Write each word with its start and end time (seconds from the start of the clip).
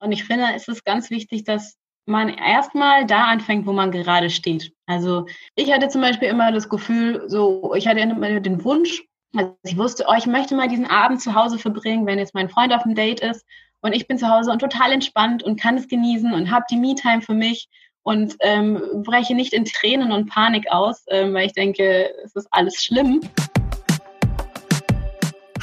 Und 0.00 0.12
ich 0.12 0.24
finde, 0.24 0.46
es 0.54 0.68
ist 0.68 0.84
ganz 0.84 1.10
wichtig, 1.10 1.44
dass 1.44 1.76
man 2.06 2.28
erstmal 2.28 3.04
da 3.06 3.24
anfängt, 3.24 3.66
wo 3.66 3.72
man 3.72 3.90
gerade 3.90 4.30
steht. 4.30 4.72
Also 4.86 5.26
ich 5.56 5.72
hatte 5.72 5.88
zum 5.88 6.00
Beispiel 6.00 6.28
immer 6.28 6.52
das 6.52 6.68
Gefühl, 6.68 7.24
so 7.26 7.74
ich 7.74 7.88
hatte 7.88 8.00
immer 8.00 8.40
den 8.40 8.62
Wunsch, 8.64 9.04
also 9.34 9.56
ich 9.64 9.76
wusste, 9.76 10.04
oh, 10.08 10.14
ich 10.16 10.26
möchte 10.26 10.54
mal 10.54 10.68
diesen 10.68 10.86
Abend 10.86 11.20
zu 11.20 11.34
Hause 11.34 11.58
verbringen, 11.58 12.06
wenn 12.06 12.18
jetzt 12.18 12.34
mein 12.34 12.48
Freund 12.48 12.72
auf 12.72 12.84
dem 12.84 12.94
Date 12.94 13.20
ist 13.20 13.44
und 13.80 13.92
ich 13.92 14.06
bin 14.06 14.18
zu 14.18 14.28
Hause 14.28 14.52
und 14.52 14.60
total 14.60 14.92
entspannt 14.92 15.42
und 15.42 15.60
kann 15.60 15.76
es 15.76 15.88
genießen 15.88 16.32
und 16.32 16.50
habe 16.50 16.64
die 16.70 16.76
Me-Time 16.76 17.22
für 17.22 17.34
mich 17.34 17.68
und 18.02 18.36
ähm, 18.40 18.80
breche 19.04 19.34
nicht 19.34 19.52
in 19.52 19.64
Tränen 19.64 20.12
und 20.12 20.30
Panik 20.30 20.70
aus, 20.70 21.04
ähm, 21.08 21.34
weil 21.34 21.46
ich 21.46 21.54
denke, 21.54 22.14
es 22.24 22.36
ist 22.36 22.46
alles 22.52 22.84
schlimm. 22.84 23.20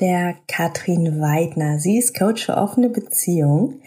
der 0.00 0.36
Katrin 0.48 1.20
Weidner. 1.20 1.78
Sie 1.78 1.98
ist 1.98 2.18
Coach 2.18 2.46
für 2.46 2.56
offene 2.56 2.88
Beziehung 2.88 3.80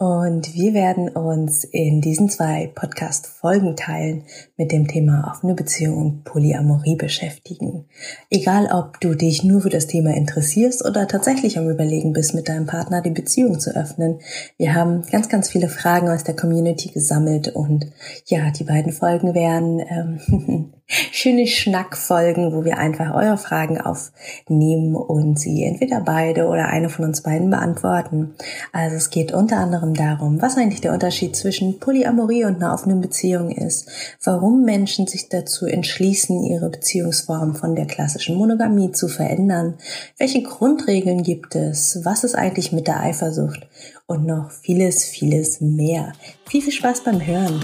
und 0.00 0.54
wir 0.54 0.72
werden 0.72 1.10
uns 1.10 1.62
in 1.62 2.00
diesen 2.00 2.30
zwei 2.30 2.72
Podcast-Folgen 2.74 3.76
teilen 3.76 4.24
mit 4.56 4.72
dem 4.72 4.88
Thema 4.88 5.30
offene 5.30 5.52
Beziehung 5.52 5.98
und 5.98 6.24
Polyamorie 6.24 6.96
beschäftigen. 6.96 7.84
Egal, 8.30 8.70
ob 8.72 8.98
du 9.02 9.14
dich 9.14 9.44
nur 9.44 9.60
für 9.60 9.68
das 9.68 9.88
Thema 9.88 10.16
interessierst 10.16 10.82
oder 10.86 11.06
tatsächlich 11.06 11.58
am 11.58 11.68
Überlegen 11.68 12.14
bist, 12.14 12.34
mit 12.34 12.48
deinem 12.48 12.64
Partner 12.64 13.02
die 13.02 13.10
Beziehung 13.10 13.60
zu 13.60 13.76
öffnen. 13.76 14.20
Wir 14.56 14.74
haben 14.74 15.02
ganz, 15.02 15.28
ganz 15.28 15.50
viele 15.50 15.68
Fragen 15.68 16.08
aus 16.08 16.24
der 16.24 16.34
Community 16.34 16.88
gesammelt 16.88 17.48
und 17.48 17.92
ja, 18.24 18.50
die 18.52 18.64
beiden 18.64 18.92
Folgen 18.92 19.34
werden 19.34 19.80
ähm, 19.80 20.72
schöne 21.12 21.46
Schnackfolgen, 21.46 22.52
wo 22.52 22.64
wir 22.64 22.78
einfach 22.78 23.14
eure 23.14 23.38
Fragen 23.38 23.80
aufnehmen 23.80 24.96
und 24.96 25.38
sie 25.38 25.62
entweder 25.62 26.00
beide 26.00 26.46
oder 26.46 26.68
eine 26.68 26.88
von 26.88 27.04
uns 27.04 27.22
beiden 27.22 27.50
beantworten. 27.50 28.34
Also 28.72 28.96
es 28.96 29.10
geht 29.10 29.32
unter 29.32 29.58
anderem 29.58 29.89
anderem 29.90 29.94
darum, 29.94 30.42
was 30.42 30.56
eigentlich 30.56 30.80
der 30.80 30.92
Unterschied 30.92 31.36
zwischen 31.36 31.78
Polyamorie 31.78 32.44
und 32.44 32.56
einer 32.56 32.72
offenen 32.72 33.00
Beziehung 33.00 33.50
ist, 33.50 33.88
warum 34.22 34.64
Menschen 34.64 35.06
sich 35.06 35.28
dazu 35.28 35.66
entschließen, 35.66 36.42
ihre 36.44 36.70
Beziehungsform 36.70 37.54
von 37.54 37.74
der 37.74 37.86
klassischen 37.86 38.36
Monogamie 38.36 38.92
zu 38.92 39.08
verändern, 39.08 39.74
welche 40.18 40.42
Grundregeln 40.42 41.22
gibt 41.22 41.54
es, 41.54 42.00
was 42.04 42.24
ist 42.24 42.34
eigentlich 42.34 42.72
mit 42.72 42.86
der 42.86 43.00
Eifersucht 43.00 43.66
und 44.06 44.26
noch 44.26 44.50
vieles, 44.50 45.04
vieles 45.04 45.60
mehr. 45.60 46.12
Viel, 46.48 46.62
viel 46.62 46.72
Spaß 46.72 47.04
beim 47.04 47.24
Hören! 47.24 47.60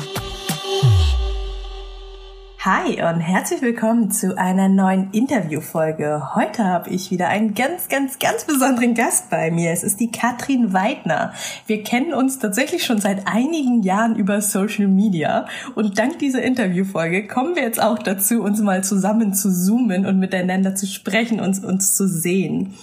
Hi 2.67 3.01
und 3.01 3.21
herzlich 3.21 3.63
willkommen 3.63 4.11
zu 4.11 4.37
einer 4.37 4.69
neuen 4.69 5.13
Interviewfolge. 5.13 6.35
Heute 6.35 6.65
habe 6.65 6.91
ich 6.91 7.13
wieder 7.13 7.29
einen 7.29 7.55
ganz, 7.55 7.87
ganz, 7.89 8.19
ganz 8.19 8.45
besonderen 8.45 8.95
Gast 8.95 9.31
bei 9.31 9.53
mir. 9.53 9.71
Es 9.71 9.85
ist 9.85 10.01
die 10.01 10.11
Katrin 10.11 10.73
Weidner. 10.73 11.33
Wir 11.69 11.85
kennen 11.85 12.13
uns 12.13 12.41
tatsächlich 12.41 12.85
schon 12.85 13.01
seit 13.01 13.29
einigen 13.29 13.85
Jahren 13.85 14.17
über 14.17 14.41
Social 14.41 14.89
Media 14.89 15.47
und 15.77 15.97
dank 15.97 16.19
dieser 16.19 16.43
Interviewfolge 16.43 17.29
kommen 17.29 17.55
wir 17.55 17.63
jetzt 17.63 17.81
auch 17.81 18.01
dazu, 18.01 18.43
uns 18.43 18.61
mal 18.61 18.83
zusammen 18.83 19.33
zu 19.33 19.53
zoomen 19.53 20.05
und 20.05 20.19
miteinander 20.19 20.75
zu 20.75 20.89
sprechen 20.89 21.39
und 21.39 21.65
uns 21.65 21.97
zu 21.97 22.09
sehen. 22.09 22.75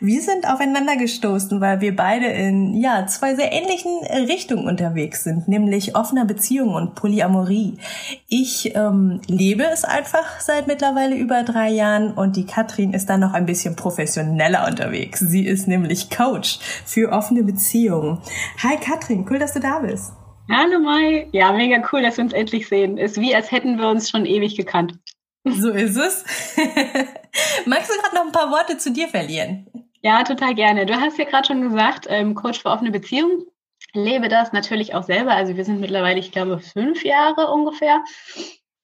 Wir 0.00 0.22
sind 0.22 0.48
aufeinander 0.48 0.96
gestoßen, 0.96 1.60
weil 1.60 1.80
wir 1.80 1.94
beide 1.94 2.26
in 2.26 2.74
ja 2.74 3.06
zwei 3.06 3.36
sehr 3.36 3.52
ähnlichen 3.52 3.92
Richtungen 4.26 4.66
unterwegs 4.66 5.22
sind, 5.22 5.46
nämlich 5.46 5.94
offener 5.94 6.24
Beziehung 6.24 6.74
und 6.74 6.96
Polyamorie. 6.96 7.78
Ich 8.26 8.74
ähm, 8.74 9.19
lebe 9.26 9.64
es 9.64 9.84
einfach 9.84 10.40
seit 10.40 10.66
mittlerweile 10.66 11.16
über 11.16 11.42
drei 11.42 11.70
Jahren 11.70 12.12
und 12.12 12.36
die 12.36 12.46
Katrin 12.46 12.92
ist 12.92 13.06
dann 13.10 13.20
noch 13.20 13.32
ein 13.32 13.46
bisschen 13.46 13.76
professioneller 13.76 14.66
unterwegs. 14.66 15.20
Sie 15.20 15.46
ist 15.46 15.68
nämlich 15.68 16.10
Coach 16.10 16.58
für 16.84 17.12
offene 17.12 17.42
Beziehungen. 17.42 18.18
Hi 18.62 18.76
Katrin, 18.76 19.26
cool, 19.30 19.38
dass 19.38 19.54
du 19.54 19.60
da 19.60 19.80
bist. 19.80 20.12
Hallo 20.50 20.80
Mai. 20.80 21.28
Ja, 21.32 21.52
mega 21.52 21.82
cool, 21.92 22.02
dass 22.02 22.16
wir 22.16 22.24
uns 22.24 22.32
endlich 22.32 22.68
sehen. 22.68 22.98
Ist 22.98 23.20
wie, 23.20 23.34
als 23.34 23.52
hätten 23.52 23.78
wir 23.78 23.88
uns 23.88 24.10
schon 24.10 24.26
ewig 24.26 24.56
gekannt. 24.56 24.98
So 25.44 25.70
ist 25.70 25.96
es. 25.96 26.24
Magst 27.66 27.90
du 27.90 28.00
gerade 28.00 28.14
noch 28.14 28.26
ein 28.26 28.32
paar 28.32 28.50
Worte 28.50 28.76
zu 28.76 28.90
dir 28.90 29.08
verlieren? 29.08 29.66
Ja, 30.02 30.24
total 30.24 30.54
gerne. 30.54 30.86
Du 30.86 30.94
hast 30.94 31.18
ja 31.18 31.24
gerade 31.24 31.46
schon 31.46 31.62
gesagt, 31.62 32.06
ähm, 32.08 32.34
Coach 32.34 32.60
für 32.60 32.70
offene 32.70 32.90
Beziehungen. 32.90 33.44
Lebe 33.92 34.28
das 34.28 34.52
natürlich 34.52 34.94
auch 34.94 35.02
selber. 35.02 35.32
Also 35.32 35.56
wir 35.56 35.64
sind 35.64 35.80
mittlerweile, 35.80 36.18
ich 36.18 36.32
glaube, 36.32 36.58
fünf 36.58 37.04
Jahre 37.04 37.50
ungefähr 37.50 38.02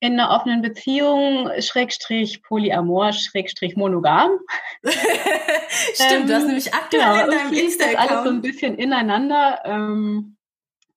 in 0.07 0.19
einer 0.19 0.31
offenen 0.31 0.63
Beziehung, 0.63 1.51
Schrägstrich 1.61 2.43
Polyamor, 2.43 3.13
Schrägstrich 3.13 3.77
monogam. 3.77 4.31
Stimmt, 4.85 6.13
ähm, 6.13 6.27
du 6.27 6.35
hast 6.35 6.43
ähm, 6.43 6.47
nämlich 6.47 6.75
aktuell 6.75 7.03
genau, 7.03 7.25
in 7.25 7.31
deinem 7.31 7.53
Insta-Account. 7.53 7.99
Das 7.99 8.11
alles 8.11 8.25
so 8.25 8.31
ein 8.31 8.41
bisschen 8.43 8.79
ineinander. 8.79 9.61
Ähm, 9.65 10.37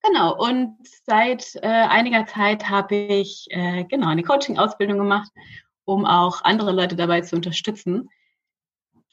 genau, 0.03 0.38
und 0.38 0.78
seit 1.06 1.56
äh, 1.56 1.68
einiger 1.68 2.25
Zeit 2.28 2.70
habe 2.70 2.96
ich 2.96 3.47
äh, 3.50 3.84
genau 3.86 4.08
eine 4.08 4.24
Coaching-Ausbildung 4.24 4.97
gemacht, 4.97 5.31
um 5.86 6.06
auch 6.06 6.44
andere 6.44 6.72
Leute 6.72 6.96
dabei 6.96 7.22
zu 7.22 7.36
unterstützen, 7.36 8.09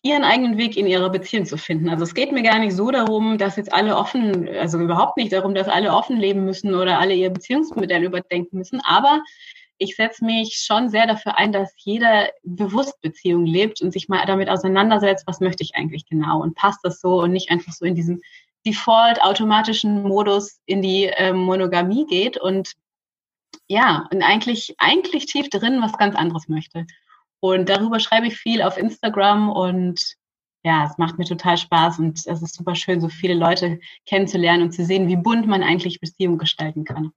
ihren 0.07 0.25
eigenen 0.25 0.57
Weg 0.57 0.77
in 0.77 0.87
ihrer 0.87 1.11
Beziehung 1.11 1.47
zu 1.47 1.59
finden. 1.59 1.89
Also 1.89 2.05
es 2.05 2.15
geht 2.15 2.33
mir 2.33 2.43
gar 2.43 2.59
nicht 2.59 2.77
so 2.77 2.91
darum, 2.91 3.39
dass 3.39 3.57
jetzt 3.57 3.73
alle 3.73 3.97
offen, 3.97 4.49
also 4.49 4.79
überhaupt 4.79 5.17
nicht 5.17 5.33
darum, 5.33 5.55
dass 5.55 5.69
alle 5.69 5.93
offen 5.93 6.17
leben 6.17 6.45
müssen 6.45 6.75
oder 6.75 6.99
alle 6.99 7.15
ihr 7.15 7.31
Beziehungsmodell 7.31 8.05
überdenken 8.05 8.59
müssen, 8.59 8.81
aber 8.85 9.23
ich 9.79 9.97
setze 9.97 10.25
mich 10.25 10.63
schon 10.65 10.89
sehr 10.89 11.07
dafür 11.07 11.37
ein, 11.37 11.53
dass 11.53 11.73
jeder 11.79 12.31
bewusst 12.43 13.01
Beziehung 13.01 13.47
lebt 13.47 13.83
und 13.83 13.93
sich 13.93 14.09
mal 14.09 14.25
damit 14.27 14.49
auseinandersetzt, 14.49 15.27
was 15.27 15.41
möchte 15.41 15.63
ich 15.63 15.75
eigentlich 15.75 16.07
genau 16.07 16.43
und 16.43 16.55
passt 16.55 16.81
das 16.83 17.01
so 17.01 17.21
und 17.21 17.33
nicht 17.33 17.51
einfach 17.51 17.73
so 17.73 17.85
in 17.85 17.95
diesem 17.95 18.23
default 18.67 19.23
automatischen 19.23 20.03
Modus 20.03 20.59
in 20.67 20.83
die 20.83 21.05
äh, 21.05 21.33
Monogamie 21.33 22.07
geht 22.07 22.37
und 22.37 22.73
ja, 23.69 24.09
und 24.13 24.23
eigentlich, 24.23 24.75
eigentlich 24.79 25.27
tief 25.27 25.49
drin 25.51 25.81
was 25.83 25.97
ganz 25.99 26.15
anderes 26.15 26.49
möchte. 26.49 26.87
Und 27.41 27.69
darüber 27.69 28.01
schreibe 28.01 28.27
ich 28.27 28.37
viel 28.37 28.63
auf 28.63 28.77
Instagram 28.77 29.51
und 29.51 30.17
ja, 30.65 30.85
es 30.85 30.99
macht 30.99 31.19
mir 31.19 31.25
total 31.25 31.57
Spaß 31.57 31.99
und 32.01 32.27
es 32.27 32.43
ist 32.43 32.55
super 32.55 32.75
schön, 32.75 33.01
so 33.01 33.09
viele 33.09 33.35
Leute 33.35 33.79
kennenzulernen 34.05 34.65
und 34.65 34.73
zu 34.73 34.85
sehen, 34.85 35.09
wie 35.09 35.17
bunt 35.17 35.47
man 35.47 35.63
eigentlich 35.63 36.01
Beziehungen 36.01 36.39
gestalten 36.39 36.85
kann. 36.85 37.13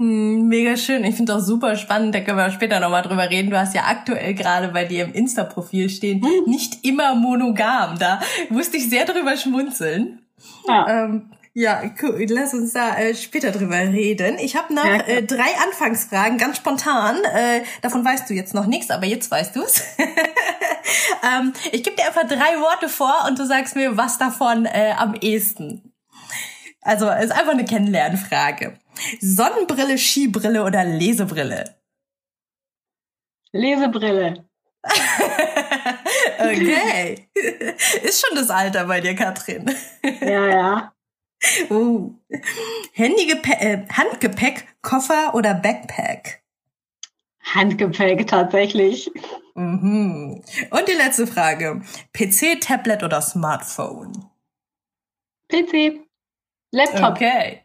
Hm, 0.00 0.48
mega 0.48 0.78
schön. 0.78 1.04
Ich 1.04 1.14
finde 1.14 1.36
auch 1.36 1.40
super 1.40 1.76
spannend. 1.76 2.14
Da 2.14 2.20
können 2.22 2.38
wir 2.38 2.50
später 2.50 2.80
nochmal 2.80 3.02
drüber 3.02 3.28
reden. 3.28 3.50
Du 3.50 3.58
hast 3.58 3.74
ja 3.74 3.82
aktuell 3.84 4.32
gerade 4.32 4.68
bei 4.68 4.86
dir 4.86 5.04
im 5.04 5.12
Insta-Profil 5.12 5.90
stehen, 5.90 6.24
hm. 6.24 6.50
nicht 6.50 6.86
immer 6.86 7.14
monogam. 7.14 7.98
Da 7.98 8.18
musste 8.48 8.78
ich 8.78 8.88
sehr 8.88 9.04
drüber 9.04 9.36
schmunzeln. 9.36 10.22
Ja. 10.66 11.04
Ähm, 11.04 11.30
ja, 11.52 11.82
cool. 12.00 12.24
Lass 12.30 12.54
uns 12.54 12.72
da 12.72 12.96
äh, 12.96 13.14
später 13.14 13.50
drüber 13.50 13.76
reden. 13.76 14.38
Ich 14.38 14.56
habe 14.56 14.72
noch 14.72 14.86
ja, 14.86 15.00
äh, 15.06 15.22
drei 15.22 15.50
Anfangsfragen, 15.66 16.38
ganz 16.38 16.56
spontan. 16.56 17.16
Äh, 17.34 17.64
davon 17.82 18.02
weißt 18.02 18.30
du 18.30 18.32
jetzt 18.32 18.54
noch 18.54 18.66
nichts, 18.66 18.90
aber 18.90 19.04
jetzt 19.04 19.30
weißt 19.30 19.54
du's. 19.54 19.82
ähm, 19.98 21.52
ich 21.72 21.82
gebe 21.82 21.96
dir 21.96 22.06
einfach 22.06 22.26
drei 22.26 22.58
Worte 22.58 22.88
vor 22.88 23.26
und 23.28 23.38
du 23.38 23.44
sagst 23.44 23.76
mir, 23.76 23.98
was 23.98 24.16
davon 24.16 24.64
äh, 24.64 24.94
am 24.96 25.14
ehesten. 25.20 25.89
Also 26.82 27.08
ist 27.10 27.32
einfach 27.32 27.52
eine 27.52 27.64
Kennenlernfrage. 27.64 28.78
Sonnenbrille, 29.20 29.98
Skibrille 29.98 30.64
oder 30.64 30.84
Lesebrille? 30.84 31.76
Lesebrille. 33.52 34.44
okay. 36.38 37.28
Ist 38.02 38.24
schon 38.26 38.36
das 38.36 38.50
Alter 38.50 38.86
bei 38.86 39.00
dir, 39.00 39.14
Katrin. 39.14 39.70
ja, 40.20 40.46
ja. 40.46 40.92
Uh. 41.70 42.12
Handygepäck, 42.92 43.62
äh, 43.62 43.86
Handgepäck, 43.90 44.66
Koffer 44.82 45.34
oder 45.34 45.54
Backpack? 45.54 46.42
Handgepäck 47.54 48.26
tatsächlich. 48.26 49.10
Mhm. 49.54 50.42
Und 50.70 50.88
die 50.88 50.92
letzte 50.92 51.26
Frage. 51.26 51.80
PC, 52.12 52.60
Tablet 52.60 53.02
oder 53.02 53.22
Smartphone? 53.22 54.12
PC. 55.48 56.09
Laptop. 56.70 57.16
Okay. 57.16 57.64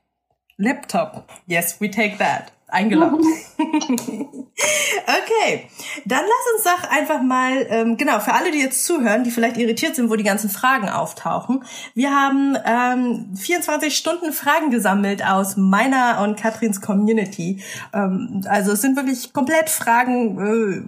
Laptop. 0.57 1.29
Yes, 1.47 1.79
we 1.79 1.89
take 1.89 2.17
that. 2.17 2.51
Eingeloggt. 2.67 3.23
okay, 3.57 5.69
dann 6.05 6.23
lass 6.23 6.55
uns 6.55 6.63
doch 6.63 6.89
einfach 6.89 7.21
mal, 7.21 7.67
ähm, 7.69 7.95
genau, 7.95 8.19
für 8.19 8.33
alle, 8.33 8.49
die 8.51 8.59
jetzt 8.59 8.83
zuhören, 8.85 9.23
die 9.23 9.29
vielleicht 9.29 9.57
irritiert 9.57 9.95
sind, 9.95 10.09
wo 10.09 10.15
die 10.15 10.23
ganzen 10.23 10.49
Fragen 10.49 10.89
auftauchen. 10.89 11.63
Wir 11.93 12.09
haben 12.11 12.57
ähm, 12.65 13.35
24 13.35 13.95
Stunden 13.95 14.33
Fragen 14.33 14.71
gesammelt 14.71 15.23
aus 15.23 15.57
meiner 15.57 16.23
und 16.23 16.37
Katrins 16.37 16.81
Community. 16.81 17.61
Ähm, 17.93 18.43
also 18.49 18.71
es 18.71 18.81
sind 18.81 18.97
wirklich 18.97 19.31
komplett 19.31 19.69
Fragen, 19.69 20.39
äh, 20.39 20.81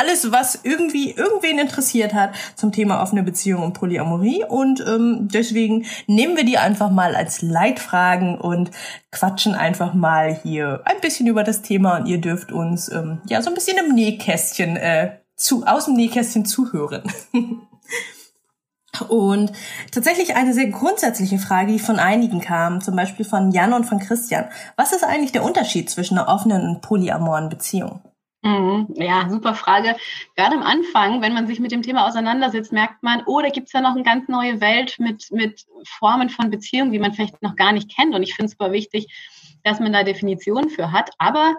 alles, 0.00 0.32
was 0.32 0.60
irgendwie 0.62 1.10
irgendwen 1.10 1.58
interessiert 1.58 2.14
hat 2.14 2.34
zum 2.56 2.72
Thema 2.72 3.02
offene 3.02 3.22
Beziehung 3.22 3.62
und 3.62 3.74
Polyamorie. 3.74 4.44
Und 4.48 4.80
ähm, 4.86 5.28
deswegen 5.32 5.84
nehmen 6.06 6.36
wir 6.36 6.44
die 6.44 6.58
einfach 6.58 6.90
mal 6.90 7.14
als 7.14 7.42
Leitfragen 7.42 8.38
und 8.38 8.70
quatschen 9.10 9.54
einfach 9.54 9.92
mal 9.92 10.40
hier 10.42 10.80
ein 10.84 11.00
bisschen 11.02 11.26
über 11.26 11.44
das 11.44 11.62
Thema. 11.62 11.98
Und 11.98 12.06
ihr 12.06 12.20
dürft 12.20 12.50
uns 12.50 12.90
ähm, 12.90 13.20
ja 13.28 13.42
so 13.42 13.50
ein 13.50 13.54
bisschen 13.54 13.76
im 13.78 13.94
Nähkästchen 13.94 14.76
äh, 14.76 15.18
zu 15.36 15.66
aus 15.66 15.84
dem 15.84 15.94
Nähkästchen 15.94 16.44
zuhören. 16.44 17.02
Und 19.08 19.52
tatsächlich 19.92 20.34
eine 20.34 20.52
sehr 20.52 20.66
grundsätzliche 20.66 21.38
Frage, 21.38 21.72
die 21.72 21.78
von 21.78 21.98
einigen 21.98 22.40
kam, 22.40 22.80
zum 22.80 22.96
Beispiel 22.96 23.24
von 23.24 23.52
Jan 23.52 23.72
und 23.72 23.84
von 23.84 24.00
Christian. 24.00 24.46
Was 24.76 24.92
ist 24.92 25.04
eigentlich 25.04 25.32
der 25.32 25.44
Unterschied 25.44 25.88
zwischen 25.88 26.18
einer 26.18 26.28
offenen 26.28 26.66
und 26.66 26.82
polyamoren 26.82 27.48
Beziehung? 27.48 28.00
Mhm. 28.42 28.88
Ja, 28.94 29.28
super 29.28 29.54
Frage. 29.54 29.96
Gerade 30.34 30.56
am 30.56 30.62
Anfang, 30.62 31.20
wenn 31.20 31.34
man 31.34 31.46
sich 31.46 31.60
mit 31.60 31.72
dem 31.72 31.82
Thema 31.82 32.06
auseinandersetzt, 32.08 32.72
merkt 32.72 33.02
man, 33.02 33.22
oh, 33.26 33.40
da 33.40 33.50
gibt's 33.50 33.72
ja 33.72 33.82
noch 33.82 33.94
eine 33.94 34.02
ganz 34.02 34.28
neue 34.28 34.60
Welt 34.62 34.96
mit, 34.98 35.30
mit 35.30 35.66
Formen 35.84 36.30
von 36.30 36.50
Beziehungen, 36.50 36.92
die 36.92 36.98
man 36.98 37.12
vielleicht 37.12 37.42
noch 37.42 37.56
gar 37.56 37.72
nicht 37.72 37.94
kennt. 37.94 38.14
Und 38.14 38.22
ich 38.22 38.34
finde 38.34 38.46
es 38.46 38.52
super 38.52 38.72
wichtig, 38.72 39.08
dass 39.62 39.78
man 39.78 39.92
da 39.92 40.04
Definitionen 40.04 40.70
für 40.70 40.90
hat. 40.90 41.10
Aber 41.18 41.54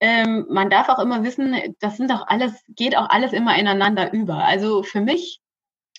ähm, 0.00 0.46
man 0.48 0.70
darf 0.70 0.88
auch 0.88 0.98
immer 0.98 1.22
wissen, 1.22 1.54
das 1.80 1.98
sind 1.98 2.10
auch 2.10 2.26
alles, 2.26 2.64
geht 2.68 2.96
auch 2.96 3.10
alles 3.10 3.34
immer 3.34 3.56
ineinander 3.58 4.12
über. 4.14 4.36
Also 4.36 4.82
für 4.82 5.02
mich, 5.02 5.40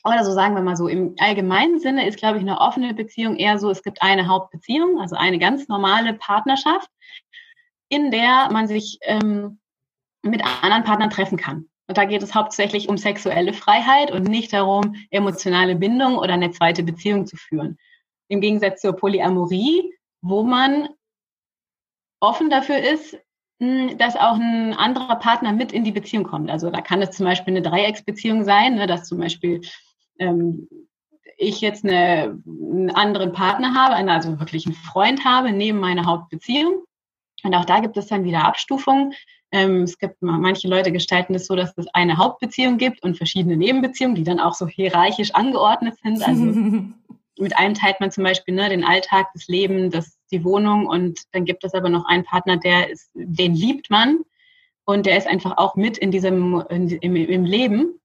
oder 0.03 0.25
so 0.25 0.31
sagen 0.31 0.56
wir 0.56 0.63
mal 0.63 0.75
so, 0.75 0.88
im 0.88 1.15
allgemeinen 1.19 1.79
Sinne 1.79 2.07
ist, 2.07 2.18
glaube 2.18 2.38
ich, 2.38 2.41
eine 2.41 2.59
offene 2.59 2.95
Beziehung 2.95 3.36
eher 3.36 3.59
so, 3.59 3.69
es 3.69 3.83
gibt 3.83 4.01
eine 4.01 4.27
Hauptbeziehung, 4.27 5.00
also 5.00 5.15
eine 5.15 5.38
ganz 5.38 5.68
normale 5.68 6.15
Partnerschaft, 6.15 6.89
in 7.88 8.09
der 8.09 8.50
man 8.51 8.68
sich 8.68 8.97
ähm, 9.03 9.59
mit 10.23 10.43
anderen 10.61 10.83
Partnern 10.83 11.09
treffen 11.09 11.37
kann. 11.37 11.67
Und 11.87 11.97
da 11.97 12.05
geht 12.05 12.23
es 12.23 12.33
hauptsächlich 12.33 12.89
um 12.89 12.97
sexuelle 12.97 13.53
Freiheit 13.53 14.11
und 14.11 14.23
nicht 14.23 14.53
darum, 14.53 14.95
emotionale 15.11 15.75
Bindung 15.75 16.17
oder 16.17 16.33
eine 16.33 16.51
zweite 16.51 16.81
Beziehung 16.81 17.25
zu 17.27 17.35
führen. 17.35 17.77
Im 18.29 18.39
Gegensatz 18.39 18.81
zur 18.81 18.93
Polyamorie, 18.93 19.93
wo 20.21 20.43
man 20.43 20.87
offen 22.21 22.49
dafür 22.49 22.77
ist, 22.77 23.17
hm, 23.59 23.97
dass 23.97 24.15
auch 24.15 24.35
ein 24.35 24.73
anderer 24.73 25.17
Partner 25.17 25.51
mit 25.51 25.73
in 25.73 25.83
die 25.83 25.91
Beziehung 25.91 26.23
kommt. 26.23 26.49
Also 26.49 26.69
da 26.69 26.81
kann 26.81 27.01
es 27.01 27.11
zum 27.11 27.25
Beispiel 27.25 27.53
eine 27.53 27.61
Dreiecksbeziehung 27.61 28.45
sein, 28.45 28.75
ne, 28.75 28.87
dass 28.87 29.03
zum 29.03 29.19
Beispiel 29.19 29.61
ähm, 30.19 30.67
ich 31.37 31.59
jetzt 31.61 31.83
eine, 31.83 32.41
einen 32.45 32.91
anderen 32.91 33.33
Partner 33.33 33.73
habe, 33.73 33.95
also 34.09 34.39
wirklich 34.39 34.65
einen 34.65 34.75
Freund 34.75 35.25
habe 35.25 35.51
neben 35.51 35.79
meiner 35.79 36.05
Hauptbeziehung. 36.05 36.83
Und 37.43 37.53
auch 37.55 37.65
da 37.65 37.79
gibt 37.79 37.97
es 37.97 38.07
dann 38.07 38.23
wieder 38.23 38.45
Abstufungen. 38.45 39.13
Ähm, 39.53 39.83
es 39.83 40.00
gibt 40.00 40.19
manche 40.19 40.67
Leute 40.67 40.91
gestalten 40.91 41.35
es 41.35 41.45
so, 41.45 41.55
dass 41.55 41.77
es 41.77 41.85
eine 41.94 42.17
Hauptbeziehung 42.17 42.79
gibt 42.79 43.03
und 43.03 43.17
verschiedene 43.17 43.55
Nebenbeziehungen, 43.55 44.15
die 44.15 44.23
dann 44.23 44.39
auch 44.39 44.55
so 44.55 44.67
hierarchisch 44.67 45.35
angeordnet 45.35 45.95
sind. 46.01 46.27
Also 46.27 46.44
mit 47.39 47.55
einem 47.55 47.75
teilt 47.75 48.00
man 48.00 48.09
zum 48.09 48.23
Beispiel 48.23 48.55
ne, 48.55 48.69
den 48.69 48.83
Alltag, 48.83 49.27
das 49.35 49.47
Leben, 49.47 49.91
das, 49.91 50.17
die 50.31 50.44
Wohnung 50.44 50.88
und 50.88 51.21
dann 51.33 51.45
gibt 51.45 51.63
es 51.63 51.75
aber 51.75 51.89
noch 51.89 52.05
einen 52.07 52.23
Partner, 52.23 52.57
der 52.57 52.89
ist, 52.89 53.11
den 53.13 53.53
liebt 53.53 53.91
man 53.91 54.21
und 54.85 55.05
der 55.05 55.19
ist 55.19 55.27
einfach 55.27 55.55
auch 55.57 55.75
mit 55.75 56.00
in 56.00 56.09
diesem 56.09 56.63
in, 56.71 56.89
im, 56.89 57.15
im 57.15 57.45
Leben. 57.45 58.00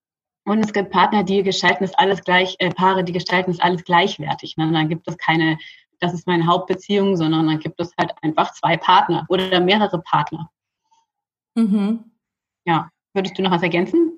Und 0.44 0.60
es 0.60 0.74
gibt 0.74 0.90
Partner, 0.90 1.24
die 1.24 1.42
gestalten 1.42 1.84
es 1.84 1.94
alles 1.94 2.22
gleich, 2.22 2.56
äh, 2.58 2.70
Paare, 2.70 3.04
die 3.04 3.12
gestalten 3.12 3.50
es 3.50 3.60
alles 3.60 3.84
gleichwertig. 3.84 4.58
Ne? 4.58 4.70
Dann 4.70 4.88
gibt 4.90 5.08
es 5.08 5.16
keine, 5.16 5.58
das 5.98 6.12
ist 6.12 6.26
meine 6.26 6.46
Hauptbeziehung, 6.46 7.16
sondern 7.16 7.46
dann 7.46 7.58
gibt 7.58 7.80
es 7.80 7.94
halt 7.98 8.12
einfach 8.20 8.52
zwei 8.52 8.76
Partner 8.76 9.24
oder 9.30 9.60
mehrere 9.60 10.00
Partner. 10.02 10.50
Mhm. 11.58 12.04
Ja, 12.64 12.88
würdest 13.14 13.36
du 13.38 13.42
noch 13.42 13.50
was 13.50 13.62
ergänzen? 13.62 14.12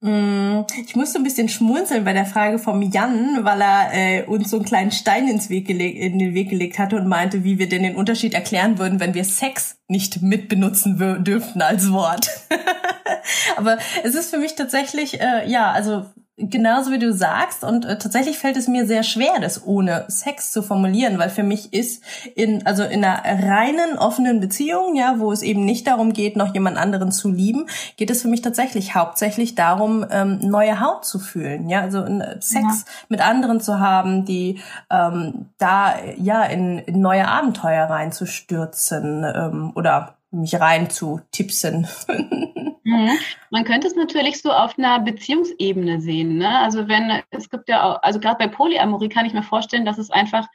Mm, 0.00 0.60
ich 0.86 0.94
musste 0.94 1.18
ein 1.18 1.24
bisschen 1.24 1.48
schmunzeln 1.48 2.04
bei 2.04 2.12
der 2.12 2.24
Frage 2.24 2.60
vom 2.60 2.82
Jan, 2.82 3.44
weil 3.44 3.60
er 3.60 3.90
äh, 3.92 4.24
uns 4.26 4.50
so 4.50 4.56
einen 4.56 4.64
kleinen 4.64 4.92
Stein 4.92 5.26
ins 5.26 5.50
Weg 5.50 5.68
in 5.68 6.18
den 6.20 6.34
Weg 6.34 6.50
gelegt 6.50 6.78
hatte 6.78 6.96
und 6.96 7.08
meinte, 7.08 7.42
wie 7.42 7.58
wir 7.58 7.68
denn 7.68 7.82
den 7.82 7.96
Unterschied 7.96 8.32
erklären 8.32 8.78
würden, 8.78 9.00
wenn 9.00 9.14
wir 9.14 9.24
Sex 9.24 9.80
nicht 9.88 10.22
mitbenutzen 10.22 11.24
dürften 11.24 11.62
als 11.62 11.90
Wort. 11.90 12.28
Aber 13.56 13.78
es 14.04 14.14
ist 14.14 14.30
für 14.30 14.38
mich 14.38 14.54
tatsächlich, 14.54 15.20
äh, 15.20 15.50
ja, 15.50 15.72
also 15.72 16.06
genauso 16.38 16.92
wie 16.92 16.98
du 16.98 17.12
sagst 17.12 17.64
und 17.64 17.84
äh, 17.84 17.98
tatsächlich 17.98 18.38
fällt 18.38 18.56
es 18.56 18.68
mir 18.68 18.86
sehr 18.86 19.02
schwer, 19.02 19.40
das 19.40 19.66
ohne 19.66 20.04
Sex 20.08 20.52
zu 20.52 20.62
formulieren, 20.62 21.18
weil 21.18 21.30
für 21.30 21.42
mich 21.42 21.72
ist 21.72 22.02
in 22.34 22.64
also 22.64 22.84
in 22.84 23.04
einer 23.04 23.22
reinen 23.24 23.98
offenen 23.98 24.40
Beziehung, 24.40 24.94
ja, 24.94 25.16
wo 25.18 25.32
es 25.32 25.42
eben 25.42 25.64
nicht 25.64 25.86
darum 25.86 26.12
geht, 26.12 26.36
noch 26.36 26.54
jemand 26.54 26.76
anderen 26.76 27.10
zu 27.10 27.30
lieben, 27.30 27.66
geht 27.96 28.10
es 28.10 28.22
für 28.22 28.28
mich 28.28 28.42
tatsächlich 28.42 28.94
hauptsächlich 28.94 29.56
darum, 29.56 30.06
ähm, 30.10 30.38
neue 30.42 30.80
Haut 30.80 31.04
zu 31.04 31.18
fühlen, 31.18 31.68
ja, 31.68 31.80
also 31.80 32.04
äh, 32.04 32.36
Sex 32.40 32.84
ja. 32.86 32.92
mit 33.08 33.20
anderen 33.20 33.60
zu 33.60 33.80
haben, 33.80 34.24
die 34.24 34.60
ähm, 34.90 35.46
da 35.58 35.94
ja 36.16 36.44
in, 36.44 36.78
in 36.78 37.00
neue 37.00 37.26
Abenteuer 37.26 37.84
reinzustürzen 37.84 39.24
ähm, 39.24 39.72
oder 39.74 40.17
mich 40.30 40.54
rein 40.54 40.90
zu 40.90 41.20
tipsen. 41.30 41.86
Mhm. 42.88 43.18
Man 43.50 43.64
könnte 43.64 43.86
es 43.86 43.96
natürlich 43.96 44.40
so 44.40 44.50
auf 44.50 44.78
einer 44.78 44.98
Beziehungsebene 45.00 46.00
sehen. 46.00 46.38
Ne? 46.38 46.58
Also 46.60 46.88
wenn 46.88 47.22
es 47.28 47.50
gibt 47.50 47.68
ja 47.68 47.82
auch, 47.82 48.02
also 48.02 48.18
gerade 48.18 48.38
bei 48.38 48.48
Polyamorie 48.48 49.10
kann 49.10 49.26
ich 49.26 49.34
mir 49.34 49.42
vorstellen, 49.42 49.84
dass 49.84 49.98
es 49.98 50.10
einfach 50.10 50.46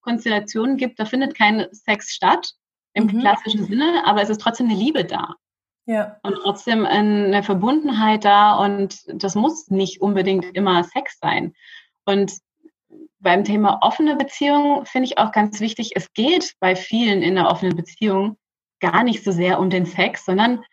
Konstellationen 0.00 0.76
gibt, 0.76 1.00
da 1.00 1.04
findet 1.04 1.34
kein 1.34 1.66
Sex 1.72 2.12
statt 2.12 2.52
im 2.94 3.06
mhm. 3.06 3.20
klassischen 3.20 3.66
Sinne, 3.66 4.04
aber 4.06 4.22
es 4.22 4.30
ist 4.30 4.40
trotzdem 4.40 4.68
eine 4.68 4.78
Liebe 4.78 5.04
da. 5.04 5.34
Ja. 5.86 6.16
Und 6.22 6.36
trotzdem 6.36 6.86
eine 6.86 7.42
Verbundenheit 7.42 8.24
da 8.24 8.54
und 8.54 9.02
das 9.08 9.34
muss 9.34 9.68
nicht 9.68 10.00
unbedingt 10.00 10.44
immer 10.54 10.84
Sex 10.84 11.18
sein. 11.20 11.54
Und 12.04 12.38
beim 13.18 13.42
Thema 13.42 13.80
offene 13.82 14.14
Beziehung 14.14 14.86
finde 14.86 15.06
ich 15.06 15.18
auch 15.18 15.32
ganz 15.32 15.58
wichtig, 15.58 15.92
es 15.96 16.12
geht 16.12 16.54
bei 16.60 16.76
vielen 16.76 17.22
in 17.22 17.34
der 17.34 17.48
offenen 17.48 17.74
Beziehung 17.74 18.36
gar 18.80 19.04
nicht 19.04 19.24
so 19.24 19.32
sehr 19.32 19.60
um 19.60 19.70
den 19.70 19.86
Sex, 19.86 20.24
sondern 20.24 20.64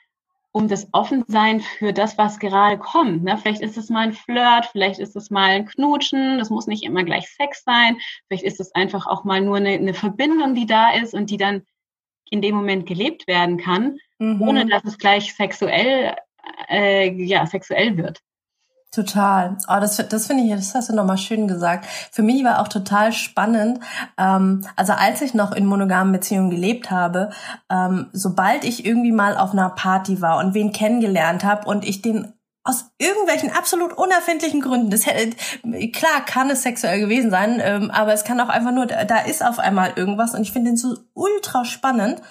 um 0.52 0.68
das 0.68 0.88
Offensein 0.92 1.62
für 1.62 1.94
das, 1.94 2.18
was 2.18 2.40
gerade 2.40 2.78
kommt. 2.78 3.24
Ne? 3.24 3.38
Vielleicht 3.38 3.62
ist 3.62 3.78
es 3.78 3.90
mal 3.90 4.08
ein 4.08 4.14
Flirt, 4.14 4.66
vielleicht 4.72 5.00
ist 5.00 5.16
es 5.16 5.30
mal 5.30 5.50
ein 5.50 5.66
Knutschen, 5.66 6.40
das 6.40 6.50
muss 6.50 6.68
nicht 6.68 6.84
immer 6.84 7.04
gleich 7.04 7.30
Sex 7.30 7.64
sein, 7.64 7.98
vielleicht 8.28 8.44
ist 8.44 8.60
es 8.60 8.74
einfach 8.74 9.06
auch 9.06 9.24
mal 9.24 9.42
nur 9.42 9.58
eine, 9.58 9.70
eine 9.70 9.94
Verbindung, 9.94 10.56
die 10.56 10.66
da 10.66 10.92
ist 10.92 11.14
und 11.14 11.30
die 11.30 11.38
dann 11.38 11.64
in 12.30 12.42
dem 12.42 12.56
Moment 12.56 12.86
gelebt 12.86 13.28
werden 13.28 13.58
kann, 13.58 14.00
mhm. 14.18 14.42
ohne 14.42 14.66
dass 14.66 14.84
es 14.84 14.98
gleich 14.98 15.34
sexuell, 15.34 16.16
äh, 16.70 17.12
ja, 17.12 17.46
sexuell 17.46 17.98
wird. 17.98 18.22
Total. 18.98 19.58
Oh, 19.68 19.80
das, 19.80 19.98
das 20.10 20.26
finde 20.26 20.42
ich, 20.42 20.50
das 20.50 20.74
hast 20.74 20.90
du 20.90 20.96
nochmal 20.96 21.20
schön 21.20 21.48
gesagt. 21.48 21.86
Für 22.12 22.24
mich 22.24 22.44
war 22.44 22.60
auch 22.60 22.68
total 22.68 23.14
spannend. 23.14 23.80
Ähm, 24.18 24.66
also 24.76 24.94
als 24.94 25.22
ich 25.22 25.36
noch 25.36 25.52
in 25.52 25.68
monogamen 25.68 26.12
Beziehungen 26.12 26.50
gelebt 26.50 26.90
habe, 26.90 27.30
ähm, 27.70 28.08
sobald 28.12 28.64
ich 28.64 28.88
irgendwie 28.88 29.12
mal 29.12 29.38
auf 29.38 29.52
einer 29.52 29.70
Party 29.70 30.20
war 30.20 30.40
und 30.40 30.56
wen 30.56 30.72
kennengelernt 30.72 31.44
habe 31.44 31.68
und 31.70 31.88
ich 31.88 32.02
den 32.02 32.34
aus 32.68 32.92
irgendwelchen 32.98 33.50
absolut 33.52 33.94
unerfindlichen 33.94 34.60
Gründen. 34.60 34.90
Das 34.90 35.06
hätte, 35.06 35.38
klar 35.94 36.26
kann 36.26 36.50
es 36.50 36.64
sexuell 36.64 37.00
gewesen 37.00 37.32
sein, 37.32 37.62
ähm, 37.64 37.90
aber 37.92 38.12
es 38.12 38.26
kann 38.26 38.42
auch 38.42 38.50
einfach 38.50 38.74
nur, 38.74 38.86
da 38.88 39.20
ist 39.20 39.44
auf 39.44 39.58
einmal 39.58 39.94
irgendwas 39.96 40.36
und 40.36 40.42
ich 40.42 40.52
finde 40.52 40.72
den 40.72 40.78
so 40.78 40.98
ultra 41.14 41.64
spannend, 41.64 42.22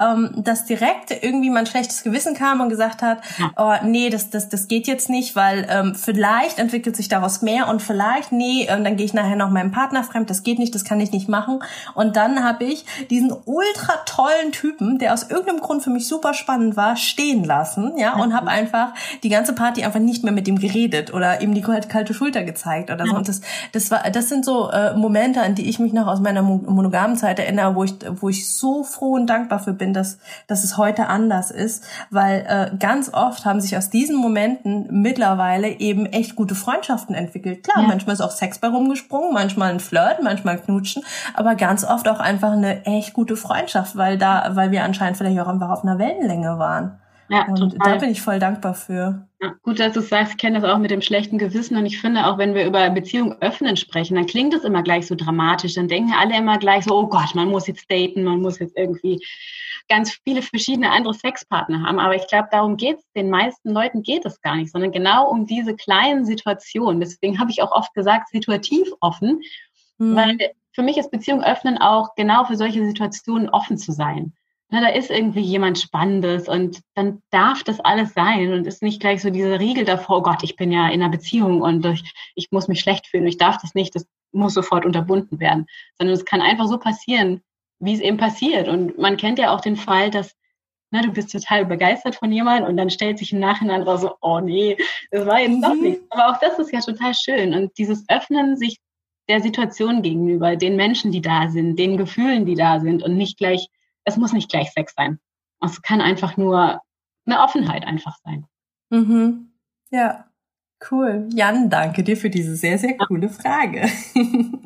ähm, 0.00 0.32
dass 0.36 0.64
direkt 0.64 1.12
irgendwie 1.22 1.48
mein 1.48 1.66
schlechtes 1.66 2.02
Gewissen 2.02 2.34
kam 2.34 2.60
und 2.60 2.70
gesagt 2.70 3.02
hat, 3.02 3.18
oh 3.56 3.72
nee, 3.84 4.10
das, 4.10 4.30
das, 4.30 4.48
das 4.48 4.66
geht 4.66 4.88
jetzt 4.88 5.08
nicht, 5.10 5.36
weil 5.36 5.64
ähm, 5.70 5.94
vielleicht 5.94 6.58
entwickelt 6.58 6.96
sich 6.96 7.08
daraus 7.08 7.40
mehr 7.42 7.68
und 7.68 7.80
vielleicht, 7.80 8.32
nee, 8.32 8.66
ähm, 8.68 8.82
dann 8.82 8.96
gehe 8.96 9.06
ich 9.06 9.14
nachher 9.14 9.36
noch 9.36 9.50
meinem 9.50 9.70
Partner 9.70 10.02
fremd, 10.02 10.28
das 10.28 10.42
geht 10.42 10.58
nicht, 10.58 10.74
das 10.74 10.84
kann 10.84 10.98
ich 10.98 11.12
nicht 11.12 11.28
machen. 11.28 11.62
Und 11.94 12.16
dann 12.16 12.42
habe 12.42 12.64
ich 12.64 12.84
diesen 13.10 13.32
ultra 13.44 13.92
tollen 14.06 14.50
Typen, 14.50 14.98
der 14.98 15.14
aus 15.14 15.30
irgendeinem 15.30 15.60
Grund 15.60 15.84
für 15.84 15.90
mich 15.90 16.08
super 16.08 16.34
spannend 16.34 16.76
war, 16.76 16.96
stehen 16.96 17.44
lassen, 17.44 17.96
ja, 17.96 18.14
und 18.16 18.34
habe 18.34 18.48
einfach 18.48 18.92
die 19.22 19.28
ganze 19.28 19.52
Party 19.52 19.83
einfach 19.84 20.00
nicht 20.00 20.22
mehr 20.22 20.32
mit 20.32 20.46
ihm 20.48 20.58
geredet 20.58 21.12
oder 21.12 21.40
ihm 21.40 21.54
die 21.54 21.62
kalte 21.62 22.14
Schulter 22.14 22.42
gezeigt 22.42 22.90
oder 22.90 23.06
so. 23.06 23.16
Und 23.16 23.28
das, 23.28 23.40
das 23.72 23.90
war, 23.90 24.02
das 24.10 24.28
sind 24.28 24.44
so 24.44 24.70
äh, 24.70 24.94
Momente, 24.94 25.40
an 25.40 25.54
die 25.54 25.68
ich 25.68 25.78
mich 25.78 25.92
noch 25.92 26.06
aus 26.06 26.20
meiner 26.20 26.42
monogamen 26.42 27.16
Zeit 27.16 27.38
erinnere, 27.38 27.74
wo 27.74 27.84
ich, 27.84 27.94
wo 28.20 28.28
ich 28.28 28.34
ich 28.44 28.54
so 28.54 28.84
froh 28.84 29.12
und 29.14 29.26
dankbar 29.26 29.58
für 29.58 29.72
bin, 29.72 29.92
dass, 29.92 30.18
dass 30.46 30.64
es 30.64 30.76
heute 30.76 31.06
anders 31.06 31.50
ist, 31.50 31.84
weil 32.10 32.44
äh, 32.46 32.76
ganz 32.76 33.12
oft 33.12 33.44
haben 33.44 33.60
sich 33.60 33.76
aus 33.76 33.90
diesen 33.90 34.16
Momenten 34.16 34.86
mittlerweile 34.90 35.68
eben 35.68 36.06
echt 36.06 36.36
gute 36.36 36.54
Freundschaften 36.54 37.14
entwickelt. 37.14 37.64
Klar, 37.64 37.82
ja. 37.82 37.88
manchmal 37.88 38.14
ist 38.14 38.20
auch 38.20 38.30
Sex 38.30 38.58
bei 38.58 38.68
rumgesprungen, 38.68 39.32
manchmal 39.32 39.70
ein 39.70 39.80
Flirt, 39.80 40.22
manchmal 40.22 40.56
ein 40.56 40.64
Knutschen, 40.64 41.02
aber 41.34 41.54
ganz 41.54 41.84
oft 41.84 42.08
auch 42.08 42.20
einfach 42.20 42.52
eine 42.52 42.84
echt 42.84 43.14
gute 43.14 43.36
Freundschaft, 43.36 43.96
weil 43.96 44.18
da, 44.18 44.50
weil 44.54 44.70
wir 44.70 44.84
anscheinend 44.84 45.16
vielleicht 45.16 45.40
auch 45.40 45.48
einfach 45.48 45.70
auf 45.70 45.82
einer 45.82 45.98
Wellenlänge 45.98 46.58
waren. 46.58 46.98
Ja, 47.28 47.46
und 47.46 47.56
total. 47.56 47.94
da 47.94 47.96
bin 47.96 48.10
ich 48.10 48.20
voll 48.20 48.38
dankbar 48.38 48.74
für. 48.74 49.26
Ja, 49.40 49.54
gut, 49.62 49.80
dass 49.80 49.94
du 49.94 50.00
sagst, 50.00 50.32
ich 50.32 50.38
kenne 50.38 50.60
das 50.60 50.70
auch 50.70 50.78
mit 50.78 50.90
dem 50.90 51.00
schlechten 51.00 51.38
Gewissen 51.38 51.76
und 51.76 51.86
ich 51.86 52.00
finde 52.00 52.26
auch, 52.26 52.38
wenn 52.38 52.54
wir 52.54 52.66
über 52.66 52.88
Beziehungen 52.90 53.40
öffnen 53.40 53.76
sprechen, 53.76 54.14
dann 54.14 54.26
klingt 54.26 54.52
das 54.52 54.64
immer 54.64 54.82
gleich 54.82 55.06
so 55.06 55.14
dramatisch. 55.14 55.74
Dann 55.74 55.88
denken 55.88 56.12
alle 56.12 56.36
immer 56.36 56.58
gleich 56.58 56.84
so, 56.84 56.94
oh 56.94 57.06
Gott, 57.06 57.34
man 57.34 57.48
muss 57.48 57.66
jetzt 57.66 57.90
daten, 57.90 58.24
man 58.24 58.40
muss 58.40 58.58
jetzt 58.58 58.76
irgendwie 58.76 59.20
ganz 59.88 60.18
viele 60.24 60.42
verschiedene 60.42 60.90
andere 60.90 61.14
Sexpartner 61.14 61.82
haben. 61.82 61.98
Aber 61.98 62.14
ich 62.14 62.26
glaube, 62.28 62.48
darum 62.50 62.76
geht 62.76 62.98
es, 62.98 63.12
den 63.12 63.30
meisten 63.30 63.70
Leuten 63.70 64.02
geht 64.02 64.24
es 64.26 64.40
gar 64.40 64.56
nicht, 64.56 64.72
sondern 64.72 64.92
genau 64.92 65.28
um 65.28 65.46
diese 65.46 65.74
kleinen 65.74 66.24
Situationen. 66.26 67.00
Deswegen 67.00 67.38
habe 67.38 67.50
ich 67.50 67.62
auch 67.62 67.72
oft 67.72 67.92
gesagt, 67.94 68.28
situativ 68.28 68.88
offen, 69.00 69.40
mhm. 69.98 70.16
weil 70.16 70.38
für 70.72 70.82
mich 70.82 70.98
ist 70.98 71.10
Beziehung 71.10 71.42
öffnen 71.42 71.78
auch 71.78 72.14
genau 72.16 72.44
für 72.44 72.56
solche 72.56 72.84
Situationen 72.84 73.48
offen 73.48 73.78
zu 73.78 73.92
sein 73.92 74.34
na, 74.74 74.80
da 74.80 74.88
ist 74.88 75.08
irgendwie 75.08 75.40
jemand 75.40 75.78
Spannendes 75.78 76.48
und 76.48 76.80
dann 76.96 77.22
darf 77.30 77.62
das 77.62 77.78
alles 77.78 78.12
sein 78.12 78.52
und 78.52 78.66
ist 78.66 78.82
nicht 78.82 78.98
gleich 78.98 79.22
so 79.22 79.30
dieser 79.30 79.60
Riegel 79.60 79.84
davor, 79.84 80.18
oh 80.18 80.22
Gott, 80.22 80.42
ich 80.42 80.56
bin 80.56 80.72
ja 80.72 80.88
in 80.88 81.00
einer 81.00 81.10
Beziehung 81.10 81.62
und 81.62 81.86
ich, 81.86 82.12
ich 82.34 82.50
muss 82.50 82.66
mich 82.66 82.80
schlecht 82.80 83.06
fühlen, 83.06 83.28
ich 83.28 83.38
darf 83.38 83.56
das 83.62 83.76
nicht, 83.76 83.94
das 83.94 84.04
muss 84.32 84.52
sofort 84.52 84.84
unterbunden 84.84 85.38
werden, 85.38 85.66
sondern 85.96 86.16
es 86.16 86.24
kann 86.24 86.40
einfach 86.40 86.66
so 86.66 86.78
passieren, 86.78 87.40
wie 87.78 87.94
es 87.94 88.00
eben 88.00 88.16
passiert. 88.16 88.66
Und 88.66 88.98
man 88.98 89.16
kennt 89.16 89.38
ja 89.38 89.54
auch 89.54 89.60
den 89.60 89.76
Fall, 89.76 90.10
dass 90.10 90.34
na, 90.90 91.02
du 91.02 91.12
bist 91.12 91.30
total 91.30 91.66
begeistert 91.66 92.16
von 92.16 92.32
jemandem 92.32 92.68
und 92.68 92.76
dann 92.76 92.90
stellt 92.90 93.18
sich 93.18 93.32
im 93.32 93.38
Nachhinein 93.38 93.82
raus 93.82 94.00
so, 94.00 94.16
oh 94.22 94.40
nee, 94.40 94.76
das 95.12 95.24
war 95.24 95.38
jetzt 95.38 95.62
doch 95.62 95.74
mhm. 95.74 95.82
nichts. 95.82 96.04
Aber 96.10 96.30
auch 96.30 96.40
das 96.40 96.58
ist 96.58 96.72
ja 96.72 96.80
total 96.80 97.14
schön. 97.14 97.54
Und 97.54 97.78
dieses 97.78 98.04
Öffnen 98.08 98.56
sich 98.56 98.78
der 99.28 99.40
Situation 99.40 100.02
gegenüber, 100.02 100.56
den 100.56 100.74
Menschen, 100.74 101.12
die 101.12 101.22
da 101.22 101.48
sind, 101.48 101.78
den 101.78 101.96
Gefühlen, 101.96 102.44
die 102.44 102.56
da 102.56 102.80
sind 102.80 103.04
und 103.04 103.16
nicht 103.16 103.38
gleich 103.38 103.68
es 104.04 104.16
muss 104.16 104.32
nicht 104.32 104.50
gleich 104.50 104.70
Sex 104.72 104.94
sein. 104.96 105.18
Es 105.60 105.82
kann 105.82 106.00
einfach 106.00 106.36
nur 106.36 106.80
eine 107.26 107.40
Offenheit 107.40 107.86
einfach 107.86 108.16
sein. 108.24 108.46
Mhm. 108.90 109.50
Ja, 109.90 110.26
cool. 110.90 111.28
Jan, 111.32 111.70
danke 111.70 112.02
dir 112.02 112.16
für 112.16 112.30
diese 112.30 112.56
sehr, 112.56 112.78
sehr 112.78 112.96
coole 112.96 113.28
Frage. 113.28 113.88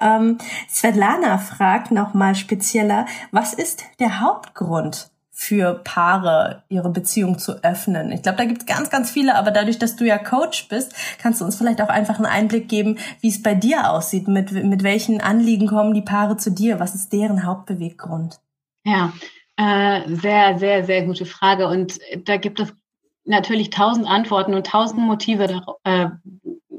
ähm, 0.00 0.38
Svetlana 0.68 1.38
fragt 1.38 1.90
nochmal 1.90 2.34
spezieller, 2.34 3.06
was 3.30 3.54
ist 3.54 3.84
der 4.00 4.20
Hauptgrund 4.20 5.10
für 5.30 5.74
Paare, 5.82 6.62
ihre 6.68 6.90
Beziehung 6.90 7.38
zu 7.38 7.64
öffnen? 7.64 8.12
Ich 8.12 8.22
glaube, 8.22 8.38
da 8.38 8.44
gibt 8.44 8.62
es 8.62 8.66
ganz, 8.66 8.90
ganz 8.90 9.10
viele, 9.10 9.34
aber 9.36 9.50
dadurch, 9.50 9.78
dass 9.78 9.96
du 9.96 10.04
ja 10.04 10.18
Coach 10.18 10.68
bist, 10.68 10.94
kannst 11.18 11.40
du 11.40 11.44
uns 11.44 11.56
vielleicht 11.56 11.80
auch 11.80 11.88
einfach 11.88 12.16
einen 12.16 12.26
Einblick 12.26 12.68
geben, 12.68 12.98
wie 13.20 13.28
es 13.28 13.42
bei 13.42 13.54
dir 13.54 13.90
aussieht. 13.90 14.28
Mit, 14.28 14.52
mit 14.52 14.82
welchen 14.82 15.20
Anliegen 15.20 15.66
kommen 15.66 15.94
die 15.94 16.02
Paare 16.02 16.36
zu 16.36 16.50
dir? 16.50 16.78
Was 16.78 16.94
ist 16.94 17.12
deren 17.12 17.44
Hauptbeweggrund? 17.44 18.40
Ja, 18.84 19.12
äh, 19.56 20.02
sehr, 20.08 20.58
sehr, 20.58 20.84
sehr 20.84 21.02
gute 21.02 21.26
Frage. 21.26 21.68
Und 21.68 21.98
da 22.24 22.36
gibt 22.36 22.60
es 22.60 22.72
natürlich 23.24 23.70
tausend 23.70 24.06
Antworten 24.06 24.54
und 24.54 24.66
tausend 24.66 25.00
Motive, 25.00 25.62
äh, 25.84 26.08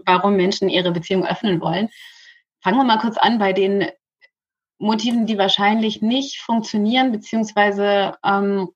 warum 0.06 0.36
Menschen 0.36 0.70
ihre 0.70 0.92
Beziehung 0.92 1.26
öffnen 1.26 1.60
wollen. 1.62 1.90
Fangen 2.62 2.78
wir 2.78 2.84
mal 2.84 3.00
kurz 3.00 3.18
an 3.18 3.40
bei 3.40 3.54
den 3.54 3.88
Motiven, 4.78 5.26
die 5.26 5.38
wahrscheinlich 5.38 6.02
nicht 6.02 6.40
funktionieren, 6.42 7.12
beziehungsweise 7.12 8.18
ähm, 8.24 8.70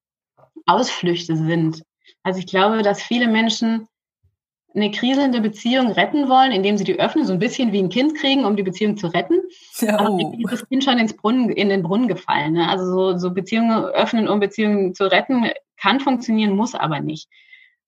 Ausflüchte 0.66 1.36
sind. 1.36 1.84
Also 2.24 2.40
ich 2.40 2.48
glaube, 2.48 2.82
dass 2.82 3.04
viele 3.04 3.28
Menschen 3.28 3.88
eine 4.82 4.92
kriselnde 4.92 5.42
Beziehung 5.42 5.92
retten 5.92 6.30
wollen, 6.30 6.52
indem 6.52 6.78
sie 6.78 6.84
die 6.84 7.00
öffnen, 7.00 7.26
so 7.26 7.34
ein 7.34 7.40
bisschen 7.40 7.72
wie 7.72 7.80
ein 7.80 7.90
Kind 7.90 8.16
kriegen, 8.16 8.46
um 8.46 8.56
die 8.56 8.64
Beziehung 8.64 8.98
zu 8.98 9.08
retten. 9.08 9.42
Ja, 9.80 10.02
oh. 10.02 10.20
Aber 10.20 10.38
ist 10.38 10.52
das 10.52 10.68
Kind 10.68 10.84
schon 10.84 10.98
ins 10.98 11.16
Brunnen, 11.16 11.50
in 11.52 11.70
den 11.70 11.84
Brunnen 11.84 12.10
gefallen. 12.10 12.54
Ne? 12.54 12.68
Also 12.68 12.86
so, 12.86 13.18
so 13.18 13.32
Beziehungen 13.32 13.86
öffnen, 13.86 14.28
um 14.28 14.42
Beziehungen 14.42 14.94
zu 14.94 15.10
retten, 15.10 15.50
kann 15.78 16.02
funktionieren, 16.02 16.54
muss 16.54 16.76
aber 16.76 17.00
nicht. 17.00 17.30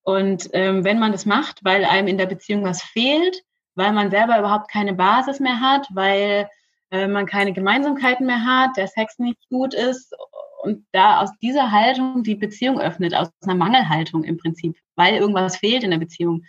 Und 0.04 0.50
ähm, 0.54 0.86
wenn 0.86 1.00
man 1.00 1.12
das 1.12 1.26
macht, 1.26 1.66
weil 1.66 1.84
einem 1.84 2.08
in 2.08 2.18
der 2.18 2.28
Beziehung 2.28 2.64
was 2.64 2.82
fehlt, 2.82 3.42
weil 3.76 3.92
man 3.92 4.10
selber 4.10 4.40
überhaupt 4.40 4.72
keine 4.72 4.94
Basis 4.94 5.42
mehr 5.42 5.60
hat, 5.60 5.88
weil 5.94 6.48
äh, 6.92 7.08
man 7.08 7.26
keine 7.26 7.52
Gemeinsamkeiten 7.52 8.26
mehr 8.26 8.46
hat, 8.46 8.78
der 8.78 8.88
Sex 8.88 9.20
nicht 9.20 9.40
gut 9.50 9.74
ist 9.74 10.16
und 10.64 10.86
da 10.92 11.20
aus 11.20 11.30
dieser 11.42 11.72
Haltung 11.72 12.24
die 12.24 12.36
Beziehung 12.36 12.80
öffnet, 12.80 13.16
aus 13.16 13.30
einer 13.44 13.56
Mangelhaltung 13.56 14.24
im 14.24 14.38
Prinzip, 14.38 14.78
weil 14.96 15.16
irgendwas 15.16 15.58
fehlt 15.58 15.84
in 15.84 15.92
der 15.92 15.98
Beziehung, 15.98 16.44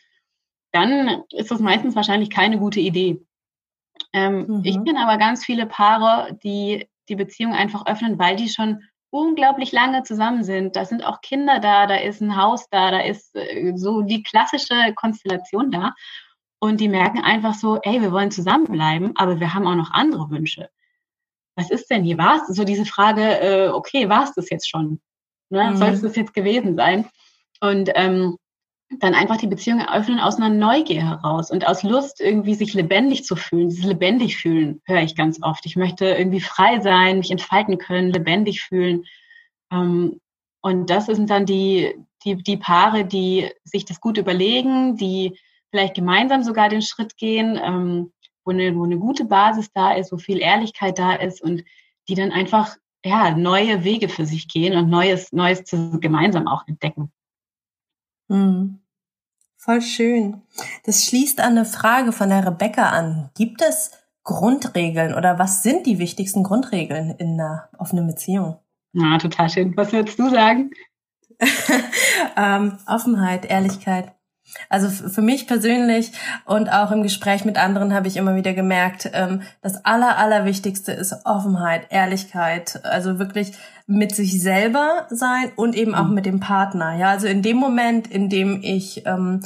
dann 0.73 1.25
ist 1.31 1.51
das 1.51 1.61
meistens 1.61 1.95
wahrscheinlich 1.95 2.31
keine 2.31 2.59
gute 2.59 2.81
Idee. 2.81 3.25
Ähm, 4.13 4.47
mhm. 4.47 4.63
Ich 4.65 4.75
kenne 4.75 5.01
aber 5.01 5.19
ganz 5.19 5.45
viele 5.45 5.67
Paare, 5.67 6.39
die 6.43 6.89
die 7.09 7.17
Beziehung 7.17 7.53
einfach 7.53 7.87
öffnen, 7.87 8.19
weil 8.19 8.37
die 8.37 8.49
schon 8.49 8.83
unglaublich 9.11 9.73
lange 9.73 10.03
zusammen 10.03 10.43
sind. 10.43 10.75
Da 10.75 10.85
sind 10.85 11.05
auch 11.05 11.21
Kinder 11.21 11.61
da, 11.61 11.87
da 11.87 11.97
ist 11.97 12.21
ein 12.21 12.37
Haus 12.37 12.69
da, 12.71 12.91
da 12.91 13.01
ist 13.01 13.35
äh, 13.37 13.73
so 13.77 14.03
die 14.03 14.23
klassische 14.23 14.95
Konstellation 14.95 15.71
da. 15.71 15.95
Und 16.59 16.81
die 16.81 16.89
merken 16.89 17.21
einfach 17.21 17.55
so, 17.55 17.81
ey, 17.83 18.01
wir 18.01 18.13
wollen 18.13 18.31
zusammenbleiben, 18.31 19.13
aber 19.17 19.41
wir 19.41 19.53
haben 19.53 19.67
auch 19.67 19.75
noch 19.75 19.91
andere 19.91 20.31
Wünsche. 20.31 20.71
Was 21.57 21.71
ist 21.71 21.91
denn 21.91 22.05
hier? 22.05 22.17
War 22.19 22.37
es 22.37 22.47
so 22.47 22.65
diese 22.65 22.87
Frage, 22.87 23.41
äh, 23.41 23.69
okay, 23.69 24.09
war 24.09 24.25
es 24.25 24.33
das 24.33 24.49
jetzt 24.49 24.71
schon? 24.71 25.01
Ne? 25.51 25.71
Mhm. 25.73 25.77
Soll 25.77 25.89
es 25.89 26.03
das 26.03 26.17
jetzt 26.17 26.33
gewesen 26.33 26.77
sein? 26.77 27.07
Und 27.61 27.91
ähm, 27.95 28.39
dann 28.99 29.15
einfach 29.15 29.37
die 29.37 29.47
Beziehung 29.47 29.81
eröffnen 29.81 30.21
aus 30.21 30.37
einer 30.37 30.49
Neugier 30.49 31.09
heraus 31.09 31.51
und 31.51 31.67
aus 31.67 31.83
Lust, 31.83 32.21
irgendwie 32.21 32.55
sich 32.55 32.75
lebendig 32.75 33.25
zu 33.25 33.37
fühlen. 33.37 33.69
Dieses 33.69 33.85
lebendig 33.85 34.37
fühlen 34.37 34.81
höre 34.85 35.03
ich 35.03 35.17
ganz 35.17 35.43
oft. 35.43 35.65
Ich 35.67 35.77
möchte 35.77 36.07
irgendwie 36.07 36.41
frei 36.41 36.81
sein, 36.81 37.19
mich 37.19 37.31
entfalten 37.31 37.79
können, 37.79 38.13
lebendig 38.13 38.63
fühlen. 38.63 39.05
Ähm, 39.73 40.21
und 40.61 40.91
das 40.91 41.07
sind 41.07 41.31
dann 41.31 41.47
die, 41.47 41.95
die, 42.25 42.37
die 42.37 42.57
Paare, 42.57 43.05
die 43.05 43.51
sich 43.65 43.85
das 43.85 44.01
gut 44.01 44.19
überlegen, 44.19 44.97
die 44.97 45.39
vielleicht 45.71 45.95
gemeinsam 45.95 46.43
sogar 46.43 46.69
den 46.69 46.83
Schritt 46.83 47.17
gehen, 47.17 47.59
ähm, 47.63 48.13
wo, 48.45 48.53
eine, 48.53 48.77
wo 48.77 48.85
eine 48.85 48.99
gute 48.99 49.25
Basis 49.25 49.73
da 49.73 49.93
ist, 49.93 50.13
wo 50.13 50.19
viel 50.19 50.39
Ehrlichkeit 50.39 50.99
da 50.99 51.15
ist 51.15 51.43
und 51.43 51.65
die 52.09 52.15
dann 52.15 52.31
einfach 52.31 52.77
ja, 53.05 53.35
neue 53.37 53.85
Wege 53.85 54.09
für 54.09 54.27
sich 54.27 54.49
gehen 54.49 54.77
und 54.77 54.89
Neues, 54.89 55.33
Neues 55.33 55.65
zu, 55.65 55.99
gemeinsam 55.99 56.47
auch 56.47 56.67
entdecken. 56.69 57.11
Mhm. 58.29 58.82
Voll 59.65 59.81
schön. 59.81 60.43
Das 60.85 61.05
schließt 61.05 61.39
an 61.39 61.53
eine 61.53 61.65
Frage 61.65 62.11
von 62.11 62.31
der 62.31 62.45
Rebecca 62.45 62.89
an. 62.89 63.31
Gibt 63.37 63.63
es 63.63 63.93
Grundregeln 64.25 65.15
oder 65.15 65.39
was 65.39 65.63
sind 65.63 65.87
die 65.87 66.01
wichtigsten 66.01 66.43
Grundregeln 66.43 67.13
in 67.13 67.41
einer 67.41 67.69
offenen 67.79 68.09
Beziehung? 68.09 68.59
Ja, 68.93 69.19
total 69.19 69.49
schön. 69.49 69.77
Was 69.77 69.93
würdest 69.93 70.19
du 70.19 70.29
sagen? 70.31 70.73
ähm, 72.37 72.77
Offenheit, 72.89 73.45
Ehrlichkeit. 73.45 74.13
Also 74.69 74.89
für 74.89 75.23
mich 75.23 75.47
persönlich 75.47 76.13
und 76.45 76.73
auch 76.73 76.91
im 76.91 77.03
Gespräch 77.03 77.45
mit 77.45 77.57
anderen 77.57 77.95
habe 77.95 78.09
ich 78.09 78.17
immer 78.17 78.35
wieder 78.37 78.53
gemerkt, 78.53 79.11
ähm, 79.13 79.43
das 79.61 79.85
Aller, 79.85 80.19
Allerwichtigste 80.19 80.93
ist 80.93 81.15
Offenheit, 81.25 81.87
Ehrlichkeit. 81.91 82.81
Also 82.85 83.19
wirklich 83.19 83.53
mit 83.87 84.15
sich 84.15 84.41
selber 84.41 85.07
sein 85.11 85.51
und 85.57 85.75
eben 85.75 85.95
auch 85.95 86.09
mhm. 86.09 86.15
mit 86.15 86.27
dem 86.27 86.41
Partner. 86.41 86.97
Ja, 86.97 87.11
also 87.11 87.27
in 87.27 87.43
dem 87.43 87.57
Moment, 87.57 88.07
in 88.07 88.29
dem 88.29 88.61
ich 88.63 89.07
ähm, 89.07 89.41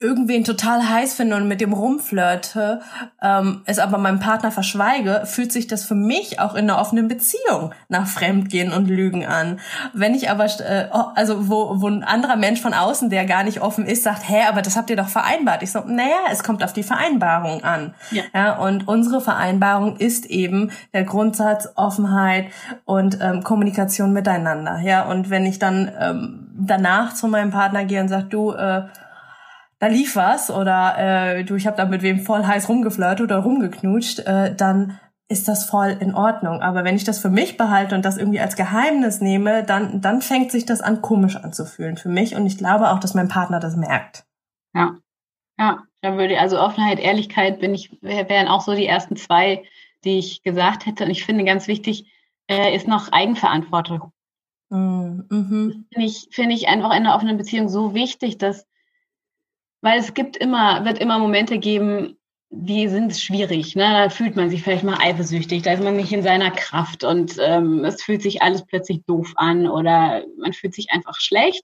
irgendwen 0.00 0.44
total 0.44 0.88
heiß 0.88 1.14
finde 1.14 1.36
und 1.36 1.46
mit 1.46 1.60
dem 1.60 1.72
rumflirte, 1.74 2.80
ähm, 3.20 3.62
es 3.66 3.78
aber 3.78 3.98
meinem 3.98 4.20
Partner 4.20 4.50
verschweige, 4.50 5.22
fühlt 5.26 5.52
sich 5.52 5.66
das 5.66 5.84
für 5.84 5.94
mich 5.94 6.40
auch 6.40 6.54
in 6.54 6.70
einer 6.70 6.80
offenen 6.80 7.08
Beziehung 7.08 7.74
nach 7.88 8.06
Fremdgehen 8.06 8.72
und 8.72 8.88
Lügen 8.88 9.26
an. 9.26 9.60
Wenn 9.92 10.14
ich 10.14 10.30
aber, 10.30 10.44
äh, 10.44 10.88
oh, 10.92 11.04
also 11.14 11.50
wo, 11.50 11.82
wo 11.82 11.88
ein 11.88 12.02
anderer 12.02 12.36
Mensch 12.36 12.62
von 12.62 12.72
außen, 12.72 13.10
der 13.10 13.26
gar 13.26 13.44
nicht 13.44 13.60
offen 13.60 13.84
ist, 13.84 14.04
sagt, 14.04 14.26
hä, 14.26 14.44
aber 14.48 14.62
das 14.62 14.76
habt 14.76 14.88
ihr 14.88 14.96
doch 14.96 15.08
vereinbart. 15.08 15.62
Ich 15.62 15.72
so, 15.72 15.80
naja, 15.80 16.16
es 16.30 16.42
kommt 16.42 16.64
auf 16.64 16.72
die 16.72 16.82
Vereinbarung 16.82 17.62
an. 17.62 17.94
Ja. 18.10 18.22
ja 18.32 18.56
und 18.56 18.88
unsere 18.88 19.20
Vereinbarung 19.20 19.96
ist 19.96 20.26
eben 20.26 20.70
der 20.94 21.04
Grundsatz 21.04 21.68
Offenheit 21.74 22.46
und 22.86 23.18
ähm, 23.20 23.42
Kommunikation 23.42 24.12
miteinander. 24.12 24.80
Ja, 24.80 25.04
und 25.04 25.28
wenn 25.28 25.44
ich 25.44 25.58
dann 25.58 25.90
ähm, 25.98 26.48
danach 26.58 27.14
zu 27.14 27.28
meinem 27.28 27.50
Partner 27.50 27.84
gehe 27.84 28.00
und 28.00 28.08
sage, 28.08 28.24
du, 28.24 28.52
äh, 28.52 28.84
da 29.78 29.86
lief 29.86 30.16
was 30.16 30.50
oder 30.50 30.96
äh, 31.38 31.44
du, 31.44 31.54
ich 31.54 31.66
habe 31.66 31.76
da 31.76 31.84
mit 31.84 32.02
wem 32.02 32.20
voll 32.20 32.44
heiß 32.44 32.68
rumgeflirtet 32.68 33.20
oder 33.24 33.38
rumgeknutscht, 33.38 34.20
äh, 34.20 34.54
dann 34.54 34.98
ist 35.28 35.46
das 35.46 35.66
voll 35.66 35.96
in 36.00 36.14
Ordnung. 36.14 36.62
Aber 36.62 36.84
wenn 36.84 36.96
ich 36.96 37.04
das 37.04 37.18
für 37.18 37.28
mich 37.28 37.56
behalte 37.56 37.94
und 37.94 38.04
das 38.04 38.16
irgendwie 38.16 38.40
als 38.40 38.56
Geheimnis 38.56 39.20
nehme, 39.20 39.62
dann, 39.62 40.00
dann 40.00 40.22
fängt 40.22 40.50
sich 40.50 40.64
das 40.64 40.80
an, 40.80 41.02
komisch 41.02 41.36
anzufühlen 41.36 41.96
für 41.96 42.08
mich. 42.08 42.34
Und 42.34 42.46
ich 42.46 42.56
glaube 42.56 42.90
auch, 42.90 42.98
dass 42.98 43.14
mein 43.14 43.28
Partner 43.28 43.60
das 43.60 43.76
merkt. 43.76 44.24
Ja. 44.74 44.96
Ja, 45.58 45.82
da 46.00 46.16
würde 46.16 46.38
also 46.38 46.60
Offenheit, 46.60 47.00
Ehrlichkeit 47.00 47.58
bin 47.58 47.74
ich, 47.74 47.98
wären 48.00 48.48
auch 48.48 48.60
so 48.60 48.74
die 48.74 48.86
ersten 48.86 49.16
zwei, 49.16 49.64
die 50.04 50.18
ich 50.18 50.42
gesagt 50.42 50.86
hätte. 50.86 51.04
Und 51.04 51.10
ich 51.10 51.24
finde 51.24 51.44
ganz 51.44 51.66
wichtig, 51.66 52.10
äh, 52.48 52.74
ist 52.74 52.86
noch 52.86 53.12
Eigenverantwortung. 53.12 54.12
Mm, 54.70 55.20
mhm. 55.28 55.86
Finde 55.92 56.06
ich, 56.06 56.28
find 56.30 56.52
ich 56.52 56.68
einfach 56.68 56.90
in 56.90 57.06
einer 57.06 57.16
offenen 57.16 57.36
Beziehung 57.36 57.68
so 57.68 57.94
wichtig, 57.94 58.38
dass, 58.38 58.66
weil 59.80 59.98
es 59.98 60.14
gibt 60.14 60.36
immer, 60.36 60.84
wird 60.84 60.98
immer 60.98 61.18
Momente 61.18 61.58
geben, 61.58 62.16
die 62.50 62.88
sind 62.88 63.14
schwierig. 63.16 63.76
Ne? 63.76 63.82
Da 63.82 64.10
fühlt 64.10 64.36
man 64.36 64.50
sich 64.50 64.62
vielleicht 64.62 64.84
mal 64.84 64.98
eifersüchtig, 65.00 65.62
da 65.62 65.72
ist 65.72 65.82
man 65.82 65.96
nicht 65.96 66.12
in 66.12 66.22
seiner 66.22 66.50
Kraft 66.50 67.04
und 67.04 67.36
ähm, 67.40 67.84
es 67.84 68.02
fühlt 68.02 68.22
sich 68.22 68.42
alles 68.42 68.64
plötzlich 68.64 69.04
doof 69.06 69.32
an 69.36 69.66
oder 69.68 70.24
man 70.38 70.52
fühlt 70.52 70.74
sich 70.74 70.90
einfach 70.90 71.20
schlecht. 71.20 71.62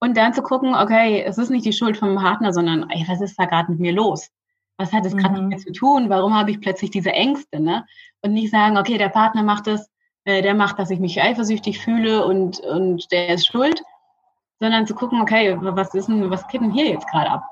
Und 0.00 0.16
dann 0.16 0.32
zu 0.32 0.42
gucken, 0.42 0.76
okay, 0.76 1.22
es 1.22 1.38
ist 1.38 1.50
nicht 1.50 1.64
die 1.64 1.72
Schuld 1.72 1.96
vom 1.96 2.14
Partner, 2.14 2.52
sondern 2.52 2.88
ey, 2.88 3.04
was 3.08 3.20
ist 3.20 3.36
da 3.36 3.46
gerade 3.46 3.72
mit 3.72 3.80
mir 3.80 3.92
los? 3.92 4.28
Was 4.76 4.92
hat 4.92 5.04
es 5.04 5.16
gerade 5.16 5.34
mhm. 5.34 5.48
mit 5.48 5.58
mir 5.58 5.64
zu 5.64 5.72
tun? 5.72 6.08
Warum 6.08 6.34
habe 6.34 6.52
ich 6.52 6.60
plötzlich 6.60 6.90
diese 6.90 7.10
Ängste? 7.10 7.58
Ne? 7.58 7.84
Und 8.22 8.32
nicht 8.32 8.52
sagen, 8.52 8.78
okay, 8.78 8.96
der 8.96 9.08
Partner 9.08 9.42
macht 9.42 9.66
es, 9.66 9.90
äh, 10.24 10.40
der 10.40 10.54
macht, 10.54 10.78
dass 10.78 10.90
ich 10.90 11.00
mich 11.00 11.20
eifersüchtig 11.20 11.80
fühle 11.80 12.24
und, 12.24 12.60
und 12.60 13.10
der 13.10 13.30
ist 13.30 13.48
schuld, 13.48 13.82
sondern 14.60 14.86
zu 14.86 14.94
gucken, 14.94 15.20
okay, 15.20 15.56
was 15.60 15.94
ist 15.94 16.08
denn, 16.08 16.30
was 16.30 16.46
geht 16.48 16.60
denn 16.60 16.72
hier 16.72 16.88
jetzt 16.88 17.08
gerade 17.08 17.30
ab? 17.30 17.44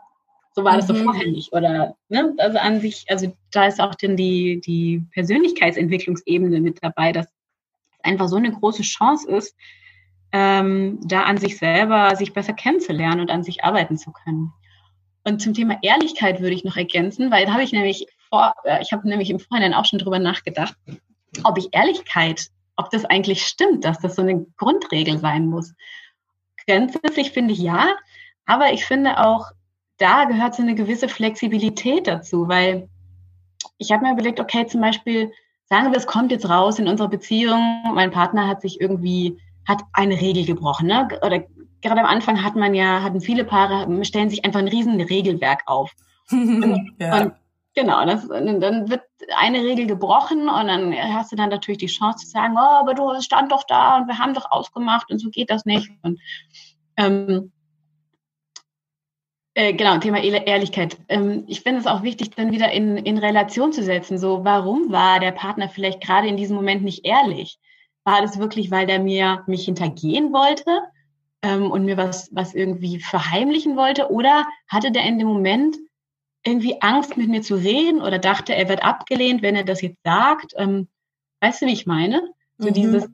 So 0.53 0.65
war 0.65 0.77
das 0.77 0.89
mhm. 0.89 0.97
so 0.97 1.05
vorher 1.05 1.27
nicht. 1.27 1.53
Oder, 1.53 1.97
ne? 2.09 2.35
Also 2.39 2.59
an 2.59 2.81
sich, 2.81 3.05
also 3.09 3.35
da 3.53 3.67
ist 3.67 3.81
auch 3.81 3.95
denn 3.95 4.17
die, 4.17 4.61
die 4.61 5.05
Persönlichkeitsentwicklungsebene 5.13 6.61
mit 6.61 6.79
dabei, 6.83 7.13
dass 7.13 7.27
es 7.27 7.33
einfach 8.03 8.29
so 8.29 8.37
eine 8.37 8.53
große 8.53 8.83
Chance 8.83 9.31
ist, 9.31 9.55
ähm, 10.33 10.99
da 11.05 11.23
an 11.23 11.37
sich 11.37 11.59
selber 11.59 12.17
sich 12.17 12.33
besser 12.33 12.55
kennenzulernen 12.55 13.21
und 13.21 13.31
an 13.31 13.45
sich 13.45 13.65
arbeiten 13.65 13.97
zu 13.99 14.13
können. 14.13 14.53
Und 15.25 15.43
zum 15.43 15.55
Thema 15.55 15.79
Ehrlichkeit 15.83 16.41
würde 16.41 16.55
ich 16.55 16.65
noch 16.65 16.77
ergänzen, 16.77 17.31
weil 17.31 17.47
da 17.47 17.53
habe 17.53 17.63
ich 17.63 17.73
nämlich 17.73 18.07
vor, 18.31 18.55
äh, 18.65 18.81
ich 18.81 18.93
habe 18.93 19.09
nämlich 19.09 19.31
im 19.31 19.41
Vorhinein 19.41 19.75
auch 19.75 19.85
schon 19.85 19.99
drüber 19.99 20.19
nachgedacht, 20.19 20.77
ob 21.45 21.59
ich 21.59 21.69
Ehrlichkeit, 21.73 22.49
ob 22.77 22.91
das 22.91 23.05
eigentlich 23.05 23.45
stimmt, 23.45 23.85
dass 23.85 23.99
das 23.99 24.17
so 24.17 24.23
eine 24.23 24.47
Grundregel 24.57 25.19
sein 25.19 25.47
muss. 25.47 25.75
Grundsätzlich 26.67 27.31
finde 27.31 27.53
ich 27.55 27.61
ja, 27.61 27.95
aber 28.45 28.73
ich 28.73 28.85
finde 28.85 29.25
auch, 29.25 29.51
da 29.99 30.25
gehört 30.25 30.55
so 30.55 30.63
eine 30.63 30.75
gewisse 30.75 31.09
Flexibilität 31.09 32.07
dazu, 32.07 32.49
weil 32.49 32.89
ich 33.79 33.93
habe 33.93 34.05
mir 34.05 34.13
überlegt, 34.13 34.41
okay, 34.41 34.67
zum 34.67 34.81
Beispiel, 34.81 35.33
sagen 35.69 35.91
wir, 35.91 35.99
es 35.99 36.07
kommt 36.07 36.31
jetzt 36.31 36.49
raus 36.49 36.79
in 36.79 36.89
unserer 36.89 37.09
Beziehung, 37.09 37.83
mein 37.95 38.11
Partner 38.11 38.47
hat 38.47 38.63
sich 38.63 38.81
irgendwie, 38.81 39.39
hat 39.67 39.83
eine 39.93 40.21
Regel 40.21 40.45
gebrochen, 40.45 40.89
ne? 40.89 41.09
Oder 41.23 41.45
gerade 41.83 42.01
am 42.01 42.07
Anfang 42.07 42.43
hat 42.43 42.57
man 42.57 42.75
ja, 42.75 43.03
hatten 43.03 43.21
viele 43.21 43.45
Paare, 43.45 44.05
stellen 44.05 44.31
sich 44.31 44.45
einfach 44.45 44.61
ein 44.61 44.69
riesen 44.69 45.01
Regelwerk 45.01 45.63
auf. 45.67 45.93
Und, 46.31 46.95
ja. 46.99 47.23
und 47.23 47.33
genau, 47.77 48.05
das, 48.05 48.27
dann 48.27 48.91
wird 48.91 49.03
eine 49.37 49.63
Regel 49.63 49.87
gebrochen 49.87 50.49
und 50.49 50.67
dann 50.67 50.95
hast 51.15 51.31
du 51.31 51.37
dann 51.37 51.51
natürlich 51.51 51.79
die 51.79 51.87
Chance 51.87 52.25
zu 52.25 52.31
sagen, 52.31 52.55
oh, 52.57 52.81
aber 52.81 52.95
du 52.95 53.21
stand 53.21 53.53
doch 53.53 53.63
da 53.65 53.99
und 53.99 54.09
wir 54.09 54.19
haben 54.19 54.35
doch 54.35 54.51
ausgemacht 54.51 55.11
und 55.11 55.21
so 55.21 55.31
geht 55.31 55.51
das 55.51 55.65
nicht. 55.65 55.89
Und 56.03 56.19
ähm, 56.97 57.53
äh, 59.55 59.75
genau, 59.75 59.99
Thema 59.99 60.23
Ehrlichkeit. 60.23 60.99
Ähm, 61.09 61.45
ich 61.47 61.61
finde 61.61 61.81
es 61.81 61.87
auch 61.87 62.03
wichtig, 62.03 62.31
dann 62.35 62.51
wieder 62.51 62.73
in, 62.73 62.97
in 62.97 63.19
Relation 63.19 63.73
zu 63.73 63.83
setzen. 63.83 64.19
So, 64.19 64.45
warum 64.45 64.91
war 64.91 65.21
der 65.21 65.33
Partner 65.33 65.69
vielleicht 65.69 66.01
gerade 66.01 66.29
in 66.29 66.37
diesem 66.37 66.57
Moment 66.57 66.83
nicht 66.83 67.07
ehrlich? 67.07 67.59
War 68.05 68.23
das 68.23 68.39
wirklich, 68.39 68.71
weil 68.71 68.87
der 68.87 69.01
mir 69.01 69.45
mich 69.47 69.67
hintergehen 69.67 70.33
wollte 70.33 70.83
ähm, 71.43 71.71
und 71.71 71.85
mir 71.85 71.97
was, 71.97 72.29
was 72.33 72.55
irgendwie 72.55 73.01
verheimlichen 73.01 73.77
wollte? 73.77 74.11
Oder 74.11 74.47
hatte 74.69 74.91
der 74.93 75.05
in 75.05 75.19
dem 75.19 75.29
Moment 75.29 75.77
irgendwie 76.47 76.81
Angst, 76.81 77.17
mit 77.17 77.29
mir 77.29 77.43
zu 77.43 77.57
reden 77.57 78.01
oder 78.01 78.19
dachte, 78.19 78.55
er 78.55 78.69
wird 78.69 78.85
abgelehnt, 78.85 79.43
wenn 79.43 79.57
er 79.57 79.65
das 79.65 79.83
jetzt 79.83 80.03
sagt? 80.05 80.53
Ähm, 80.57 80.89
weißt 81.41 81.63
du, 81.63 81.67
wie 81.67 81.73
ich 81.73 81.87
meine? 81.87 82.23
So 82.59 82.69
mhm. 82.69 82.75
dieses 82.75 83.09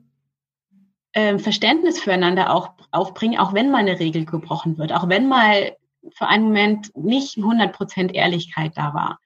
ähm, 1.13 1.39
Verständnis 1.39 1.99
füreinander 1.99 2.53
auch 2.53 2.71
aufbringen, 2.91 3.39
auch 3.39 3.53
wenn 3.53 3.71
mal 3.71 3.79
eine 3.79 3.99
Regel 3.99 4.25
gebrochen 4.25 4.77
wird, 4.77 4.93
auch 4.93 5.09
wenn 5.09 5.27
mal 5.27 5.75
für 6.11 6.27
einen 6.27 6.45
Moment 6.45 6.95
nicht 6.95 7.37
100% 7.37 8.13
Ehrlichkeit 8.13 8.73
da 8.75 8.93
war, 8.93 9.19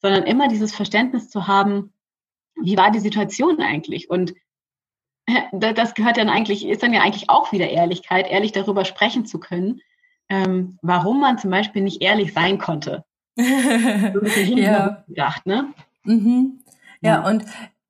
sondern 0.00 0.24
immer 0.24 0.48
dieses 0.48 0.74
Verständnis 0.74 1.30
zu 1.30 1.46
haben, 1.46 1.92
wie 2.54 2.76
war 2.76 2.90
die 2.90 3.00
Situation 3.00 3.60
eigentlich? 3.60 4.08
Und 4.08 4.34
das 5.52 5.94
gehört 5.94 6.16
dann 6.16 6.28
eigentlich, 6.28 6.66
ist 6.66 6.82
dann 6.82 6.94
ja 6.94 7.02
eigentlich 7.02 7.28
auch 7.28 7.52
wieder 7.52 7.68
Ehrlichkeit, 7.68 8.28
ehrlich 8.30 8.52
darüber 8.52 8.84
sprechen 8.84 9.26
zu 9.26 9.40
können, 9.40 9.80
ähm, 10.28 10.78
warum 10.82 11.20
man 11.20 11.38
zum 11.38 11.50
Beispiel 11.50 11.82
nicht 11.82 12.02
ehrlich 12.02 12.32
sein 12.32 12.58
konnte. 12.58 13.04
ja. 14.56 15.04
gedacht, 15.08 15.46
ne? 15.46 15.68
Mhm. 16.04 16.60
Ja, 17.00 17.16
ja, 17.16 17.28
und 17.28 17.44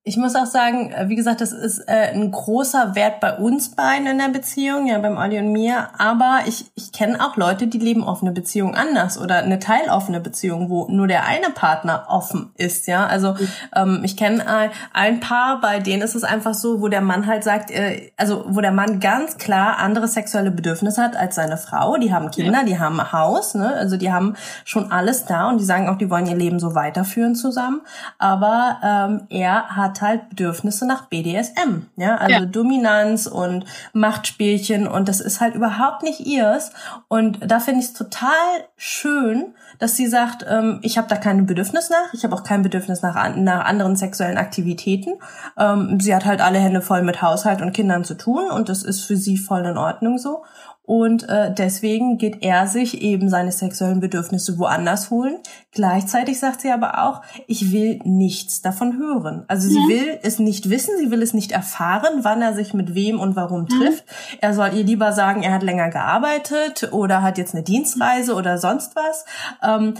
ich 0.09 0.17
muss 0.17 0.37
auch 0.37 0.47
sagen, 0.47 0.93
äh, 0.93 1.09
wie 1.09 1.17
gesagt, 1.17 1.41
das 1.41 1.51
ist 1.51 1.81
äh, 1.89 2.13
ein 2.15 2.31
großer 2.31 2.95
Wert 2.95 3.19
bei 3.19 3.37
uns 3.37 3.71
beiden 3.71 4.07
in 4.07 4.19
der 4.19 4.29
Beziehung, 4.29 4.87
ja, 4.87 5.01
beim 5.01 5.19
Olli 5.19 5.37
und 5.37 5.51
mir. 5.51 5.89
Aber 5.99 6.43
ich, 6.47 6.67
ich 6.77 6.93
kenne 6.93 7.21
auch 7.21 7.37
Leute, 7.37 7.67
die 7.67 7.79
leben 7.79 8.05
offene 8.05 8.31
Beziehungen 8.31 8.77
anders 8.77 9.19
oder 9.19 9.39
eine 9.39 9.59
teiloffene 9.59 10.21
Beziehung, 10.21 10.71
wo 10.71 10.87
nur 10.89 11.09
der 11.09 11.25
eine 11.27 11.51
Partner 11.51 12.07
offen 12.09 12.53
ist, 12.55 12.87
ja. 12.87 13.05
Also 13.05 13.33
mhm. 13.33 13.49
ähm, 13.75 14.01
ich 14.05 14.17
kenne 14.17 14.47
ein, 14.47 14.71
ein 14.93 15.19
Paar, 15.19 15.61
bei 15.61 15.81
denen 15.81 16.03
ist 16.03 16.15
es 16.15 16.23
einfach 16.23 16.55
so, 16.55 16.81
wo 16.81 16.87
der 16.87 17.01
Mann 17.01 17.27
halt 17.27 17.43
sagt, 17.43 17.73
äh, 17.73 18.13
also 18.17 18.45
wo 18.47 18.61
der 18.61 18.71
Mann 18.71 19.01
ganz 19.01 19.39
klar 19.39 19.79
andere 19.79 20.07
sexuelle 20.07 20.53
Bedürfnisse 20.53 21.03
hat 21.03 21.17
als 21.17 21.35
seine 21.35 21.57
Frau. 21.57 21.97
Die 21.97 22.15
haben 22.15 22.31
Kinder, 22.31 22.63
die 22.65 22.79
haben 22.79 23.01
ein 23.01 23.11
Haus, 23.11 23.57
ne? 23.57 23.75
Also 23.75 23.97
die 23.97 24.13
haben 24.13 24.37
schon 24.65 24.93
alles 24.93 25.25
da 25.25 25.49
und 25.49 25.59
die 25.59 25.65
sagen 25.65 25.89
auch, 25.89 25.99
die 25.99 26.11
wollen 26.11 26.27
ihr 26.27 26.37
Leben 26.37 26.61
so 26.61 26.77
weiterführen 26.77 27.35
zusammen. 27.35 27.81
Aber 28.19 28.79
ähm, 28.85 29.27
er 29.31 29.75
hat 29.75 29.96
halt 30.01 30.29
Bedürfnisse 30.31 30.87
nach 30.87 31.07
BDSM, 31.07 31.87
ja, 31.97 32.17
also 32.17 32.41
ja. 32.41 32.47
Dominanz 32.47 33.27
und 33.27 33.65
Machtspielchen 33.93 34.87
und 34.87 35.09
das 35.09 35.21
ist 35.21 35.41
halt 35.41 35.55
überhaupt 35.55 36.03
nicht 36.03 36.21
ihrs 36.21 36.73
und 37.09 37.39
da 37.43 37.61
finde 37.61 37.81
ich 37.81 37.87
es 37.87 37.93
total 37.93 38.33
schön, 38.77 39.55
dass 39.79 39.97
sie 39.97 40.07
sagt, 40.07 40.45
ähm, 40.49 40.81
ich 40.83 40.99
habe 40.99 41.09
da 41.09 41.17
kein 41.17 41.47
Bedürfnis 41.47 41.91
nach, 41.91 42.15
ich 42.15 42.25
habe 42.25 42.35
auch 42.35 42.43
kein 42.43 42.63
Bedürfnis 42.63 43.03
nach, 43.03 43.37
nach 43.37 43.65
anderen 43.65 43.97
sexuellen 43.97 44.39
Aktivitäten. 44.39 45.15
Ähm, 45.59 45.99
sie 46.01 46.15
hat 46.15 46.25
halt 46.25 46.41
alle 46.41 46.59
Hände 46.59 46.81
voll 46.81 47.03
mit 47.03 47.23
Haushalt 47.23 47.63
und 47.63 47.73
Kindern 47.73 48.05
zu 48.05 48.15
tun 48.15 48.51
und 48.51 48.69
das 48.69 48.83
ist 48.83 49.05
für 49.05 49.17
sie 49.17 49.37
voll 49.37 49.65
in 49.65 49.77
Ordnung 49.77 50.19
so. 50.19 50.45
Und 50.87 51.29
äh, 51.29 51.53
deswegen 51.53 52.17
geht 52.17 52.43
er 52.43 52.69
sich 52.69 53.03
eben 53.03 53.29
seine 53.29 53.51
sexuellen 53.51 53.99
Bedürfnisse 53.99 54.57
woanders 54.57 55.11
holen. 55.11 55.39
Gleichzeitig 55.73 56.39
sagt 56.39 56.61
sie 56.61 56.71
aber 56.71 57.03
auch, 57.03 57.23
ich 57.49 57.73
will 57.73 57.99
nichts 58.05 58.63
davon 58.63 58.97
hören. 58.97 59.45
Also 59.49 59.69
sie 59.69 59.81
mhm. 59.81 59.89
will 59.89 60.19
es 60.23 60.39
nicht 60.39 60.71
wissen, 60.71 60.97
sie 60.99 61.11
will 61.11 61.23
es 61.23 61.35
nicht 61.35 61.51
erfahren, 61.51 62.21
wann 62.23 62.41
er 62.41 62.55
sich 62.55 62.73
mit 62.73 62.95
wem 62.95 63.19
und 63.19 63.35
warum 63.35 63.69
trifft. 63.69 64.05
Er 64.41 64.55
soll 64.55 64.75
ihr 64.75 64.85
lieber 64.85 65.13
sagen, 65.13 65.43
er 65.43 65.55
hat 65.55 65.65
länger 65.65 65.91
gearbeitet 65.91 66.93
oder 66.93 67.23
hat 67.23 67.37
jetzt 67.37 67.55
eine 67.55 67.65
Dienstreise 67.65 68.35
oder 68.35 68.59
sonst 68.59 68.95
was. 68.95 69.25
Ähm, 69.63 69.95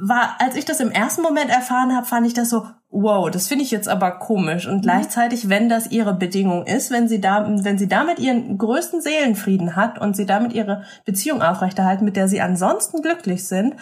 war, 0.00 0.36
als 0.40 0.56
ich 0.56 0.64
das 0.64 0.80
im 0.80 0.90
ersten 0.90 1.22
Moment 1.22 1.50
erfahren 1.50 1.94
habe, 1.94 2.06
fand 2.06 2.26
ich 2.26 2.34
das 2.34 2.50
so, 2.50 2.66
wow, 2.90 3.30
das 3.30 3.48
finde 3.48 3.64
ich 3.64 3.70
jetzt 3.70 3.88
aber 3.88 4.12
komisch. 4.12 4.66
Und 4.66 4.78
mhm. 4.78 4.82
gleichzeitig, 4.82 5.48
wenn 5.48 5.68
das 5.68 5.90
ihre 5.90 6.14
Bedingung 6.14 6.64
ist, 6.64 6.90
wenn 6.90 7.06
sie 7.06 7.20
da, 7.20 7.46
wenn 7.46 7.76
sie 7.76 7.86
damit 7.86 8.18
ihren 8.18 8.56
größten 8.56 9.00
Seelenfrieden 9.00 9.76
hat 9.76 10.00
und 10.00 10.16
sie 10.16 10.24
damit 10.24 10.52
ihre 10.52 10.82
Beziehung 11.04 11.42
aufrechterhalten, 11.42 12.04
mit 12.04 12.16
der 12.16 12.28
sie 12.28 12.40
ansonsten 12.40 13.02
glücklich 13.02 13.46
sind, 13.46 13.74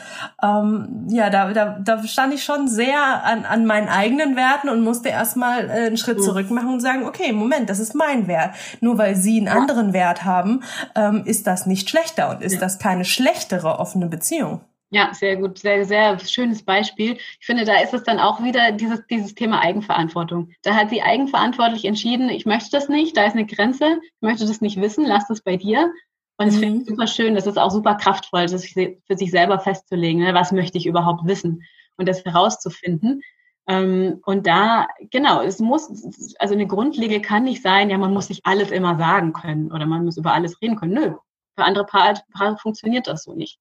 ähm, 0.43 1.07
ja, 1.09 1.31
da, 1.31 1.53
da, 1.53 1.79
da 1.79 2.03
stand 2.05 2.35
ich 2.35 2.43
schon 2.43 2.67
sehr 2.67 3.25
an, 3.25 3.45
an 3.45 3.65
meinen 3.65 3.89
eigenen 3.89 4.35
Werten 4.35 4.69
und 4.69 4.83
musste 4.83 5.09
erstmal 5.09 5.71
äh, 5.71 5.87
einen 5.87 5.97
Schritt 5.97 6.19
mhm. 6.19 6.23
zurück 6.23 6.51
machen 6.51 6.73
und 6.73 6.81
sagen, 6.81 7.07
okay, 7.07 7.33
Moment, 7.33 7.71
das 7.71 7.79
ist 7.79 7.95
mein 7.95 8.27
Wert. 8.27 8.55
Nur 8.81 8.99
weil 8.99 9.15
sie 9.15 9.39
einen 9.39 9.49
anderen 9.49 9.93
Wert 9.93 10.25
haben, 10.25 10.63
ähm, 10.97 11.23
ist 11.25 11.47
das 11.47 11.67
nicht 11.67 11.89
schlechter 11.89 12.31
und 12.31 12.43
ist 12.43 12.55
ja. 12.55 12.61
das 12.61 12.79
keine 12.79 13.05
schlechtere 13.05 13.79
offene 13.79 14.07
Beziehung. 14.07 14.61
Ja, 14.91 15.13
sehr 15.13 15.37
gut, 15.37 15.59
sehr, 15.59 15.85
sehr 15.85 16.19
schönes 16.21 16.63
Beispiel. 16.63 17.19
Ich 17.41 17.47
finde, 17.47 17.65
da 17.65 17.81
ist 17.81 17.93
es 17.93 18.05
dann 18.05 18.21
auch 18.21 18.43
wieder 18.43 18.71
dieses, 18.71 19.05
dieses 19.09 19.35
Thema 19.35 19.61
Eigenverantwortung. 19.61 20.53
Da 20.63 20.77
hat 20.77 20.91
sie 20.91 21.03
eigenverantwortlich 21.03 21.85
entschieden, 21.85 22.29
ich 22.29 22.47
möchte 22.47 22.71
das 22.71 22.89
nicht, 22.89 23.17
da 23.17 23.25
ist 23.25 23.35
eine 23.35 23.47
Grenze, 23.47 23.99
ich 24.03 24.23
möchte 24.23 24.47
das 24.47 24.61
nicht 24.61 24.81
wissen, 24.81 25.05
lass 25.05 25.27
das 25.27 25.43
bei 25.43 25.57
dir. 25.57 25.93
Und 26.39 26.49
es 26.49 26.57
mhm. 26.57 26.61
finde 26.61 26.79
ich 26.83 26.89
super 26.89 27.07
schön, 27.09 27.35
das 27.35 27.47
ist 27.47 27.59
auch 27.59 27.71
super 27.71 27.97
kraftvoll, 27.97 28.47
das 28.47 28.67
für 28.67 29.17
sich 29.17 29.31
selber 29.31 29.59
festzulegen, 29.59 30.23
ne? 30.23 30.35
was 30.35 30.53
möchte 30.53 30.79
ich 30.79 30.87
überhaupt 30.87 31.27
wissen 31.27 31.65
und 31.97 32.09
das 32.09 32.25
herauszufinden. 32.25 33.23
Ähm, 33.67 34.21
und 34.25 34.47
da, 34.47 34.87
genau, 35.11 35.43
es 35.43 35.59
muss, 35.59 35.91
also 36.39 36.55
eine 36.55 36.69
Grundlege 36.69 37.21
kann 37.21 37.45
nicht 37.45 37.63
sein, 37.63 37.91
ja, 37.91 37.99
man 37.99 38.13
muss 38.13 38.29
sich 38.29 38.45
alles 38.45 38.71
immer 38.71 38.97
sagen 38.99 39.33
können 39.33 39.73
oder 39.73 39.87
man 39.87 40.05
muss 40.05 40.17
über 40.17 40.33
alles 40.33 40.61
reden 40.63 40.77
können. 40.77 40.95
Nö, 40.95 41.15
für 41.57 41.65
andere 41.65 41.87
Paare, 41.87 42.21
Paare 42.33 42.57
funktioniert 42.59 43.09
das 43.09 43.25
so 43.25 43.35
nicht. 43.35 43.59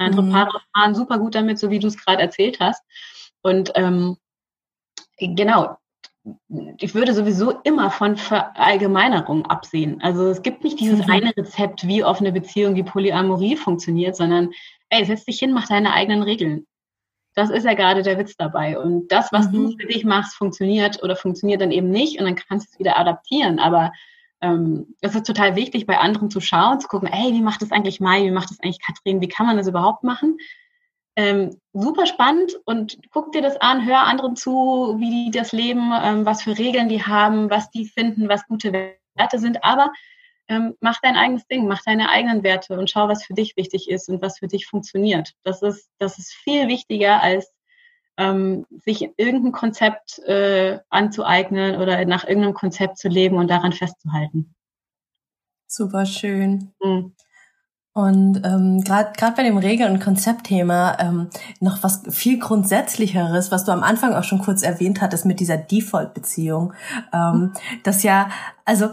Andere 0.00 0.22
mhm. 0.22 0.32
Paare 0.32 0.60
fahren 0.74 0.94
super 0.94 1.18
gut 1.18 1.34
damit, 1.34 1.58
so 1.58 1.70
wie 1.70 1.78
du 1.78 1.86
es 1.86 2.02
gerade 2.02 2.22
erzählt 2.22 2.58
hast. 2.60 2.82
Und 3.42 3.72
ähm, 3.74 4.16
genau, 5.18 5.76
ich 6.78 6.94
würde 6.94 7.14
sowieso 7.14 7.52
immer 7.64 7.90
von 7.90 8.16
Verallgemeinerung 8.16 9.46
absehen. 9.46 10.00
Also 10.02 10.28
es 10.28 10.42
gibt 10.42 10.64
nicht 10.64 10.78
dieses 10.78 11.06
mhm. 11.06 11.12
eine 11.12 11.36
Rezept, 11.36 11.86
wie 11.86 12.04
offene 12.04 12.32
Beziehung, 12.32 12.74
wie 12.74 12.82
Polyamorie 12.82 13.56
funktioniert, 13.56 14.16
sondern 14.16 14.50
ey, 14.90 15.04
setz 15.04 15.24
dich 15.24 15.38
hin, 15.38 15.52
mach 15.52 15.68
deine 15.68 15.92
eigenen 15.92 16.22
Regeln. 16.22 16.66
das 17.34 17.48
ist 17.48 17.64
ja 17.64 17.74
gerade 17.74 18.02
der 18.02 18.18
Witz 18.18 18.36
dabei. 18.36 18.78
Und 18.78 19.08
das, 19.08 19.32
was 19.32 19.48
mhm. 19.48 19.52
du 19.52 19.76
für 19.78 19.86
dich 19.86 20.04
machst, 20.04 20.34
funktioniert 20.34 21.02
oder 21.02 21.16
funktioniert 21.16 21.60
dann 21.60 21.70
eben 21.70 21.90
nicht 21.90 22.18
und 22.18 22.26
dann 22.26 22.36
kannst 22.36 22.66
du 22.66 22.70
es 22.72 22.78
wieder 22.78 22.98
adaptieren. 22.98 23.58
Aber 23.58 23.92
ähm, 24.40 24.94
es 25.00 25.14
ist 25.14 25.26
total 25.26 25.56
wichtig, 25.56 25.86
bei 25.86 25.98
anderen 25.98 26.30
zu 26.30 26.40
schauen, 26.40 26.80
zu 26.80 26.88
gucken, 26.88 27.08
hey, 27.08 27.32
wie 27.32 27.42
macht 27.42 27.62
das 27.62 27.72
eigentlich 27.72 28.00
Mai, 28.00 28.22
wie 28.24 28.30
macht 28.30 28.50
das 28.50 28.60
eigentlich 28.60 28.80
Katrin, 28.80 29.20
wie 29.20 29.28
kann 29.28 29.46
man 29.46 29.56
das 29.56 29.68
überhaupt 29.68 30.04
machen? 30.04 30.38
Ähm, 31.16 31.60
super 31.72 32.06
spannend 32.06 32.52
und 32.64 32.98
guck 33.10 33.32
dir 33.32 33.42
das 33.42 33.60
an, 33.60 33.84
hör 33.84 34.00
anderen 34.00 34.36
zu, 34.36 34.96
wie 34.98 35.26
die 35.26 35.30
das 35.36 35.52
leben, 35.52 35.92
ähm, 36.02 36.24
was 36.24 36.42
für 36.42 36.56
Regeln 36.56 36.88
die 36.88 37.02
haben, 37.02 37.50
was 37.50 37.70
die 37.70 37.86
finden, 37.86 38.28
was 38.28 38.46
gute 38.46 38.72
Werte 38.72 39.38
sind, 39.38 39.62
aber 39.64 39.92
ähm, 40.48 40.74
mach 40.80 41.00
dein 41.00 41.16
eigenes 41.16 41.46
Ding, 41.46 41.68
mach 41.68 41.82
deine 41.82 42.08
eigenen 42.08 42.42
Werte 42.42 42.78
und 42.78 42.90
schau, 42.90 43.08
was 43.08 43.24
für 43.24 43.34
dich 43.34 43.56
wichtig 43.56 43.88
ist 43.88 44.08
und 44.08 44.22
was 44.22 44.38
für 44.38 44.48
dich 44.48 44.66
funktioniert. 44.66 45.34
Das 45.44 45.62
ist, 45.62 45.90
das 45.98 46.18
ist 46.18 46.32
viel 46.32 46.68
wichtiger 46.68 47.22
als 47.22 47.52
ähm, 48.20 48.66
sich 48.84 49.08
irgendein 49.16 49.52
Konzept 49.52 50.18
äh, 50.20 50.78
anzueignen 50.90 51.80
oder 51.80 52.04
nach 52.04 52.24
irgendeinem 52.24 52.54
Konzept 52.54 52.98
zu 52.98 53.08
leben 53.08 53.36
und 53.36 53.48
daran 53.48 53.72
festzuhalten. 53.72 54.54
Super 55.66 56.04
schön. 56.04 56.72
Mhm. 56.82 57.14
Und 57.92 58.42
ähm, 58.44 58.82
gerade 58.84 59.34
bei 59.36 59.42
dem 59.42 59.56
Regel- 59.58 59.90
und 59.90 60.00
Konzeptthema 60.00 60.96
ähm, 61.00 61.30
noch 61.58 61.82
was 61.82 62.02
viel 62.10 62.38
grundsätzlicheres, 62.38 63.50
was 63.50 63.64
du 63.64 63.72
am 63.72 63.82
Anfang 63.82 64.14
auch 64.14 64.22
schon 64.22 64.38
kurz 64.38 64.62
erwähnt 64.62 65.00
hattest 65.00 65.26
mit 65.26 65.40
dieser 65.40 65.56
Default-Beziehung. 65.56 66.72
Ähm, 67.12 67.52
das 67.82 68.02
ja, 68.02 68.30
also 68.64 68.90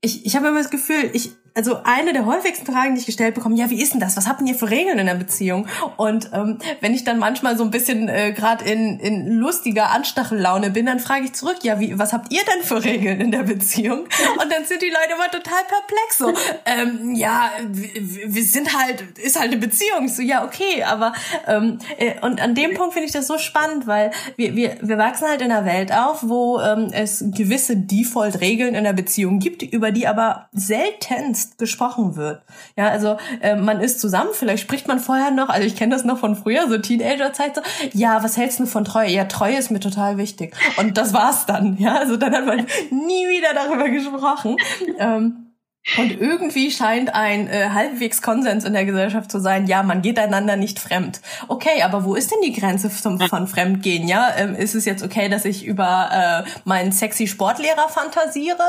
ich, 0.00 0.24
ich 0.24 0.36
habe 0.36 0.48
immer 0.48 0.62
das 0.62 0.70
Gefühl, 0.70 1.10
ich 1.12 1.32
also 1.60 1.76
eine 1.84 2.14
der 2.14 2.24
häufigsten 2.24 2.64
Fragen, 2.64 2.94
die 2.94 3.00
ich 3.00 3.06
gestellt 3.06 3.34
bekomme, 3.34 3.54
ja, 3.54 3.68
wie 3.68 3.82
ist 3.82 3.92
denn 3.92 4.00
das? 4.00 4.16
Was 4.16 4.26
habt 4.26 4.40
ihr 4.40 4.54
für 4.54 4.70
Regeln 4.70 4.98
in 4.98 5.04
der 5.04 5.14
Beziehung? 5.14 5.66
Und 5.98 6.30
ähm, 6.32 6.56
wenn 6.80 6.94
ich 6.94 7.04
dann 7.04 7.18
manchmal 7.18 7.58
so 7.58 7.64
ein 7.64 7.70
bisschen 7.70 8.08
äh, 8.08 8.32
gerade 8.32 8.64
in, 8.64 8.98
in 8.98 9.26
lustiger 9.26 9.90
Anstachellaune 9.90 10.70
bin, 10.70 10.86
dann 10.86 11.00
frage 11.00 11.26
ich 11.26 11.34
zurück, 11.34 11.58
ja, 11.60 11.78
wie, 11.78 11.98
was 11.98 12.14
habt 12.14 12.32
ihr 12.32 12.40
denn 12.46 12.62
für 12.62 12.82
Regeln 12.82 13.20
in 13.20 13.30
der 13.30 13.42
Beziehung? 13.42 14.04
Und 14.40 14.50
dann 14.50 14.64
sind 14.64 14.80
die 14.80 14.88
Leute 14.88 15.12
immer 15.12 15.30
total 15.30 15.60
perplex. 15.68 16.16
So, 16.16 16.32
ähm, 16.64 17.14
ja, 17.14 17.50
wir, 17.68 18.42
sind 18.42 18.74
halt, 18.74 19.18
ist 19.18 19.38
halt 19.38 19.52
eine 19.52 19.60
Beziehung. 19.60 20.08
So, 20.08 20.22
ja, 20.22 20.46
okay, 20.46 20.82
aber 20.84 21.12
ähm, 21.46 21.78
äh, 21.98 22.18
und 22.22 22.40
an 22.40 22.54
dem 22.54 22.72
Punkt 22.72 22.94
finde 22.94 23.06
ich 23.06 23.12
das 23.12 23.26
so 23.26 23.36
spannend, 23.36 23.86
weil 23.86 24.12
wir, 24.36 24.56
wir, 24.56 24.78
wir 24.80 24.96
wachsen 24.96 25.28
halt 25.28 25.42
in 25.42 25.52
einer 25.52 25.66
Welt 25.66 25.92
auf, 25.92 26.20
wo 26.22 26.58
ähm, 26.58 26.88
es 26.90 27.22
gewisse 27.22 27.76
Default-Regeln 27.76 28.74
in 28.74 28.84
der 28.84 28.94
Beziehung 28.94 29.40
gibt, 29.40 29.62
über 29.62 29.90
die 29.90 30.06
aber 30.06 30.48
selten 30.52 31.34
gesprochen 31.58 32.16
wird. 32.16 32.42
Ja, 32.76 32.88
also 32.88 33.16
äh, 33.40 33.56
man 33.56 33.80
ist 33.80 34.00
zusammen, 34.00 34.30
vielleicht 34.32 34.62
spricht 34.62 34.88
man 34.88 34.98
vorher 34.98 35.30
noch, 35.30 35.48
also 35.48 35.66
ich 35.66 35.76
kenne 35.76 35.94
das 35.94 36.04
noch 36.04 36.18
von 36.18 36.36
früher, 36.36 36.68
so 36.68 36.78
Teenagerzeit, 36.78 37.56
so, 37.56 37.62
ja, 37.92 38.22
was 38.22 38.36
hältst 38.36 38.60
du 38.60 38.66
von 38.66 38.84
Treue? 38.84 39.10
Ja, 39.10 39.24
Treue 39.24 39.56
ist 39.56 39.70
mir 39.70 39.80
total 39.80 40.16
wichtig. 40.16 40.54
Und 40.76 40.96
das 40.96 41.12
war's 41.12 41.46
dann, 41.46 41.76
ja, 41.78 41.96
also 41.96 42.16
dann 42.16 42.34
hat 42.34 42.46
man 42.46 42.66
nie 42.90 43.28
wieder 43.28 43.54
darüber 43.54 43.88
gesprochen. 43.88 44.56
Ähm, 44.98 45.49
und 45.96 46.20
irgendwie 46.20 46.70
scheint 46.70 47.14
ein 47.14 47.48
äh, 47.48 47.70
halbwegs 47.70 48.20
Konsens 48.20 48.64
in 48.64 48.74
der 48.74 48.84
Gesellschaft 48.84 49.30
zu 49.30 49.40
sein, 49.40 49.66
ja, 49.66 49.82
man 49.82 50.02
geht 50.02 50.18
einander 50.18 50.56
nicht 50.56 50.78
fremd. 50.78 51.20
Okay, 51.48 51.82
aber 51.82 52.04
wo 52.04 52.14
ist 52.14 52.30
denn 52.30 52.38
die 52.44 52.52
Grenze 52.52 52.90
zum, 52.90 53.18
von 53.18 53.46
Fremdgehen? 53.46 54.06
Ja, 54.06 54.28
ähm, 54.36 54.54
ist 54.54 54.74
es 54.74 54.84
jetzt 54.84 55.02
okay, 55.02 55.30
dass 55.30 55.46
ich 55.46 55.64
über 55.64 56.44
äh, 56.46 56.50
meinen 56.64 56.92
sexy 56.92 57.26
Sportlehrer 57.26 57.88
fantasiere? 57.88 58.62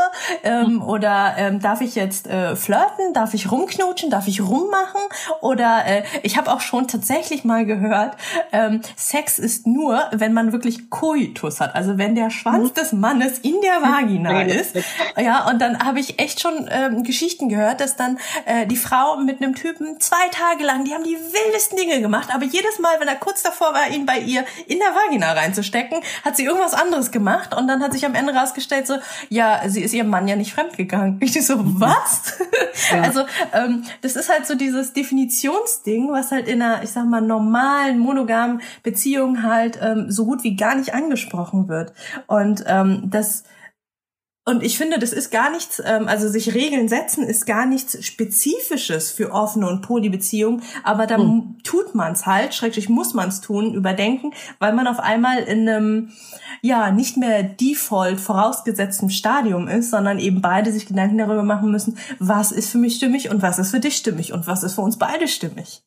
Ähm, 0.44 0.76
mhm. 0.76 0.82
Oder 0.84 1.36
ähm, 1.38 1.60
darf 1.60 1.82
ich 1.82 1.96
jetzt 1.96 2.28
äh, 2.28 2.56
flirten? 2.56 3.14
Darf 3.14 3.34
ich 3.34 3.52
rumknutschen? 3.52 4.10
Darf 4.10 4.28
ich 4.28 4.42
rummachen? 4.42 5.02
Oder 5.42 5.86
äh, 5.86 6.04
ich 6.24 6.38
habe 6.38 6.52
auch 6.52 6.62
schon 6.62 6.88
tatsächlich 6.88 7.44
mal 7.44 7.66
gehört, 7.66 8.16
ähm, 8.54 8.82
Sex 8.96 9.38
ist 9.38 9.68
nur, 9.68 10.02
wenn 10.12 10.34
man 10.34 10.54
wirklich 10.54 10.90
Koitus 10.90 11.60
hat. 11.60 11.76
Also 11.76 11.98
wenn 11.98 12.16
der 12.16 12.30
Schwanz 12.30 12.70
mhm. 12.70 12.74
des 12.74 12.94
Mannes 12.94 13.40
in 13.40 13.56
der 13.62 13.82
Vagina 13.82 14.44
ist. 14.44 14.78
Ja, 15.18 15.50
und 15.50 15.62
dann 15.62 15.80
habe 15.80 16.00
ich 16.00 16.18
echt 16.18 16.40
schon 16.40 16.70
ähm, 16.72 17.01
Geschichten 17.04 17.50
gehört, 17.50 17.82
dass 17.82 17.96
dann 17.96 18.18
äh, 18.46 18.66
die 18.66 18.76
Frau 18.76 19.18
mit 19.18 19.42
einem 19.42 19.56
Typen 19.56 20.00
zwei 20.00 20.28
Tage 20.32 20.64
lang, 20.64 20.86
die 20.86 20.94
haben 20.94 21.04
die 21.04 21.18
wildesten 21.18 21.78
Dinge 21.78 22.02
gemacht, 22.02 22.30
aber 22.34 22.46
jedes 22.46 22.80
Mal, 22.80 23.00
wenn 23.00 23.08
er 23.08 23.16
kurz 23.16 23.44
davor 23.44 23.74
war, 23.74 23.90
ihn 23.90 24.06
bei 24.06 24.20
ihr 24.20 24.46
in 24.68 24.80
der 24.80 24.90
Vagina 24.90 25.32
reinzustecken, 25.34 26.02
hat 26.24 26.38
sie 26.38 26.46
irgendwas 26.46 26.74
anderes 26.74 27.12
gemacht 27.12 27.56
und 27.56 27.68
dann 27.68 27.82
hat 27.82 27.94
sich 27.94 28.06
am 28.06 28.16
Ende 28.16 28.34
rausgestellt 28.34 28.88
so, 28.88 28.98
ja, 29.30 29.62
sie 29.68 29.82
ist 29.82 29.94
ihrem 29.94 30.10
Mann 30.10 30.28
ja 30.28 30.36
nicht 30.36 30.54
fremdgegangen. 30.54 31.18
Ich 31.22 31.46
so, 31.46 31.56
was? 31.80 32.40
Ja. 32.92 33.02
Also 33.12 33.26
ähm, 33.54 33.84
das 34.02 34.16
ist 34.16 34.30
halt 34.30 34.46
so 34.46 34.56
dieses 34.56 34.94
Definitionsding, 34.94 36.12
was 36.12 36.32
halt 36.32 36.48
in 36.48 36.62
einer, 36.62 36.84
ich 36.84 36.92
sag 36.92 37.06
mal, 37.06 37.22
normalen, 37.22 38.00
monogamen 38.00 38.62
Beziehung 38.84 39.44
halt 39.44 39.80
ähm, 39.82 40.12
so 40.12 40.26
gut 40.26 40.44
wie 40.44 40.56
gar 40.56 40.76
nicht 40.76 40.94
angesprochen 40.94 41.68
wird. 41.68 41.94
Und 42.28 42.64
ähm, 42.68 43.04
das 43.06 43.44
und 44.44 44.64
ich 44.64 44.76
finde, 44.76 44.98
das 44.98 45.14
ist 45.14 45.30
gar 45.30 45.52
nichts, 45.52 45.80
ähm, 45.86 46.08
also 46.08 46.28
sich 46.28 46.56
Regeln 46.56 46.88
setzen 46.88 47.24
ist 47.24 47.46
gar 47.46 47.68
nichts 47.68 48.04
Spezifisches 48.04 49.12
für 49.12 49.32
offene 49.32 49.68
und 49.68 49.84
Polybeziehungen, 49.84 50.64
aber 50.84 51.06
dann 51.06 51.22
hm. 51.22 51.58
tut 51.64 51.94
man 51.94 52.14
es 52.14 52.26
halt, 52.26 52.56
schrecklich 52.56 52.90
muss 52.90 53.14
man 53.14 53.30
es 53.30 53.42
tun, 53.42 53.76
überdenken, 53.76 54.34
weil 54.58 54.74
man 54.74 54.88
auf 54.88 55.00
einmal 55.00 55.38
in 55.44 55.70
einem, 55.70 56.10
ja, 56.64 56.90
nicht 56.92 57.18
mehr 57.18 57.44
default 57.44 58.20
vorausgesetzten 58.20 59.12
Stadium 59.12 59.68
ist, 59.68 59.92
sondern 59.92 60.18
eben 60.18 60.42
beide 60.42 60.72
sich 60.72 60.88
Gedanken 60.88 61.20
darüber 61.20 61.44
machen 61.44 61.70
müssen, 61.70 62.00
was 62.18 62.52
ist 62.52 62.72
für 62.72 62.80
mich 62.80 62.96
stimmig 62.96 63.30
und 63.30 63.44
was 63.44 63.60
ist 63.60 63.70
für 63.70 63.80
dich 63.80 63.96
stimmig 63.96 64.34
und 64.34 64.48
was 64.48 64.64
ist 64.64 64.74
für 64.74 64.82
uns 64.82 64.98
beide 64.98 65.28
stimmig. 65.28 65.84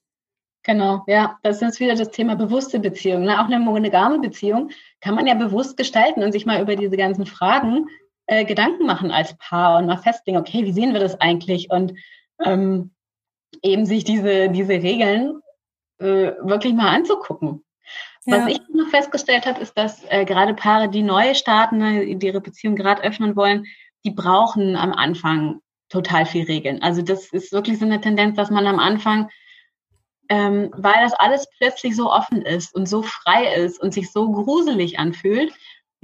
Genau, 0.63 1.03
ja, 1.09 1.39
das 1.43 1.57
ist 1.57 1.63
jetzt 1.63 1.81
wieder 1.81 1.95
das 1.95 2.11
Thema 2.11 2.37
bewusste 2.37 2.79
Beziehung. 2.79 3.25
Ne? 3.25 3.39
Auch 3.39 3.47
eine 3.47 3.59
monogame 3.59 4.21
Beziehung 4.21 4.71
kann 5.01 5.15
man 5.15 5.27
ja 5.27 5.35
bewusst 5.35 5.77
gestalten 5.77 6.23
und 6.23 6.33
sich 6.33 6.47
mal 6.47 6.63
über 6.63 6.77
diese 6.77 6.97
ganzen 6.97 7.27
Fragen 7.27 7.87
äh, 8.27 8.45
Gedanken 8.45 8.87
machen 8.87 9.11
als 9.11 9.37
Paar 9.39 9.79
und 9.79 9.87
mal 9.87 9.99
festlegen, 9.99 10.39
okay, 10.39 10.65
wie 10.65 10.73
sehen 10.73 10.93
wir 10.93 11.01
das 11.01 11.21
eigentlich? 11.21 11.71
Und 11.71 11.95
ähm, 12.45 12.93
eben 13.63 13.87
sich 13.87 14.05
diese, 14.05 14.49
diese 14.51 14.73
Regeln 14.73 15.41
äh, 15.99 16.33
wirklich 16.43 16.75
mal 16.75 16.95
anzugucken. 16.95 17.65
Ja. 18.27 18.39
Was 18.39 18.49
ich 18.49 18.61
noch 18.73 18.89
festgestellt 18.89 19.47
habe, 19.47 19.61
ist, 19.61 19.77
dass 19.77 20.03
äh, 20.09 20.25
gerade 20.25 20.55
Paare, 20.55 20.89
die 20.89 21.03
neu 21.03 21.35
starten, 21.35 21.79
ne, 21.79 22.17
die 22.17 22.27
ihre 22.27 22.41
Beziehung 22.41 22.77
gerade 22.77 23.03
öffnen 23.03 23.37
wollen, 23.37 23.67
die 24.05 24.11
brauchen 24.11 24.77
am 24.77 24.93
Anfang 24.93 25.61
total 25.91 26.25
viel 26.27 26.45
Regeln. 26.45 26.83
Also 26.83 27.03
das 27.03 27.33
ist 27.33 27.53
wirklich 27.53 27.79
so 27.79 27.85
eine 27.85 28.01
Tendenz, 28.01 28.37
dass 28.37 28.51
man 28.51 28.67
am 28.67 28.79
Anfang, 28.79 29.31
ähm, 30.31 30.71
weil 30.75 31.03
das 31.03 31.13
alles 31.15 31.47
plötzlich 31.59 31.95
so 31.95 32.11
offen 32.11 32.43
ist 32.43 32.75
und 32.75 32.89
so 32.89 33.03
frei 33.03 33.55
ist 33.55 33.81
und 33.81 33.93
sich 33.93 34.11
so 34.11 34.31
gruselig 34.33 34.99
anfühlt, 34.99 35.53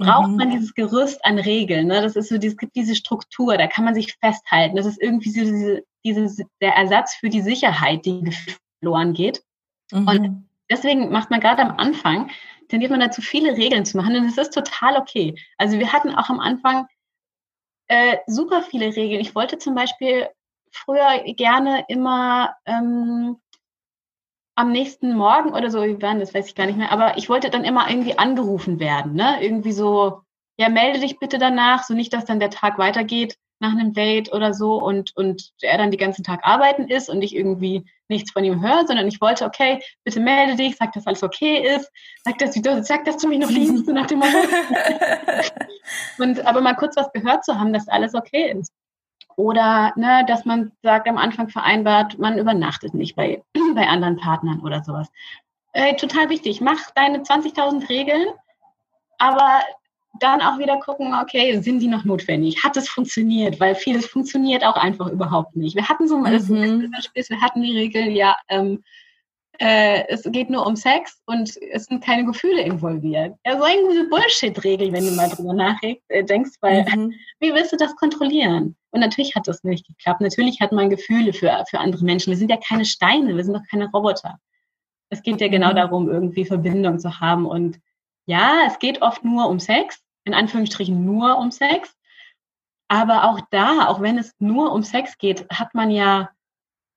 braucht 0.01 0.29
mhm. 0.29 0.35
man 0.37 0.49
dieses 0.51 0.73
Gerüst 0.73 1.23
an 1.23 1.39
Regeln. 1.39 1.87
Ne? 1.87 2.01
Das 2.01 2.15
ist 2.15 2.29
so, 2.29 2.35
es 2.35 2.57
gibt 2.57 2.75
diese 2.75 2.95
Struktur, 2.95 3.57
da 3.57 3.67
kann 3.67 3.85
man 3.85 3.93
sich 3.93 4.15
festhalten. 4.19 4.75
Das 4.75 4.85
ist 4.85 5.01
irgendwie 5.01 5.29
so 5.29 5.41
diese, 5.41 5.83
diese, 6.03 6.45
der 6.59 6.75
Ersatz 6.75 7.15
für 7.15 7.29
die 7.29 7.41
Sicherheit, 7.41 8.05
die 8.05 8.31
verloren 8.79 9.13
geht. 9.13 9.43
Mhm. 9.91 10.07
Und 10.07 10.49
deswegen 10.69 11.11
macht 11.11 11.29
man 11.29 11.39
gerade 11.39 11.61
am 11.61 11.77
Anfang, 11.77 12.31
tendiert 12.69 12.91
man 12.91 12.99
dazu, 12.99 13.21
viele 13.21 13.55
Regeln 13.55 13.85
zu 13.85 13.97
machen. 13.97 14.15
Und 14.15 14.25
es 14.25 14.37
ist 14.37 14.53
total 14.53 14.97
okay. 14.97 15.35
Also 15.57 15.77
wir 15.77 15.93
hatten 15.93 16.15
auch 16.15 16.29
am 16.29 16.39
Anfang 16.39 16.87
äh, 17.87 18.17
super 18.25 18.63
viele 18.63 18.95
Regeln. 18.95 19.21
Ich 19.21 19.35
wollte 19.35 19.57
zum 19.57 19.75
Beispiel 19.75 20.27
früher 20.71 21.23
gerne 21.35 21.85
immer 21.89 22.55
ähm, 22.65 23.37
am 24.55 24.71
nächsten 24.71 25.13
Morgen 25.15 25.53
oder 25.53 25.69
so, 25.71 25.83
wie 25.83 26.01
waren 26.01 26.19
das, 26.19 26.33
weiß 26.33 26.47
ich 26.47 26.55
gar 26.55 26.65
nicht 26.65 26.77
mehr, 26.77 26.91
aber 26.91 27.17
ich 27.17 27.29
wollte 27.29 27.49
dann 27.49 27.63
immer 27.63 27.89
irgendwie 27.89 28.17
angerufen 28.17 28.79
werden, 28.79 29.13
ne? 29.13 29.41
Irgendwie 29.41 29.71
so, 29.71 30.21
ja, 30.57 30.69
melde 30.69 30.99
dich 30.99 31.19
bitte 31.19 31.37
danach, 31.37 31.83
so 31.83 31.93
nicht, 31.93 32.13
dass 32.13 32.25
dann 32.25 32.39
der 32.39 32.49
Tag 32.49 32.77
weitergeht 32.77 33.37
nach 33.61 33.71
einem 33.71 33.93
Date 33.93 34.33
oder 34.33 34.53
so 34.53 34.81
und, 34.81 35.15
und 35.15 35.51
er 35.61 35.77
dann 35.77 35.91
den 35.91 35.99
ganzen 35.99 36.23
Tag 36.23 36.41
arbeiten 36.43 36.87
ist 36.87 37.09
und 37.09 37.21
ich 37.21 37.35
irgendwie 37.35 37.85
nichts 38.07 38.31
von 38.31 38.43
ihm 38.43 38.61
höre, 38.61 38.87
sondern 38.87 39.07
ich 39.07 39.21
wollte, 39.21 39.45
okay, 39.45 39.81
bitte 40.03 40.19
melde 40.19 40.55
dich, 40.55 40.75
sag, 40.77 40.91
dass 40.93 41.05
alles 41.05 41.23
okay 41.23 41.75
ist, 41.75 41.89
sag, 42.25 42.39
dass 42.39 42.53
du, 42.53 42.83
sag, 42.83 43.05
dass 43.05 43.17
du 43.17 43.27
mich 43.27 43.39
noch 43.39 43.51
liebst, 43.51 43.87
nach 43.87 44.07
dem 44.07 44.19
Motto. 44.19 44.37
und 46.17 46.45
aber 46.45 46.61
mal 46.61 46.75
kurz 46.75 46.97
was 46.97 47.11
gehört 47.13 47.45
zu 47.45 47.57
haben, 47.57 47.71
dass 47.71 47.87
alles 47.87 48.15
okay 48.15 48.51
ist. 48.51 48.73
Oder 49.35 49.93
ne, 49.95 50.25
dass 50.27 50.45
man 50.45 50.71
sagt, 50.83 51.07
am 51.07 51.17
Anfang 51.17 51.49
vereinbart, 51.49 52.19
man 52.19 52.37
übernachtet 52.37 52.93
nicht 52.93 53.15
bei, 53.15 53.43
bei 53.75 53.87
anderen 53.87 54.17
Partnern 54.17 54.61
oder 54.61 54.83
sowas. 54.83 55.11
Äh, 55.73 55.95
total 55.95 56.29
wichtig. 56.29 56.61
Mach 56.61 56.79
deine 56.95 57.19
20.000 57.19 57.89
Regeln, 57.89 58.27
aber 59.17 59.61
dann 60.19 60.41
auch 60.41 60.57
wieder 60.59 60.77
gucken, 60.79 61.13
okay, 61.13 61.59
sind 61.61 61.79
die 61.79 61.87
noch 61.87 62.03
notwendig? 62.03 62.63
Hat 62.63 62.75
es 62.75 62.89
funktioniert? 62.89 63.59
Weil 63.59 63.75
vieles 63.75 64.05
funktioniert 64.05 64.65
auch 64.65 64.75
einfach 64.75 65.07
überhaupt 65.07 65.55
nicht. 65.55 65.75
Wir 65.75 65.87
hatten 65.87 66.07
so 66.07 66.17
mal 66.17 66.37
mhm. 66.37 66.91
das 66.91 67.29
wir 67.29 67.41
hatten 67.41 67.61
die 67.61 67.77
Regel, 67.77 68.09
ja, 68.09 68.35
ähm, 68.49 68.83
äh, 69.61 70.07
es 70.07 70.23
geht 70.23 70.49
nur 70.49 70.65
um 70.65 70.75
Sex 70.75 71.21
und 71.27 71.55
es 71.71 71.85
sind 71.85 72.03
keine 72.03 72.25
Gefühle 72.25 72.63
involviert. 72.63 73.35
Ja, 73.45 73.57
so 73.57 73.63
eine 73.63 74.09
Bullshit-Regel, 74.09 74.91
wenn 74.91 75.05
du 75.05 75.11
mal 75.11 75.29
drüber 75.29 75.53
nachdenkst, 75.53 76.01
äh, 76.09 76.61
weil 76.61 76.83
mhm. 76.83 77.13
wie 77.39 77.53
willst 77.53 77.71
du 77.71 77.77
das 77.77 77.95
kontrollieren? 77.95 78.75
Und 78.89 79.01
natürlich 79.01 79.35
hat 79.35 79.47
das 79.47 79.63
nicht 79.63 79.85
geklappt. 79.85 80.19
Natürlich 80.19 80.61
hat 80.61 80.71
man 80.71 80.89
Gefühle 80.89 81.31
für, 81.31 81.63
für 81.69 81.79
andere 81.79 82.03
Menschen. 82.03 82.31
Wir 82.31 82.37
sind 82.37 82.49
ja 82.49 82.57
keine 82.57 82.85
Steine, 82.85 83.37
wir 83.37 83.43
sind 83.43 83.53
doch 83.53 83.67
keine 83.69 83.87
Roboter. 83.91 84.39
Es 85.09 85.21
geht 85.21 85.39
ja 85.39 85.47
genau 85.47 85.71
mhm. 85.71 85.75
darum, 85.75 86.09
irgendwie 86.09 86.45
Verbindung 86.45 86.97
zu 86.97 87.19
haben. 87.19 87.45
Und 87.45 87.79
ja, 88.25 88.63
es 88.65 88.79
geht 88.79 89.03
oft 89.03 89.23
nur 89.23 89.47
um 89.47 89.59
Sex, 89.59 90.01
in 90.23 90.33
Anführungsstrichen 90.33 91.05
nur 91.05 91.37
um 91.37 91.51
Sex. 91.51 91.95
Aber 92.87 93.25
auch 93.25 93.39
da, 93.51 93.87
auch 93.87 94.01
wenn 94.01 94.17
es 94.17 94.33
nur 94.39 94.71
um 94.71 94.81
Sex 94.81 95.19
geht, 95.19 95.47
hat 95.51 95.75
man 95.75 95.91
ja 95.91 96.31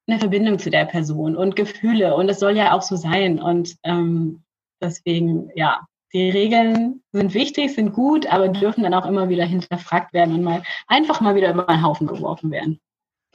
eine 0.06 0.18
Verbindung 0.18 0.58
zu 0.58 0.70
der 0.70 0.84
Person 0.84 1.36
und 1.36 1.56
Gefühle. 1.56 2.14
Und 2.14 2.28
es 2.28 2.40
soll 2.40 2.56
ja 2.56 2.72
auch 2.72 2.82
so 2.82 2.96
sein. 2.96 3.40
Und 3.40 3.76
ähm, 3.84 4.42
deswegen, 4.80 5.50
ja, 5.54 5.86
die 6.12 6.30
Regeln 6.30 7.02
sind 7.12 7.34
wichtig, 7.34 7.74
sind 7.74 7.92
gut, 7.92 8.26
aber 8.26 8.48
dürfen 8.48 8.84
dann 8.84 8.94
auch 8.94 9.06
immer 9.06 9.28
wieder 9.28 9.44
hinterfragt 9.44 10.12
werden 10.12 10.34
und 10.34 10.42
mal 10.42 10.62
einfach 10.86 11.20
mal 11.20 11.34
wieder 11.34 11.50
über 11.50 11.68
einen 11.68 11.82
Haufen 11.82 12.06
geworfen 12.06 12.50
werden. 12.50 12.80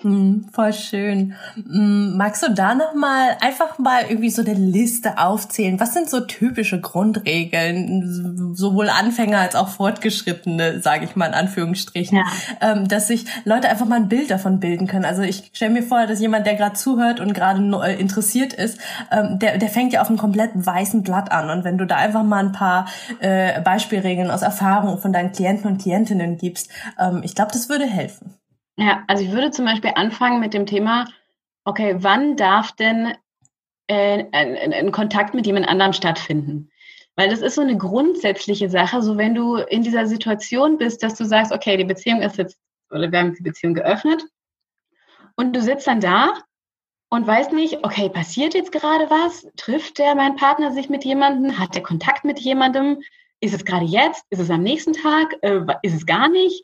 Hm, 0.02 0.46
voll 0.54 0.72
schön. 0.72 1.34
Hm, 1.56 2.16
magst 2.16 2.42
du 2.42 2.50
da 2.54 2.74
noch 2.74 2.94
mal 2.94 3.36
einfach 3.42 3.80
mal 3.80 4.04
irgendwie 4.08 4.30
so 4.30 4.42
eine 4.42 4.54
Liste 4.54 5.18
aufzählen? 5.18 5.78
Was 5.78 5.94
sind 5.94 6.10
so 6.10 6.22
typische 6.22 6.80
Grundregeln, 6.80 8.56
sowohl 8.56 8.90
Anfänger 8.90 9.40
als 9.40 9.56
auch 9.56 9.68
Fortgeschrittene, 9.68 10.80
sage 10.80 11.04
ich 11.04 11.18
mal 11.18 11.26
in 11.26 11.34
Anführungsstrichen, 11.34 12.18
ja. 12.18 12.24
ähm, 12.62 12.88
dass 12.88 13.10
sich 13.10 13.26
Leute 13.44 13.68
einfach 13.68 13.88
mal 13.88 13.98
ein 13.98 14.08
Bild 14.08 14.32
davon 14.32 14.62
bilden 14.62 14.88
können? 14.88 15.04
Also 15.04 15.22
ich 15.22 15.52
stelle 15.52 15.74
mir 15.74 15.84
vor, 15.84 16.08
dass 16.08 16.22
jemand, 16.22 16.48
der 16.48 16.56
gerade 16.56 16.76
zuhört 16.76 17.20
und 17.20 17.34
gerade 17.34 17.62
äh, 17.84 18.00
interessiert 18.00 18.54
ist, 18.54 18.80
ähm, 19.12 19.38
der, 19.40 19.58
der 19.58 19.68
fängt 19.68 19.92
ja 19.92 20.02
auf 20.02 20.08
einem 20.08 20.18
komplett 20.18 20.52
weißen 20.54 21.04
Blatt 21.04 21.34
an. 21.34 21.50
Und 21.50 21.66
wenn 21.66 21.78
du 21.78 21.86
da 21.86 21.98
einfach 21.98 22.24
mal 22.24 22.46
ein 22.46 22.54
paar 22.54 22.88
äh, 23.20 23.60
Beispielregeln 23.62 24.32
aus 24.32 24.44
Erfahrung 24.44 24.98
von 25.00 25.12
deinen 25.12 25.34
Klienten 25.34 25.70
und 25.70 25.82
Klientinnen 25.82 26.38
gibst, 26.38 26.70
ähm, 26.98 27.20
ich 27.22 27.36
glaube, 27.36 27.52
das 27.52 27.68
würde 27.68 27.86
helfen. 27.86 28.39
Ja, 28.80 29.04
also 29.08 29.26
ich 29.26 29.32
würde 29.32 29.52
zum 29.52 29.66
Beispiel 29.66 29.92
anfangen 29.96 30.40
mit 30.40 30.54
dem 30.54 30.66
Thema, 30.66 31.06
okay, 31.66 31.98
wann 32.00 32.38
darf 32.38 32.72
denn 32.72 33.14
äh, 33.88 34.24
ein, 34.32 34.74
ein 34.74 34.92
Kontakt 34.94 35.34
mit 35.34 35.46
jemand 35.46 35.68
anderem 35.68 35.92
stattfinden? 35.92 36.72
Weil 37.18 37.30
das 37.30 37.42
ist 37.42 37.56
so 37.56 37.62
eine 37.62 37.78
grundsätzliche 37.78 38.70
Sache, 38.70 39.02
so 39.02 39.18
wenn 39.18 39.36
du 39.36 39.58
in 39.58 39.84
dieser 39.84 40.08
Situation 40.08 40.78
bist, 40.78 41.04
dass 41.04 41.16
du 41.16 41.26
sagst, 41.26 41.52
okay, 41.52 41.76
die 41.76 41.84
Beziehung 41.84 42.22
ist 42.22 42.38
jetzt, 42.38 42.58
oder 42.90 43.12
wir 43.12 43.20
haben 43.20 43.34
die 43.34 43.44
Beziehung 43.44 43.74
geöffnet 43.74 44.24
und 45.36 45.54
du 45.54 45.62
sitzt 45.62 45.86
dann 45.86 46.00
da 46.00 46.32
und 47.10 47.28
weißt 47.28 47.52
nicht, 47.52 47.84
okay, 47.84 48.08
passiert 48.08 48.54
jetzt 48.54 48.72
gerade 48.72 49.10
was? 49.10 49.46
Trifft 49.58 49.98
der 49.98 50.16
mein 50.16 50.38
Partner 50.38 50.72
sich 50.72 50.88
mit 50.88 51.04
jemandem? 51.04 51.60
Hat 51.60 51.76
der 51.76 51.84
Kontakt 51.84 52.24
mit 52.24 52.40
jemandem? 52.40 53.02
Ist 53.42 53.54
es 53.54 53.66
gerade 53.66 53.86
jetzt? 53.86 54.24
Ist 54.30 54.40
es 54.40 54.50
am 54.50 54.64
nächsten 54.64 54.94
Tag? 54.94 55.36
Äh, 55.42 55.60
ist 55.82 55.96
es 55.96 56.06
gar 56.06 56.30
nicht? 56.30 56.64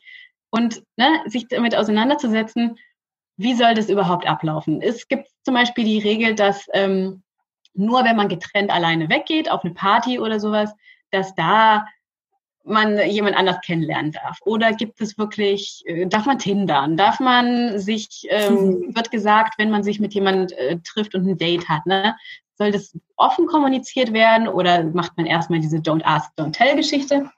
Und 0.50 0.82
ne, 0.96 1.20
sich 1.26 1.48
damit 1.48 1.76
auseinanderzusetzen, 1.76 2.78
wie 3.36 3.54
soll 3.54 3.74
das 3.74 3.90
überhaupt 3.90 4.26
ablaufen? 4.26 4.80
Es 4.80 5.08
gibt 5.08 5.28
zum 5.44 5.54
Beispiel 5.54 5.84
die 5.84 5.98
Regel, 5.98 6.34
dass 6.34 6.66
ähm, 6.72 7.22
nur 7.74 8.04
wenn 8.04 8.16
man 8.16 8.28
getrennt 8.28 8.70
alleine 8.70 9.08
weggeht, 9.08 9.50
auf 9.50 9.64
eine 9.64 9.74
Party 9.74 10.18
oder 10.18 10.40
sowas, 10.40 10.74
dass 11.10 11.34
da 11.34 11.84
man 12.66 12.98
jemand 13.08 13.36
anders 13.36 13.60
kennenlernen 13.60 14.12
darf? 14.12 14.38
Oder 14.44 14.72
gibt 14.72 15.00
es 15.00 15.16
wirklich, 15.18 15.82
äh, 15.86 16.06
darf 16.06 16.26
man 16.26 16.38
tindern? 16.38 16.96
Darf 16.96 17.20
man 17.20 17.78
sich, 17.78 18.26
ähm, 18.28 18.90
wird 18.94 19.10
gesagt, 19.10 19.54
wenn 19.58 19.70
man 19.70 19.84
sich 19.84 20.00
mit 20.00 20.14
jemand 20.14 20.52
äh, 20.52 20.78
trifft 20.80 21.14
und 21.14 21.26
ein 21.28 21.38
Date 21.38 21.68
hat, 21.68 21.86
ne? 21.86 22.16
Soll 22.58 22.72
das 22.72 22.98
offen 23.16 23.46
kommuniziert 23.46 24.14
werden 24.14 24.48
oder 24.48 24.82
macht 24.84 25.16
man 25.16 25.26
erstmal 25.26 25.60
diese 25.60 25.76
Don't 25.76 26.04
Ask, 26.04 26.32
Don't 26.38 26.52
Tell 26.52 26.74
Geschichte? 26.74 27.30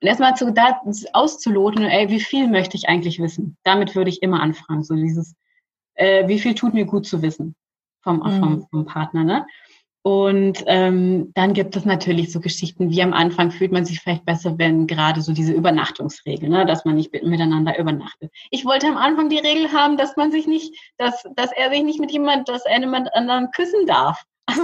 Und 0.00 0.08
erstmal 0.08 0.36
zu, 0.36 0.52
da 0.52 0.80
auszuloten, 1.12 1.84
ey, 1.84 2.08
wie 2.08 2.20
viel 2.20 2.48
möchte 2.48 2.76
ich 2.76 2.88
eigentlich 2.88 3.18
wissen? 3.18 3.56
Damit 3.64 3.96
würde 3.96 4.10
ich 4.10 4.22
immer 4.22 4.40
anfangen. 4.40 4.84
So 4.84 4.94
dieses, 4.94 5.34
äh, 5.94 6.28
wie 6.28 6.38
viel 6.38 6.54
tut 6.54 6.74
mir 6.74 6.84
gut 6.84 7.06
zu 7.06 7.22
wissen 7.22 7.56
vom, 8.02 8.18
mhm. 8.18 8.40
vom, 8.40 8.66
vom 8.70 8.86
Partner, 8.86 9.24
ne? 9.24 9.46
Und 10.02 10.62
ähm, 10.68 11.32
dann 11.34 11.52
gibt 11.52 11.76
es 11.76 11.84
natürlich 11.84 12.32
so 12.32 12.40
Geschichten, 12.40 12.90
wie 12.90 13.02
am 13.02 13.12
Anfang 13.12 13.50
fühlt 13.50 13.72
man 13.72 13.84
sich 13.84 14.00
vielleicht 14.00 14.24
besser, 14.24 14.56
wenn 14.56 14.86
gerade 14.86 15.20
so 15.20 15.32
diese 15.32 15.52
Übernachtungsregel, 15.52 16.48
ne, 16.48 16.64
dass 16.64 16.84
man 16.84 16.94
nicht 16.94 17.12
miteinander 17.12 17.78
übernachtet. 17.78 18.30
Ich 18.50 18.64
wollte 18.64 18.86
am 18.86 18.96
Anfang 18.96 19.28
die 19.28 19.36
Regel 19.36 19.70
haben, 19.72 19.98
dass 19.98 20.16
man 20.16 20.30
sich 20.30 20.46
nicht, 20.46 20.74
dass, 20.96 21.24
dass 21.34 21.52
er 21.52 21.70
sich 21.70 21.82
nicht 21.82 22.00
mit 22.00 22.10
jemand, 22.10 22.48
dass 22.48 22.64
er 22.64 22.80
jemand 22.80 23.12
anderen 23.14 23.50
küssen 23.50 23.86
darf. 23.86 24.22
da 24.48 24.54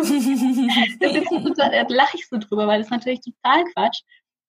lache 1.88 2.16
ich 2.16 2.26
so 2.28 2.38
drüber, 2.38 2.66
weil 2.66 2.78
das 2.78 2.86
ist 2.86 2.92
natürlich 2.92 3.20
total 3.20 3.64
Quatsch 3.74 4.00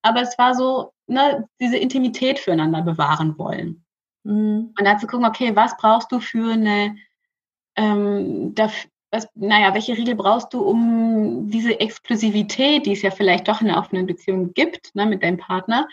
aber 0.06 0.22
es 0.22 0.38
war 0.38 0.54
so, 0.54 0.92
ne, 1.06 1.48
diese 1.60 1.76
Intimität 1.76 2.38
füreinander 2.38 2.82
bewahren 2.82 3.36
wollen. 3.38 3.84
Mhm. 4.24 4.74
Und 4.78 4.84
dann 4.84 4.98
zu 4.98 5.06
gucken, 5.06 5.26
okay, 5.26 5.54
was 5.54 5.76
brauchst 5.76 6.12
du 6.12 6.20
für 6.20 6.52
eine, 6.52 6.96
ähm, 7.76 8.54
dafür, 8.54 8.90
was, 9.10 9.28
naja, 9.34 9.72
welche 9.74 9.96
Regel 9.96 10.14
brauchst 10.14 10.52
du, 10.52 10.60
um 10.62 11.48
diese 11.48 11.78
Exklusivität, 11.78 12.86
die 12.86 12.92
es 12.92 13.02
ja 13.02 13.10
vielleicht 13.10 13.48
doch 13.48 13.60
in 13.60 13.68
einer 13.68 13.78
offenen 13.78 14.06
Beziehung 14.06 14.52
gibt, 14.52 14.94
ne, 14.94 15.06
mit 15.06 15.22
deinem 15.22 15.38
Partner, 15.38 15.88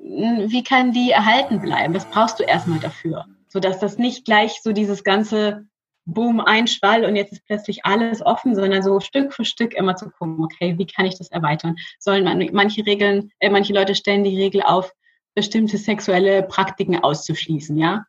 wie 0.00 0.62
kann 0.62 0.92
die 0.92 1.10
erhalten 1.10 1.60
bleiben? 1.60 1.94
Was 1.94 2.08
brauchst 2.08 2.38
du 2.38 2.44
erstmal 2.44 2.78
dafür? 2.78 3.26
Sodass 3.48 3.80
das 3.80 3.98
nicht 3.98 4.24
gleich 4.24 4.60
so 4.62 4.72
dieses 4.72 5.02
ganze 5.02 5.66
boom, 6.08 6.40
ein 6.40 6.66
Schwall 6.66 7.04
und 7.04 7.16
jetzt 7.16 7.32
ist 7.32 7.44
plötzlich 7.44 7.84
alles 7.84 8.24
offen, 8.24 8.54
sondern 8.54 8.82
so 8.82 8.98
Stück 8.98 9.34
für 9.34 9.44
Stück 9.44 9.74
immer 9.74 9.94
zu 9.94 10.10
gucken, 10.10 10.42
okay, 10.42 10.76
wie 10.78 10.86
kann 10.86 11.06
ich 11.06 11.18
das 11.18 11.28
erweitern? 11.28 11.76
Sollen 11.98 12.24
man, 12.24 12.48
manche 12.52 12.84
Regeln, 12.86 13.30
äh, 13.40 13.50
manche 13.50 13.74
Leute 13.74 13.94
stellen 13.94 14.24
die 14.24 14.36
Regel 14.36 14.62
auf, 14.62 14.92
bestimmte 15.34 15.76
sexuelle 15.76 16.42
Praktiken 16.42 16.98
auszuschließen, 16.98 17.76
ja? 17.76 18.06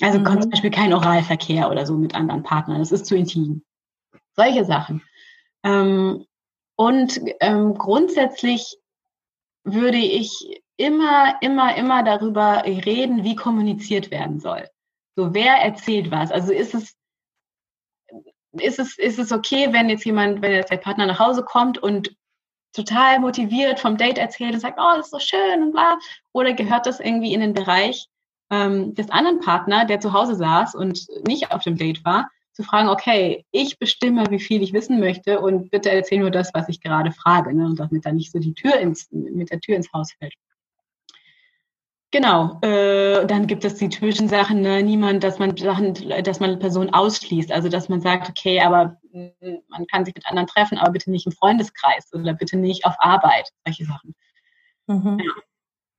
Also 0.00 0.20
mhm. 0.20 0.24
kommt 0.24 0.42
zum 0.42 0.50
Beispiel 0.50 0.70
kein 0.70 0.94
Oralverkehr 0.94 1.70
oder 1.70 1.84
so 1.84 1.98
mit 1.98 2.14
anderen 2.14 2.44
Partnern, 2.44 2.78
das 2.78 2.92
ist 2.92 3.06
zu 3.06 3.16
intim. 3.16 3.62
Solche 4.36 4.64
Sachen. 4.64 5.02
Ähm, 5.64 6.24
und 6.76 7.20
ähm, 7.40 7.74
grundsätzlich 7.74 8.78
würde 9.64 9.98
ich 9.98 10.62
immer, 10.76 11.34
immer, 11.42 11.76
immer 11.76 12.04
darüber 12.04 12.62
reden, 12.64 13.24
wie 13.24 13.36
kommuniziert 13.36 14.10
werden 14.10 14.40
soll. 14.40 14.66
So, 15.16 15.34
wer 15.34 15.56
erzählt 15.56 16.10
was? 16.10 16.30
Also 16.30 16.52
ist 16.52 16.72
es 16.72 16.96
ist 18.52 18.78
es, 18.78 18.98
ist 18.98 19.18
es 19.18 19.32
okay, 19.32 19.68
wenn 19.72 19.88
jetzt 19.88 20.04
jemand, 20.04 20.42
wenn 20.42 20.52
jetzt 20.52 20.70
der 20.70 20.76
Partner 20.76 21.06
nach 21.06 21.18
Hause 21.18 21.44
kommt 21.44 21.78
und 21.78 22.14
total 22.72 23.18
motiviert 23.18 23.80
vom 23.80 23.96
Date 23.96 24.18
erzählt 24.18 24.54
und 24.54 24.60
sagt, 24.60 24.78
oh, 24.80 24.96
das 24.96 25.06
ist 25.06 25.12
so 25.12 25.18
schön 25.18 25.62
und 25.62 25.72
bla, 25.72 25.98
oder 26.32 26.52
gehört 26.52 26.86
das 26.86 27.00
irgendwie 27.00 27.34
in 27.34 27.40
den 27.40 27.54
Bereich 27.54 28.06
ähm, 28.50 28.94
des 28.94 29.10
anderen 29.10 29.40
Partner, 29.40 29.84
der 29.84 30.00
zu 30.00 30.12
Hause 30.12 30.34
saß 30.34 30.74
und 30.74 31.06
nicht 31.26 31.52
auf 31.52 31.62
dem 31.62 31.76
Date 31.76 32.04
war, 32.04 32.28
zu 32.52 32.62
fragen, 32.62 32.88
okay, 32.88 33.44
ich 33.52 33.78
bestimme, 33.78 34.24
wie 34.30 34.40
viel 34.40 34.62
ich 34.62 34.72
wissen 34.72 35.00
möchte 35.00 35.40
und 35.40 35.70
bitte 35.70 35.90
erzähl 35.90 36.18
nur 36.18 36.30
das, 36.30 36.50
was 36.52 36.68
ich 36.68 36.80
gerade 36.80 37.12
frage, 37.12 37.54
ne, 37.54 37.66
und 37.66 37.78
damit 37.78 38.04
da 38.04 38.12
nicht 38.12 38.32
so 38.32 38.38
die 38.38 38.54
Tür 38.54 38.76
ins, 38.78 39.08
mit 39.10 39.50
der 39.50 39.60
Tür 39.60 39.76
ins 39.76 39.92
Haus 39.92 40.12
fällt. 40.12 40.34
Genau, 42.12 42.58
äh, 42.62 43.24
dann 43.26 43.46
gibt 43.46 43.64
es 43.64 43.76
die 43.76 43.88
typischen 43.88 44.28
Sachen, 44.28 44.62
ne? 44.62 44.82
niemand, 44.82 45.22
dass 45.22 45.38
man 45.38 45.56
Sachen, 45.56 45.94
dass 46.24 46.40
man 46.40 46.58
Personen 46.58 46.92
ausschließt, 46.92 47.52
also 47.52 47.68
dass 47.68 47.88
man 47.88 48.00
sagt, 48.00 48.28
okay, 48.28 48.60
aber 48.60 48.96
hm, 49.12 49.62
man 49.68 49.86
kann 49.86 50.04
sich 50.04 50.14
mit 50.16 50.26
anderen 50.26 50.48
treffen, 50.48 50.76
aber 50.76 50.90
bitte 50.90 51.10
nicht 51.12 51.26
im 51.26 51.32
Freundeskreis 51.32 52.12
oder 52.12 52.34
bitte 52.34 52.56
nicht 52.56 52.84
auf 52.84 52.94
Arbeit, 52.98 53.50
solche 53.64 53.84
Sachen. 53.84 54.16
Mhm. 54.88 55.20
Ja. 55.20 55.32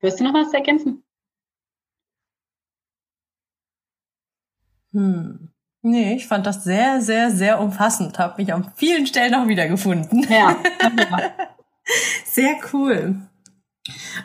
Wirst 0.02 0.20
du 0.20 0.26
noch 0.26 0.34
was 0.34 0.54
ergänzen? 0.54 1.04
Hm. 4.94 5.50
Nee, 5.82 6.16
ich 6.16 6.28
fand 6.28 6.46
das 6.46 6.64
sehr, 6.64 7.02
sehr, 7.02 7.32
sehr 7.32 7.60
umfassend. 7.60 8.20
Habe 8.20 8.42
mich 8.42 8.54
an 8.54 8.72
vielen 8.76 9.08
Stellen 9.08 9.34
auch 9.34 9.48
wiedergefunden. 9.48 10.28
Ja. 10.30 10.58
sehr 12.26 12.58
cool. 12.74 13.16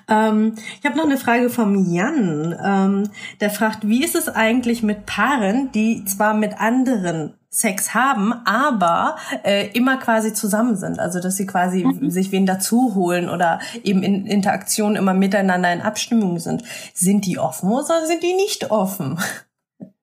Ähm, 0.09 0.55
ich 0.79 0.85
habe 0.85 0.97
noch 0.97 1.05
eine 1.05 1.16
Frage 1.16 1.49
vom 1.51 1.92
Jan. 1.92 2.55
Ähm, 2.62 3.11
der 3.40 3.51
fragt, 3.51 3.88
wie 3.88 4.05
ist 4.05 4.14
es 4.14 4.29
eigentlich 4.29 4.83
mit 4.83 5.07
Paaren, 5.07 5.73
die 5.73 6.05
zwar 6.05 6.35
mit 6.35 6.61
anderen 6.61 7.35
Sex 7.49 7.95
haben, 7.95 8.35
aber 8.45 9.16
äh, 9.42 9.69
immer 9.73 9.97
quasi 9.97 10.35
zusammen 10.35 10.77
sind. 10.77 10.99
Also 10.99 11.21
dass 11.21 11.37
sie 11.37 11.47
quasi 11.47 11.85
mhm. 11.85 12.11
sich 12.11 12.31
wen 12.33 12.45
dazu 12.45 12.95
holen 12.95 13.31
oder 13.31 13.61
eben 13.83 14.03
in 14.03 14.27
Interaktion 14.27 14.95
immer 14.95 15.14
miteinander 15.14 15.73
in 15.73 15.81
Abstimmung 15.81 16.38
sind. 16.38 16.62
Sind 16.92 17.25
die 17.25 17.38
offen 17.38 17.71
oder 17.71 18.07
sind 18.07 18.23
die 18.23 18.35
nicht 18.35 18.71
offen? 18.71 19.19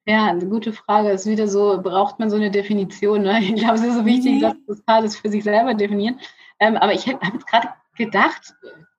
Ja, 0.06 0.26
eine 0.26 0.48
gute 0.48 0.74
Frage. 0.74 1.12
Ist 1.12 1.28
wieder 1.28 1.48
so, 1.48 1.80
braucht 1.82 2.20
man 2.20 2.30
so 2.30 2.36
eine 2.36 2.52
Definition. 2.52 3.22
Ne? 3.22 3.40
Ich 3.42 3.56
glaube, 3.56 3.76
es 3.76 3.84
ist 3.84 3.96
so 3.96 4.06
wichtig, 4.06 4.34
mhm. 4.34 4.42
dass 4.42 4.54
das 4.68 4.82
Paar 4.82 5.02
das 5.02 5.16
für 5.16 5.30
sich 5.30 5.44
selber 5.44 5.76
definieren. 5.76 6.20
Ähm, 6.60 6.76
aber 6.76 6.94
ich 6.94 7.08
habe 7.08 7.20
jetzt 7.32 7.48
gerade 7.48 7.70
gedacht, 7.96 8.56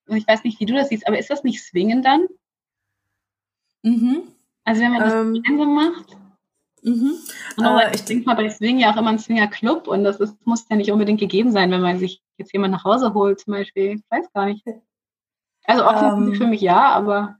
ich 0.06 0.26
weiß 0.26 0.44
nicht, 0.44 0.60
wie 0.60 0.66
du 0.66 0.74
das 0.74 0.88
siehst, 0.88 1.06
aber 1.06 1.18
ist 1.18 1.30
das 1.30 1.44
nicht 1.44 1.62
Swingen 1.62 2.02
dann? 2.02 2.26
Mhm. 3.82 4.22
Also 4.64 4.82
wenn 4.82 4.92
man 4.92 5.00
das 5.00 5.12
ähm, 5.12 5.34
gemeinsam 5.34 5.74
macht? 5.74 6.16
Mhm. 6.82 7.14
Aber 7.58 7.86
äh, 7.86 7.94
ich 7.94 8.04
denke 8.04 8.26
mal 8.26 8.34
bei 8.34 8.48
Swing 8.50 8.78
ja 8.78 8.92
auch 8.92 8.96
immer 8.96 9.10
ein 9.10 9.18
Swinger-Club 9.18 9.88
und 9.88 10.04
das 10.04 10.20
ist, 10.20 10.46
muss 10.46 10.66
ja 10.68 10.76
nicht 10.76 10.90
unbedingt 10.90 11.20
gegeben 11.20 11.50
sein, 11.50 11.70
wenn 11.70 11.80
man 11.80 11.98
sich 11.98 12.22
jetzt 12.36 12.52
jemand 12.52 12.72
nach 12.72 12.84
Hause 12.84 13.14
holt 13.14 13.40
zum 13.40 13.52
Beispiel. 13.52 13.96
Ich 13.96 14.02
weiß 14.10 14.32
gar 14.32 14.46
nicht. 14.46 14.64
Also 15.64 15.86
offen 15.86 16.28
ähm, 16.28 16.34
für 16.34 16.46
mich 16.46 16.60
ja, 16.60 16.90
aber 16.90 17.36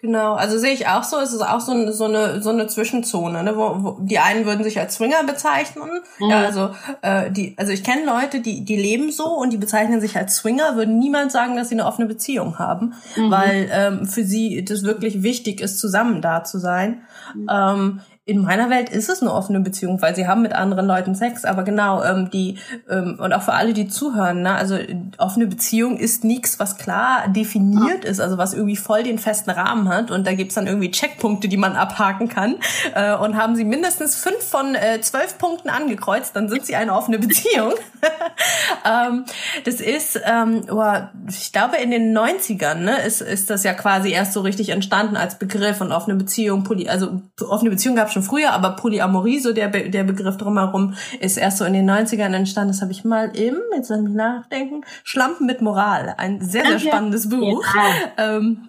Genau, 0.00 0.34
also 0.34 0.58
sehe 0.58 0.72
ich 0.72 0.86
auch 0.86 1.02
so, 1.02 1.18
es 1.18 1.32
ist 1.32 1.40
auch 1.40 1.58
so, 1.58 1.72
eine 1.72 1.92
so 1.92 2.04
eine 2.04 2.40
so 2.40 2.50
eine 2.50 2.68
Zwischenzone, 2.68 3.42
ne, 3.42 3.56
wo, 3.56 3.82
wo 3.82 3.98
die 4.00 4.20
einen 4.20 4.46
würden 4.46 4.62
sich 4.62 4.78
als 4.78 4.94
Swinger 4.94 5.24
bezeichnen, 5.24 5.88
mhm. 6.20 6.30
ja, 6.30 6.44
also 6.44 6.70
äh, 7.02 7.32
die, 7.32 7.54
also 7.58 7.72
ich 7.72 7.82
kenne 7.82 8.06
Leute, 8.06 8.40
die 8.40 8.64
die 8.64 8.76
leben 8.76 9.10
so 9.10 9.24
und 9.24 9.52
die 9.52 9.56
bezeichnen 9.56 10.00
sich 10.00 10.16
als 10.16 10.36
Swinger, 10.36 10.76
würden 10.76 11.00
niemand 11.00 11.32
sagen, 11.32 11.56
dass 11.56 11.70
sie 11.70 11.74
eine 11.74 11.84
offene 11.84 12.06
Beziehung 12.06 12.60
haben, 12.60 12.94
mhm. 13.16 13.30
weil 13.32 13.68
ähm, 13.72 14.06
für 14.06 14.22
sie 14.22 14.64
das 14.64 14.84
wirklich 14.84 15.24
wichtig 15.24 15.60
ist, 15.60 15.80
zusammen 15.80 16.22
da 16.22 16.44
zu 16.44 16.58
sein. 16.58 17.02
Mhm. 17.34 17.48
Ähm, 17.50 18.00
in 18.28 18.42
meiner 18.42 18.68
Welt 18.68 18.90
ist 18.90 19.08
es 19.08 19.22
eine 19.22 19.32
offene 19.32 19.60
Beziehung, 19.60 20.02
weil 20.02 20.14
sie 20.14 20.28
haben 20.28 20.42
mit 20.42 20.52
anderen 20.52 20.86
Leuten 20.86 21.14
Sex. 21.14 21.46
Aber 21.46 21.62
genau, 21.62 22.04
ähm, 22.04 22.30
die 22.30 22.58
ähm, 22.90 23.18
und 23.18 23.32
auch 23.32 23.40
für 23.40 23.54
alle, 23.54 23.72
die 23.72 23.88
zuhören, 23.88 24.42
ne, 24.42 24.54
also 24.54 24.76
offene 25.16 25.46
Beziehung 25.46 25.96
ist 25.96 26.24
nichts, 26.24 26.60
was 26.60 26.76
klar 26.76 27.28
definiert 27.28 28.04
ist, 28.04 28.20
also 28.20 28.36
was 28.36 28.52
irgendwie 28.52 28.76
voll 28.76 29.02
den 29.02 29.18
festen 29.18 29.48
Rahmen 29.48 29.88
hat. 29.88 30.10
Und 30.10 30.26
da 30.26 30.34
gibt's 30.34 30.56
dann 30.56 30.66
irgendwie 30.66 30.90
Checkpunkte, 30.90 31.48
die 31.48 31.56
man 31.56 31.74
abhaken 31.74 32.28
kann. 32.28 32.56
Äh, 32.94 33.16
und 33.16 33.38
haben 33.38 33.56
sie 33.56 33.64
mindestens 33.64 34.16
fünf 34.16 34.44
von 34.44 34.74
äh, 34.74 35.00
zwölf 35.00 35.38
Punkten 35.38 35.70
angekreuzt, 35.70 36.36
dann 36.36 36.50
sind 36.50 36.66
sie 36.66 36.76
eine 36.76 36.92
offene 36.92 37.18
Beziehung. 37.18 37.72
ähm, 38.86 39.24
das 39.64 39.76
ist, 39.76 40.20
ähm, 40.26 40.66
oh, 40.70 40.84
ich 41.30 41.50
glaube, 41.52 41.78
in 41.78 41.90
den 41.90 42.16
90ern 42.16 42.74
ne, 42.74 43.00
ist, 43.06 43.22
ist 43.22 43.48
das 43.48 43.64
ja 43.64 43.72
quasi 43.72 44.10
erst 44.10 44.34
so 44.34 44.42
richtig 44.42 44.68
entstanden 44.68 45.16
als 45.16 45.38
Begriff 45.38 45.80
und 45.80 45.92
offene 45.92 46.16
Beziehung, 46.16 46.68
also 46.88 47.22
offene 47.48 47.70
Beziehung 47.70 47.96
gab 47.96 48.12
schon 48.12 48.17
früher, 48.22 48.52
aber 48.52 48.70
Polyamorie, 48.70 49.38
so 49.38 49.52
der, 49.52 49.68
Be 49.68 49.90
der 49.90 50.04
Begriff 50.04 50.36
drumherum, 50.36 50.94
ist 51.20 51.36
erst 51.36 51.58
so 51.58 51.64
in 51.64 51.72
den 51.72 51.88
90ern 51.88 52.34
entstanden. 52.34 52.72
Das 52.72 52.82
habe 52.82 52.92
ich 52.92 53.04
mal 53.04 53.34
im, 53.36 53.56
jetzt 53.74 53.88
lass 53.88 54.00
mich 54.00 54.14
nachdenken, 54.14 54.82
Schlampen 55.04 55.46
mit 55.46 55.60
Moral. 55.60 56.14
Ein 56.18 56.40
sehr, 56.40 56.66
sehr 56.66 56.78
spannendes 56.78 57.28
Buch. 57.28 57.64
Ja. 57.74 58.36
Ähm, 58.36 58.67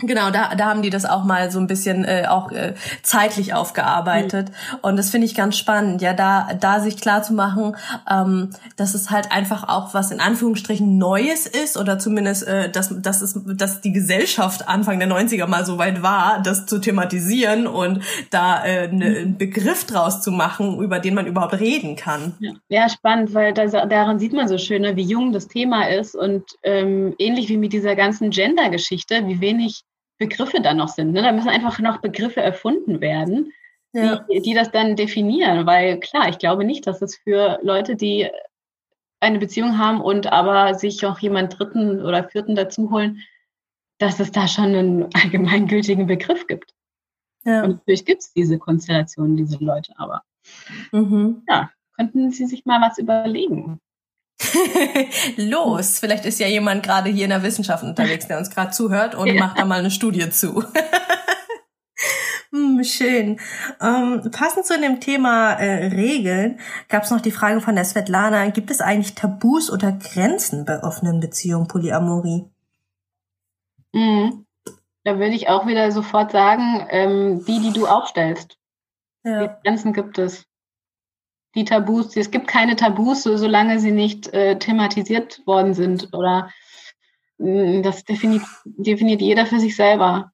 Genau, 0.00 0.32
da, 0.32 0.56
da 0.56 0.66
haben 0.66 0.82
die 0.82 0.90
das 0.90 1.04
auch 1.04 1.22
mal 1.22 1.52
so 1.52 1.60
ein 1.60 1.68
bisschen 1.68 2.04
äh, 2.04 2.26
auch 2.28 2.50
äh, 2.50 2.74
zeitlich 3.02 3.54
aufgearbeitet. 3.54 4.48
Mhm. 4.48 4.78
Und 4.82 4.96
das 4.96 5.10
finde 5.10 5.26
ich 5.26 5.36
ganz 5.36 5.56
spannend, 5.56 6.02
ja, 6.02 6.12
da, 6.12 6.48
da 6.58 6.80
sich 6.80 7.00
klar 7.00 7.22
zu 7.22 7.32
machen, 7.32 7.76
ähm, 8.10 8.50
dass 8.76 8.94
es 8.94 9.12
halt 9.12 9.30
einfach 9.30 9.68
auch 9.68 9.94
was 9.94 10.10
in 10.10 10.18
Anführungsstrichen 10.18 10.98
Neues 10.98 11.46
ist 11.46 11.76
oder 11.76 12.00
zumindest, 12.00 12.44
äh, 12.48 12.68
dass, 12.68 13.00
dass, 13.00 13.22
es, 13.22 13.40
dass 13.46 13.82
die 13.82 13.92
Gesellschaft 13.92 14.68
Anfang 14.68 14.98
der 14.98 15.08
90er 15.08 15.46
mal 15.46 15.64
so 15.64 15.78
weit 15.78 16.02
war, 16.02 16.42
das 16.42 16.66
zu 16.66 16.80
thematisieren 16.80 17.68
und 17.68 18.02
da 18.30 18.64
äh, 18.64 18.88
ne, 18.88 19.10
mhm. 19.10 19.16
einen 19.16 19.38
Begriff 19.38 19.84
draus 19.84 20.22
zu 20.22 20.32
machen, 20.32 20.80
über 20.80 20.98
den 20.98 21.14
man 21.14 21.26
überhaupt 21.26 21.60
reden 21.60 21.94
kann. 21.94 22.34
Ja, 22.40 22.52
ja 22.68 22.88
spannend, 22.88 23.32
weil 23.32 23.54
das, 23.54 23.70
daran 23.70 24.18
sieht 24.18 24.32
man 24.32 24.48
so 24.48 24.58
schön, 24.58 24.82
ne, 24.82 24.96
wie 24.96 25.04
jung 25.04 25.30
das 25.30 25.46
Thema 25.46 25.88
ist 25.88 26.16
und 26.16 26.42
ähm, 26.64 27.14
ähnlich 27.18 27.48
wie 27.48 27.58
mit 27.58 27.72
dieser 27.72 27.94
ganzen 27.94 28.30
Gender-Geschichte, 28.30 29.28
wie 29.28 29.40
wenig 29.40 29.84
Begriffe 30.28 30.60
da 30.62 30.72
noch 30.72 30.88
sind. 30.88 31.12
Ne? 31.12 31.22
Da 31.22 31.32
müssen 31.32 31.48
einfach 31.48 31.78
noch 31.80 31.98
Begriffe 31.98 32.40
erfunden 32.40 33.00
werden, 33.00 33.52
ja. 33.92 34.24
die, 34.30 34.40
die 34.40 34.54
das 34.54 34.70
dann 34.70 34.96
definieren. 34.96 35.66
Weil 35.66 36.00
klar, 36.00 36.28
ich 36.28 36.38
glaube 36.38 36.64
nicht, 36.64 36.86
dass 36.86 37.02
es 37.02 37.16
für 37.16 37.58
Leute, 37.62 37.94
die 37.96 38.30
eine 39.20 39.38
Beziehung 39.38 39.78
haben 39.78 40.00
und 40.00 40.32
aber 40.32 40.74
sich 40.74 41.04
auch 41.04 41.18
jemand 41.18 41.58
Dritten 41.58 42.02
oder 42.02 42.28
Vierten 42.28 42.54
dazu 42.54 42.90
holen, 42.90 43.20
dass 43.98 44.20
es 44.20 44.32
da 44.32 44.48
schon 44.48 44.74
einen 44.74 45.08
allgemeingültigen 45.14 46.06
Begriff 46.06 46.46
gibt. 46.46 46.72
Ja. 47.44 47.64
Und 47.64 47.72
natürlich 47.72 48.06
gibt 48.06 48.22
es 48.22 48.32
diese 48.32 48.58
Konstellationen, 48.58 49.36
diese 49.36 49.62
Leute, 49.62 49.92
aber 49.96 50.22
mhm. 50.92 51.42
ja, 51.46 51.70
könnten 51.96 52.30
Sie 52.30 52.46
sich 52.46 52.64
mal 52.64 52.80
was 52.80 52.98
überlegen. 52.98 53.80
Los, 55.36 55.98
vielleicht 55.98 56.24
ist 56.24 56.40
ja 56.40 56.46
jemand 56.46 56.82
gerade 56.82 57.10
hier 57.10 57.24
in 57.24 57.30
der 57.30 57.42
Wissenschaft 57.42 57.84
unterwegs, 57.84 58.26
der 58.26 58.38
uns 58.38 58.50
gerade 58.50 58.72
zuhört 58.72 59.14
und 59.14 59.28
ja. 59.28 59.34
macht 59.34 59.58
da 59.58 59.64
mal 59.64 59.78
eine 59.78 59.90
Studie 59.90 60.28
zu. 60.30 60.64
hm, 62.50 62.82
schön. 62.84 63.40
Ähm, 63.80 64.30
passend 64.32 64.66
zu 64.66 64.78
dem 64.78 65.00
Thema 65.00 65.52
äh, 65.52 65.86
Regeln 65.86 66.58
gab 66.88 67.04
es 67.04 67.10
noch 67.10 67.20
die 67.20 67.30
Frage 67.30 67.60
von 67.60 67.76
der 67.76 67.84
Svetlana, 67.84 68.50
gibt 68.50 68.70
es 68.70 68.80
eigentlich 68.80 69.14
Tabus 69.14 69.70
oder 69.70 69.92
Grenzen 69.92 70.64
bei 70.64 70.82
offenen 70.82 71.20
Beziehungen 71.20 71.68
Polyamorie? 71.68 72.50
Mhm. 73.92 74.46
Da 75.04 75.18
würde 75.18 75.34
ich 75.34 75.48
auch 75.48 75.66
wieder 75.66 75.92
sofort 75.92 76.32
sagen, 76.32 76.86
ähm, 76.90 77.44
die, 77.44 77.60
die 77.60 77.72
du 77.72 77.86
aufstellst. 77.86 78.58
Ja. 79.22 79.46
Die 79.46 79.62
Grenzen 79.62 79.92
gibt 79.92 80.18
es 80.18 80.46
die 81.54 81.64
Tabus, 81.64 82.16
es 82.16 82.30
gibt 82.30 82.48
keine 82.48 82.76
Tabus, 82.76 83.22
so, 83.22 83.36
solange 83.36 83.78
sie 83.78 83.92
nicht 83.92 84.32
äh, 84.32 84.58
thematisiert 84.58 85.46
worden 85.46 85.74
sind 85.74 86.12
oder 86.12 86.50
mh, 87.38 87.78
mm, 87.78 87.82
das 87.82 88.04
definiert, 88.04 88.42
definiert 88.64 89.20
jeder 89.20 89.46
für 89.46 89.60
sich 89.60 89.76
selber. 89.76 90.32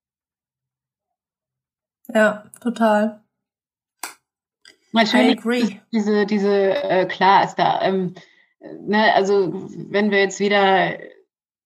Ja, 2.13 2.51
total. 2.61 3.23
Natürlich 4.93 5.81
diese, 5.93 6.27
diese, 6.27 6.83
äh, 6.83 7.07
klar 7.07 7.45
ist 7.45 7.57
da, 7.57 7.81
ähm, 7.83 8.15
ne, 8.61 9.15
also 9.15 9.69
wenn 9.91 10.11
wir 10.11 10.19
jetzt 10.19 10.41
wieder 10.41 10.99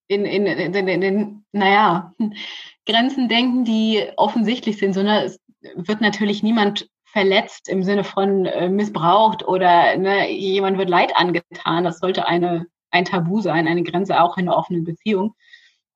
in, 0.08 0.26
in, 0.26 0.46
in, 0.46 0.74
in, 0.74 1.02
in 1.02 1.44
naja, 1.52 2.12
Grenzen 2.86 3.28
denken, 3.28 3.64
die 3.64 4.10
offensichtlich 4.16 4.78
sind, 4.78 4.92
sondern 4.92 5.24
es 5.24 5.40
wird 5.74 6.02
natürlich 6.02 6.42
niemand 6.42 6.90
verletzt 7.14 7.68
im 7.68 7.84
Sinne 7.84 8.02
von 8.02 8.44
äh, 8.44 8.68
missbraucht 8.68 9.46
oder 9.46 9.96
ne, 9.96 10.32
jemand 10.32 10.78
wird 10.78 10.90
Leid 10.90 11.12
angetan. 11.14 11.84
Das 11.84 12.00
sollte 12.00 12.26
eine, 12.26 12.66
ein 12.90 13.04
Tabu 13.04 13.40
sein, 13.40 13.68
eine 13.68 13.84
Grenze 13.84 14.20
auch 14.20 14.36
in 14.36 14.48
einer 14.48 14.56
offenen 14.56 14.82
Beziehung. 14.82 15.36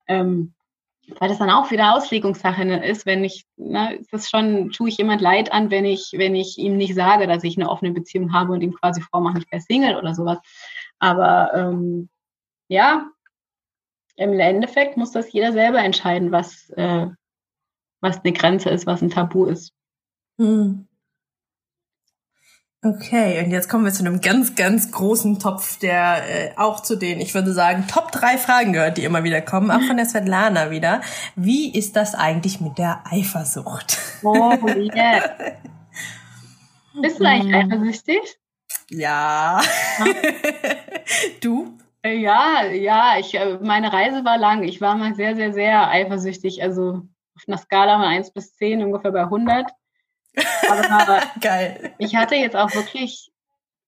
Ähm, 0.06 0.54
weil 1.18 1.28
das 1.28 1.38
dann 1.38 1.50
auch 1.50 1.72
wieder 1.72 1.96
Auslegungssache 1.96 2.64
ne, 2.64 2.86
ist, 2.86 3.04
wenn 3.04 3.24
ich, 3.24 3.46
ne, 3.56 3.96
ist 3.96 4.12
das 4.12 4.30
schon, 4.30 4.70
tue 4.70 4.90
ich 4.90 4.98
jemand 4.98 5.20
Leid 5.20 5.50
an, 5.50 5.72
wenn 5.72 5.84
ich, 5.84 6.12
wenn 6.16 6.36
ich 6.36 6.56
ihm 6.56 6.76
nicht 6.76 6.94
sage, 6.94 7.26
dass 7.26 7.42
ich 7.42 7.56
eine 7.56 7.68
offene 7.68 7.90
Beziehung 7.90 8.32
habe 8.32 8.52
und 8.52 8.60
ihm 8.60 8.74
quasi 8.74 9.00
vormache, 9.00 9.38
ich 9.38 9.50
wäre 9.50 9.60
Single 9.60 9.96
oder 9.96 10.14
sowas. 10.14 10.38
Aber 11.00 11.52
ähm, 11.52 12.08
ja, 12.68 13.10
im 14.14 14.38
Endeffekt 14.38 14.96
muss 14.96 15.10
das 15.10 15.32
jeder 15.32 15.52
selber 15.52 15.80
entscheiden, 15.80 16.30
was, 16.30 16.70
äh, 16.76 17.08
was 18.00 18.20
eine 18.22 18.32
Grenze 18.32 18.70
ist, 18.70 18.86
was 18.86 19.02
ein 19.02 19.10
Tabu 19.10 19.46
ist. 19.46 19.72
Hm. 20.38 20.87
Okay, 22.84 23.42
und 23.42 23.50
jetzt 23.50 23.68
kommen 23.68 23.84
wir 23.84 23.92
zu 23.92 24.04
einem 24.04 24.20
ganz, 24.20 24.54
ganz 24.54 24.92
großen 24.92 25.40
Topf, 25.40 25.80
der 25.80 26.22
äh, 26.28 26.50
auch 26.56 26.80
zu 26.80 26.94
den, 26.94 27.20
ich 27.20 27.34
würde 27.34 27.52
sagen, 27.52 27.86
Top 27.88 28.12
drei 28.12 28.38
Fragen 28.38 28.72
gehört, 28.72 28.98
die 28.98 29.04
immer 29.04 29.24
wieder 29.24 29.40
kommen, 29.40 29.72
auch 29.72 29.82
von 29.82 29.96
der 29.96 30.06
Svetlana 30.06 30.70
wieder. 30.70 31.00
Wie 31.34 31.76
ist 31.76 31.96
das 31.96 32.14
eigentlich 32.14 32.60
mit 32.60 32.78
der 32.78 33.02
Eifersucht? 33.10 33.98
Oh, 34.22 34.56
yeah. 34.94 35.28
Bist 37.02 37.18
du 37.18 37.24
eigentlich 37.24 37.52
hm. 37.52 37.72
eifersüchtig? 37.72 38.38
Ja. 38.90 39.60
du? 41.40 41.76
Äh, 42.02 42.16
ja, 42.18 42.64
ja, 42.66 43.16
ich, 43.18 43.34
äh, 43.34 43.58
meine 43.60 43.92
Reise 43.92 44.24
war 44.24 44.38
lang. 44.38 44.62
Ich 44.62 44.80
war 44.80 44.96
mal 44.96 45.16
sehr, 45.16 45.34
sehr, 45.34 45.52
sehr 45.52 45.88
eifersüchtig. 45.90 46.62
Also 46.62 47.02
auf 47.34 47.42
einer 47.48 47.58
Skala 47.58 47.98
von 47.98 48.06
1 48.06 48.32
bis 48.32 48.54
10 48.54 48.84
ungefähr 48.84 49.10
bei 49.10 49.22
100. 49.22 49.66
Aber 50.68 51.22
Geil. 51.40 51.92
Ich 51.98 52.16
hatte 52.16 52.34
jetzt 52.34 52.56
auch 52.56 52.74
wirklich, 52.74 53.30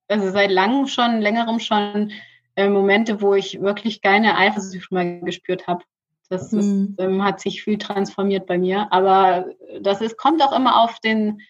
also 0.09 0.31
seit 0.31 0.51
langem 0.51 0.87
schon, 0.87 1.21
längerem 1.21 1.61
schon 1.61 2.13
äh, 2.57 2.69
Momente, 2.69 3.21
wo 3.21 3.35
ich 3.35 3.61
wirklich 3.61 4.03
keine 4.03 4.37
Eifersucht 4.37 4.93
mehr 4.93 5.21
gespürt 5.21 5.67
habe. 5.67 5.85
Das 6.29 6.53
ist, 6.53 6.65
hm. 6.65 6.97
ähm, 6.99 7.25
hat 7.25 7.41
sich 7.41 7.63
viel 7.63 7.79
transformiert 7.79 8.47
bei 8.47 8.57
mir. 8.57 8.87
Aber 8.93 9.47
das 9.81 10.01
ist, 10.01 10.17
kommt 10.17 10.43
auch 10.43 10.53
immer 10.53 10.81
auf 10.83 11.01
den 11.01 11.41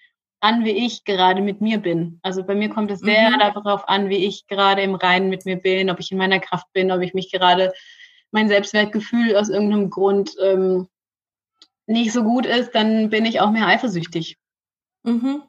an, 0.40 0.64
wie 0.64 0.70
ich 0.70 1.04
gerade 1.04 1.42
mit 1.42 1.60
mir 1.60 1.78
bin. 1.78 2.18
Also 2.22 2.42
bei 2.44 2.54
mir 2.54 2.70
kommt 2.70 2.90
es 2.90 3.00
sehr 3.00 3.30
mhm. 3.30 3.38
darauf 3.38 3.88
an, 3.88 4.08
wie 4.08 4.24
ich 4.26 4.46
gerade 4.46 4.82
im 4.82 4.94
Reinen 4.94 5.28
mit 5.28 5.44
mir 5.44 5.56
bin, 5.56 5.90
ob 5.90 6.00
ich 6.00 6.10
in 6.10 6.18
meiner 6.18 6.40
Kraft 6.40 6.66
bin, 6.72 6.90
ob 6.90 7.02
ich 7.02 7.12
mich 7.14 7.30
gerade 7.30 7.72
mein 8.30 8.48
Selbstwertgefühl 8.48 9.36
aus 9.36 9.50
irgendeinem 9.50 9.90
Grund 9.90 10.34
ähm, 10.42 10.88
nicht 11.86 12.12
so 12.12 12.22
gut 12.22 12.46
ist, 12.46 12.74
dann 12.74 13.10
bin 13.10 13.26
ich 13.26 13.40
auch 13.40 13.50
mehr 13.50 13.66
eifersüchtig. 13.66 14.38
Mhm. 15.02 15.42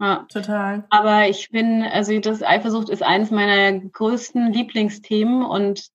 Ja. 0.00 0.26
Total. 0.28 0.84
Aber 0.90 1.28
ich 1.28 1.50
bin, 1.50 1.82
also 1.82 2.18
das 2.18 2.42
Eifersucht 2.42 2.88
ist 2.88 3.02
eines 3.02 3.30
meiner 3.30 3.78
größten 3.78 4.52
Lieblingsthemen 4.52 5.44
und 5.44 5.88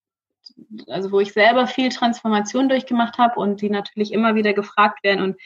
also 0.87 1.11
wo 1.11 1.19
ich 1.19 1.33
selber 1.33 1.67
viel 1.67 1.89
Transformation 1.89 2.69
durchgemacht 2.69 3.17
habe 3.17 3.39
und 3.39 3.61
die 3.61 3.69
natürlich 3.69 4.11
immer 4.11 4.35
wieder 4.35 4.53
gefragt 4.53 5.03
werden 5.03 5.23
und 5.23 5.37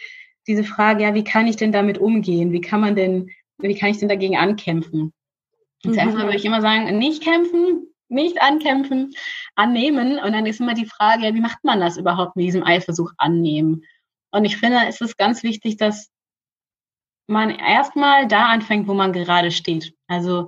diese 0.48 0.64
Frage, 0.64 1.04
ja, 1.04 1.14
wie 1.14 1.24
kann 1.24 1.48
ich 1.48 1.56
denn 1.56 1.72
damit 1.72 1.98
umgehen? 1.98 2.52
Wie 2.52 2.62
kann 2.62 2.82
man 2.82 2.96
denn, 2.96 3.30
wie 3.60 3.76
kann 3.76 3.90
ich 3.90 4.00
denn 4.00 4.10
dagegen 4.10 4.38
ankämpfen? 4.38 5.14
Und 5.86 5.94
zuerst 5.94 6.16
mhm. 6.16 6.22
würde 6.22 6.36
ich 6.36 6.46
immer 6.46 6.62
sagen, 6.62 6.98
nicht 6.98 7.24
kämpfen, 7.24 7.88
nicht 8.10 8.42
ankämpfen, 8.42 9.14
annehmen. 9.56 10.20
Und 10.20 10.34
dann 10.34 10.46
ist 10.46 10.60
immer 10.60 10.74
die 10.74 10.86
Frage, 10.86 11.26
ja, 11.26 11.34
wie 11.34 11.42
macht 11.42 11.64
man 11.64 11.80
das 11.80 11.98
überhaupt 11.98 12.36
mit 12.36 12.46
diesem 12.46 12.64
Eifersucht 12.64 13.16
annehmen? 13.18 13.84
Und 14.32 14.46
ich 14.46 14.58
finde, 14.58 14.80
es 14.88 15.00
ist 15.02 15.18
ganz 15.18 15.44
wichtig, 15.44 15.78
dass 15.78 16.10
man 17.28 17.50
erstmal 17.50 18.28
da 18.28 18.48
anfängt, 18.48 18.88
wo 18.88 18.94
man 18.94 19.14
gerade 19.14 19.52
steht. 19.52 19.94
Also 20.08 20.48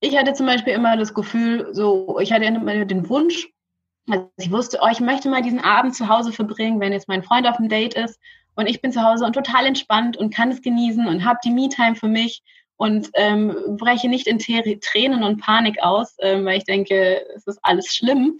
ich 0.00 0.16
hatte 0.16 0.32
zum 0.32 0.46
Beispiel 0.46 0.72
immer 0.72 0.96
das 0.96 1.14
Gefühl, 1.14 1.68
so, 1.72 2.18
ich 2.20 2.32
hatte 2.32 2.44
immer 2.44 2.84
den 2.84 3.08
Wunsch, 3.08 3.48
also 4.08 4.30
ich 4.38 4.50
wusste, 4.50 4.78
oh, 4.82 4.88
ich 4.90 5.00
möchte 5.00 5.28
mal 5.28 5.42
diesen 5.42 5.60
Abend 5.60 5.94
zu 5.94 6.08
Hause 6.08 6.32
verbringen, 6.32 6.80
wenn 6.80 6.92
jetzt 6.92 7.08
mein 7.08 7.22
Freund 7.22 7.46
auf 7.46 7.58
dem 7.58 7.68
Date 7.68 7.94
ist 7.94 8.18
und 8.54 8.66
ich 8.66 8.80
bin 8.80 8.92
zu 8.92 9.02
Hause 9.02 9.24
und 9.24 9.34
total 9.34 9.66
entspannt 9.66 10.16
und 10.16 10.34
kann 10.34 10.50
es 10.50 10.62
genießen 10.62 11.06
und 11.06 11.24
habe 11.24 11.38
die 11.44 11.50
Me-Time 11.50 11.94
für 11.94 12.08
mich 12.08 12.42
und 12.76 13.10
ähm, 13.14 13.54
breche 13.78 14.08
nicht 14.08 14.26
in 14.26 14.38
Tränen 14.38 15.22
und 15.22 15.40
Panik 15.40 15.82
aus, 15.82 16.16
ähm, 16.20 16.46
weil 16.46 16.58
ich 16.58 16.64
denke, 16.64 17.24
es 17.36 17.46
ist 17.46 17.58
alles 17.62 17.94
schlimm. 17.94 18.38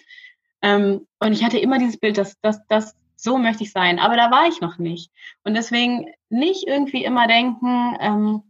Ähm, 0.63 1.07
und 1.19 1.33
ich 1.33 1.45
hatte 1.45 1.59
immer 1.59 1.79
dieses 1.79 1.99
Bild, 1.99 2.17
dass, 2.17 2.41
dass, 2.41 2.67
dass 2.67 2.95
so 3.23 3.39
möchte 3.39 3.65
ich 3.65 3.73
sein. 3.73 3.99
Aber 3.99 4.17
da 4.17 4.31
war 4.31 4.49
ich 4.49 4.61
noch 4.61 4.79
nicht. 4.79 5.11
Und 5.45 5.55
deswegen 5.55 6.07
nicht 6.29 6.67
irgendwie 6.67 7.05
immer 7.05 7.27
denken, 7.27 7.97
ähm, 8.01 8.43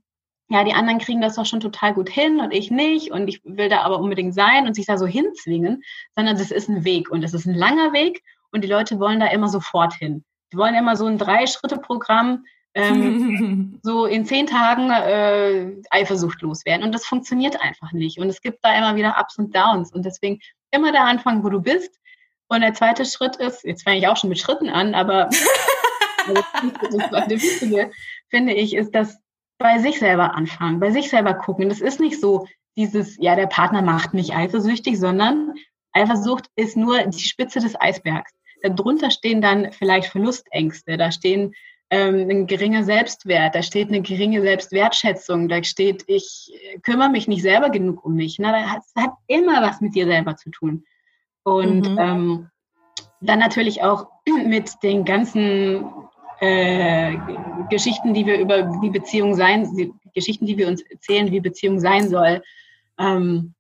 ja, 0.49 0.65
die 0.65 0.75
anderen 0.75 0.99
kriegen 0.99 1.21
das 1.21 1.37
doch 1.37 1.47
schon 1.47 1.61
total 1.61 1.95
gut 1.95 2.09
hin 2.09 2.41
und 2.41 2.53
ich 2.53 2.73
nicht 2.73 3.13
und 3.13 3.29
ich 3.29 3.41
will 3.45 3.69
da 3.69 3.83
aber 3.83 4.01
unbedingt 4.01 4.35
sein 4.35 4.67
und 4.67 4.75
sich 4.75 4.87
da 4.87 4.99
so 4.99 5.07
hinzwingen, 5.07 5.83
sondern 6.17 6.37
das 6.37 6.51
ist 6.51 6.69
ein 6.69 6.85
Weg 6.85 7.09
und 7.11 7.23
es 7.23 7.35
ist 7.35 7.47
ein 7.47 7.55
langer 7.55 7.93
Weg 7.93 8.23
und 8.51 8.65
die 8.65 8.69
Leute 8.69 8.99
wollen 8.99 9.21
da 9.21 9.27
immer 9.27 9.49
sofort 9.49 9.95
hin. 9.95 10.25
Die 10.53 10.57
wollen 10.57 10.75
immer 10.75 10.97
so 10.97 11.07
ein 11.07 11.19
Drei-Schritte-Programm, 11.19 12.45
ähm, 12.75 13.79
so 13.83 14.07
in 14.07 14.25
zehn 14.25 14.47
Tagen 14.47 14.91
äh, 14.91 15.73
Eifersucht 15.91 16.43
loswerden. 16.43 16.85
Und 16.85 16.93
das 16.93 17.07
funktioniert 17.07 17.61
einfach 17.61 17.93
nicht. 17.93 18.19
Und 18.19 18.29
es 18.29 18.41
gibt 18.41 18.65
da 18.65 18.77
immer 18.77 18.97
wieder 18.97 19.17
Ups 19.21 19.39
und 19.39 19.55
Downs. 19.55 19.93
Und 19.93 20.05
deswegen 20.05 20.41
immer 20.73 20.93
da 20.93 21.05
anfangen, 21.05 21.45
wo 21.45 21.49
du 21.49 21.61
bist. 21.61 22.01
Und 22.51 22.63
der 22.63 22.75
zweite 22.75 23.05
Schritt 23.05 23.37
ist, 23.37 23.65
jetzt 23.65 23.85
fange 23.85 23.99
ich 23.99 24.09
auch 24.09 24.17
schon 24.17 24.29
mit 24.29 24.41
Schritten 24.41 24.69
an, 24.69 24.95
aber 24.95 25.29
das 26.27 27.29
Wichtige, 27.29 27.93
finde 28.29 28.55
ich, 28.55 28.75
ist, 28.75 28.93
dass 28.93 29.19
bei 29.59 29.79
sich 29.79 30.01
selber 30.01 30.35
anfangen, 30.35 30.81
bei 30.81 30.91
sich 30.91 31.11
selber 31.11 31.35
gucken. 31.35 31.69
Das 31.69 31.81
ist 31.81 32.01
nicht 32.01 32.21
so 32.21 32.49
dieses, 32.77 33.17
ja, 33.21 33.37
der 33.37 33.47
Partner 33.47 33.83
macht 33.83 34.15
mich 34.15 34.35
eifersüchtig, 34.35 34.99
sondern 34.99 35.55
Eifersucht 35.93 36.47
ist 36.57 36.77
nur 36.77 36.99
die 37.05 37.21
Spitze 37.21 37.61
des 37.61 37.81
Eisbergs. 37.81 38.33
Darunter 38.65 39.13
stehen 39.13 39.41
dann 39.41 39.71
vielleicht 39.71 40.09
Verlustängste, 40.09 40.97
da 40.97 41.13
stehen 41.13 41.55
ähm, 41.91 42.29
ein 42.29 42.47
geringer 42.49 42.83
Selbstwert, 42.83 43.55
da 43.55 43.63
steht 43.63 43.89
eine 43.89 44.03
geringe 44.03 44.41
Selbstwertschätzung, 44.41 45.49
da 45.49 45.63
steht, 45.63 46.03
ich 46.09 46.53
kümmere 46.83 47.11
mich 47.11 47.29
nicht 47.29 47.43
selber 47.43 47.71
genug 47.71 48.05
um 48.05 48.15
mich. 48.15 48.39
Na, 48.41 48.75
das 48.75 48.93
hat 48.97 49.13
immer 49.29 49.63
was 49.63 49.81
mit 49.81 49.95
dir 49.95 50.07
selber 50.07 50.37
zu 50.37 50.51
tun. 50.51 50.85
Und 51.43 51.91
mhm. 51.91 51.99
ähm, 51.99 52.51
dann 53.21 53.39
natürlich 53.39 53.83
auch 53.83 54.07
mit 54.47 54.83
den 54.83 55.05
ganzen 55.05 55.85
äh, 56.41 57.17
Geschichten, 57.69 58.15
die 58.15 58.27
wir 58.27 58.39
über 58.39 58.81
wie 58.81 58.91
Beziehung 58.91 59.35
sein, 59.35 59.77
die 59.77 59.93
Geschichten, 60.15 60.47
die 60.47 60.57
wir 60.57 60.69
uns 60.69 60.83
erzählen, 60.83 61.31
wie 61.31 61.41
Beziehung 61.41 61.81
sein 61.81 62.09
soll. 62.09 62.43
Ähm, 62.99 63.55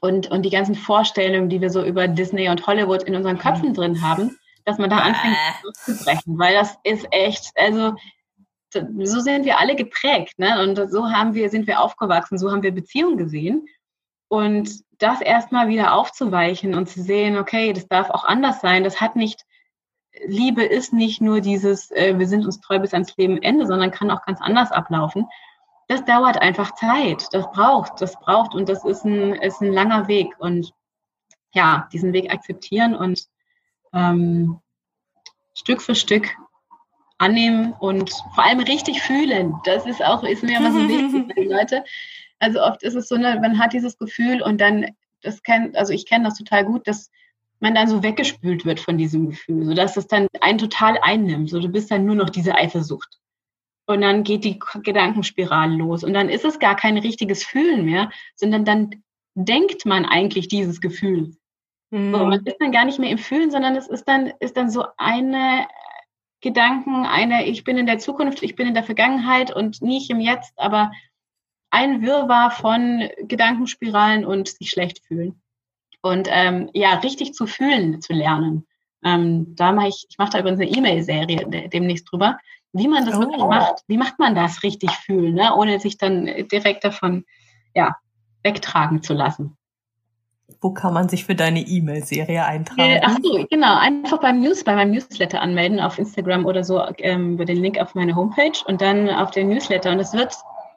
und, 0.00 0.30
und 0.30 0.42
die 0.42 0.50
ganzen 0.50 0.74
Vorstellungen, 0.74 1.48
die 1.48 1.60
wir 1.60 1.70
so 1.70 1.84
über 1.84 2.08
Disney 2.08 2.48
und 2.48 2.66
Hollywood 2.66 3.04
in 3.04 3.14
unseren 3.14 3.38
Köpfen 3.38 3.74
drin 3.74 4.02
haben 4.02 4.36
dass 4.64 4.78
man 4.78 4.90
da 4.90 4.98
anfängt 4.98 5.36
zu 5.74 5.96
brechen, 6.04 6.38
weil 6.38 6.54
das 6.54 6.76
ist 6.84 7.06
echt, 7.10 7.50
also 7.56 7.94
so 8.72 9.20
sind 9.20 9.44
wir 9.44 9.60
alle 9.60 9.76
geprägt, 9.76 10.38
ne? 10.38 10.60
Und 10.62 10.90
so 10.90 11.10
haben 11.10 11.34
wir, 11.34 11.48
sind 11.48 11.66
wir 11.66 11.80
aufgewachsen, 11.80 12.38
so 12.38 12.50
haben 12.50 12.62
wir 12.62 12.72
Beziehungen 12.72 13.16
gesehen. 13.16 13.68
Und 14.34 14.82
das 14.98 15.20
erstmal 15.20 15.68
wieder 15.68 15.94
aufzuweichen 15.94 16.74
und 16.74 16.88
zu 16.88 17.00
sehen, 17.00 17.38
okay, 17.38 17.72
das 17.72 17.86
darf 17.86 18.10
auch 18.10 18.24
anders 18.24 18.60
sein, 18.60 18.82
das 18.82 19.00
hat 19.00 19.14
nicht, 19.14 19.44
Liebe 20.26 20.64
ist 20.64 20.92
nicht 20.92 21.20
nur 21.20 21.40
dieses, 21.40 21.92
äh, 21.92 22.18
wir 22.18 22.26
sind 22.26 22.44
uns 22.44 22.58
treu 22.60 22.80
bis 22.80 22.92
ans 22.94 23.16
Lebenende, 23.16 23.64
sondern 23.64 23.92
kann 23.92 24.10
auch 24.10 24.24
ganz 24.26 24.40
anders 24.40 24.72
ablaufen. 24.72 25.28
Das 25.86 26.04
dauert 26.04 26.42
einfach 26.42 26.74
Zeit. 26.74 27.28
Das 27.30 27.48
braucht, 27.52 28.00
das 28.00 28.18
braucht 28.18 28.56
und 28.56 28.68
das 28.68 28.84
ist 28.84 29.04
ein, 29.04 29.34
ist 29.34 29.60
ein 29.60 29.72
langer 29.72 30.08
Weg. 30.08 30.34
Und 30.38 30.72
ja, 31.52 31.88
diesen 31.92 32.12
Weg 32.12 32.32
akzeptieren 32.32 32.96
und 32.96 33.28
ähm, 33.92 34.58
Stück 35.54 35.80
für 35.80 35.94
Stück 35.94 36.28
annehmen 37.18 37.72
und 37.78 38.10
vor 38.34 38.42
allem 38.42 38.58
richtig 38.58 39.00
fühlen. 39.00 39.54
Das 39.64 39.86
ist 39.86 40.04
auch, 40.04 40.24
ist 40.24 40.42
mir 40.42 40.58
immer 40.58 40.72
so 40.72 40.88
wichtig 40.88 41.32
für 41.34 41.40
die 41.40 41.48
Leute. 41.48 41.84
Also 42.44 42.62
oft 42.62 42.82
ist 42.82 42.94
es 42.94 43.08
so, 43.08 43.16
ne, 43.16 43.38
man 43.40 43.58
hat 43.58 43.72
dieses 43.72 43.96
Gefühl 43.96 44.42
und 44.42 44.60
dann, 44.60 44.86
das 45.22 45.42
kennt, 45.42 45.76
also 45.76 45.94
ich 45.94 46.06
kenne 46.06 46.24
das 46.24 46.36
total 46.36 46.64
gut, 46.66 46.86
dass 46.86 47.10
man 47.60 47.74
dann 47.74 47.88
so 47.88 48.02
weggespült 48.02 48.66
wird 48.66 48.80
von 48.80 48.98
diesem 48.98 49.30
Gefühl, 49.30 49.64
sodass 49.64 49.96
es 49.96 50.06
dann 50.06 50.28
einen 50.42 50.58
total 50.58 50.98
einnimmt. 51.00 51.48
So, 51.48 51.58
du 51.58 51.68
bist 51.68 51.90
dann 51.90 52.04
nur 52.04 52.14
noch 52.14 52.28
diese 52.28 52.54
Eifersucht. 52.54 53.18
Und 53.86 54.02
dann 54.02 54.24
geht 54.24 54.44
die 54.44 54.58
Gedankenspirale 54.82 55.74
los. 55.74 56.04
Und 56.04 56.12
dann 56.12 56.28
ist 56.28 56.44
es 56.44 56.58
gar 56.58 56.76
kein 56.76 56.98
richtiges 56.98 57.44
Fühlen 57.44 57.86
mehr, 57.86 58.10
sondern 58.34 58.66
dann 58.66 58.90
denkt 59.34 59.86
man 59.86 60.04
eigentlich 60.04 60.48
dieses 60.48 60.80
Gefühl. 60.82 61.34
Mhm. 61.90 62.12
So, 62.12 62.18
man 62.26 62.44
ist 62.44 62.56
dann 62.60 62.72
gar 62.72 62.84
nicht 62.84 62.98
mehr 62.98 63.10
im 63.10 63.18
Fühlen, 63.18 63.50
sondern 63.50 63.74
es 63.76 63.88
ist 63.88 64.04
dann, 64.04 64.32
ist 64.40 64.56
dann 64.56 64.70
so 64.70 64.84
eine 64.98 65.66
Gedanken, 66.40 67.06
eine, 67.06 67.46
ich 67.46 67.64
bin 67.64 67.78
in 67.78 67.86
der 67.86 67.98
Zukunft, 67.98 68.42
ich 68.42 68.54
bin 68.54 68.66
in 68.66 68.74
der 68.74 68.84
Vergangenheit 68.84 69.54
und 69.54 69.80
nicht 69.80 70.10
im 70.10 70.20
Jetzt, 70.20 70.52
aber 70.56 70.92
ein 71.74 72.02
Wirrwarr 72.02 72.52
von 72.52 73.08
Gedankenspiralen 73.22 74.24
und 74.24 74.48
sich 74.48 74.70
schlecht 74.70 75.04
fühlen. 75.04 75.42
Und 76.02 76.28
ähm, 76.30 76.70
ja, 76.72 76.94
richtig 76.98 77.34
zu 77.34 77.46
fühlen 77.46 78.00
zu 78.00 78.12
lernen. 78.12 78.66
Ähm, 79.04 79.54
da 79.56 79.72
mache 79.72 79.88
ich, 79.88 80.06
ich 80.08 80.18
mache 80.18 80.30
da 80.30 80.38
übrigens 80.38 80.60
eine 80.60 80.70
E-Mail-Serie 80.70 81.68
demnächst 81.68 82.10
drüber, 82.10 82.38
wie 82.72 82.86
man 82.86 83.04
das 83.04 83.16
oh. 83.16 83.20
wirklich 83.20 83.42
macht. 83.42 83.82
Wie 83.88 83.98
macht 83.98 84.18
man 84.18 84.34
das 84.34 84.62
richtig 84.62 84.90
fühlen, 84.92 85.34
ne? 85.34 85.54
ohne 85.56 85.80
sich 85.80 85.98
dann 85.98 86.26
direkt 86.26 86.84
davon 86.84 87.24
ja, 87.74 87.96
wegtragen 88.44 89.02
zu 89.02 89.12
lassen. 89.12 89.56
Wo 90.60 90.70
kann 90.70 90.94
man 90.94 91.08
sich 91.08 91.24
für 91.24 91.34
deine 91.34 91.60
E-Mail-Serie 91.60 92.44
eintragen? 92.44 92.80
Äh, 92.80 93.00
ach 93.04 93.16
so, 93.22 93.44
genau. 93.50 93.76
Einfach 93.78 94.20
beim 94.20 94.40
News, 94.40 94.62
bei 94.62 94.74
meinem 94.74 94.92
Newsletter 94.92 95.40
anmelden 95.40 95.80
auf 95.80 95.98
Instagram 95.98 96.46
oder 96.46 96.62
so 96.62 96.80
ähm, 96.98 97.34
über 97.34 97.44
den 97.44 97.56
Link 97.56 97.78
auf 97.80 97.94
meine 97.94 98.14
Homepage 98.14 98.58
und 98.66 98.80
dann 98.80 99.10
auf 99.10 99.32
den 99.32 99.48
Newsletter. 99.48 99.90
Und 99.90 99.98
das 99.98 100.12
wird, 100.12 100.34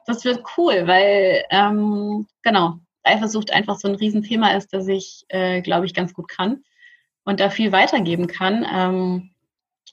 das 0.08 0.24
wird 0.24 0.42
cool, 0.56 0.86
weil 0.86 1.44
ähm, 1.50 2.26
genau 2.42 2.78
Eifersucht 3.02 3.52
einfach 3.52 3.76
so 3.76 3.88
ein 3.88 3.94
Riesenthema 3.94 4.52
ist, 4.52 4.72
das 4.72 4.88
ich, 4.88 5.24
äh, 5.28 5.62
glaube 5.62 5.86
ich, 5.86 5.94
ganz 5.94 6.12
gut 6.14 6.28
kann 6.28 6.62
und 7.24 7.40
da 7.40 7.50
viel 7.50 7.72
weitergeben 7.72 8.26
kann 8.26 8.66
ähm, 8.70 9.30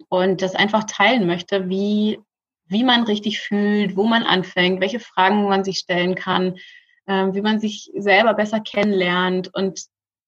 und 0.10 0.42
das 0.42 0.56
einfach 0.56 0.86
teilen 0.86 1.28
möchte, 1.28 1.70
wie 1.70 2.20
wie 2.68 2.84
man 2.84 3.04
richtig 3.04 3.42
fühlt, 3.42 3.96
wo 3.96 4.06
man 4.06 4.24
anfängt, 4.24 4.82
welche 4.82 5.00
Fragen 5.00 5.48
man 5.48 5.64
sich 5.64 5.78
stellen 5.78 6.16
kann 6.16 6.56
äh, 7.06 7.34
wie 7.34 7.42
man 7.42 7.60
sich 7.60 7.92
selber 7.96 8.34
besser 8.34 8.60
kennenlernt 8.60 9.54
und 9.54 9.86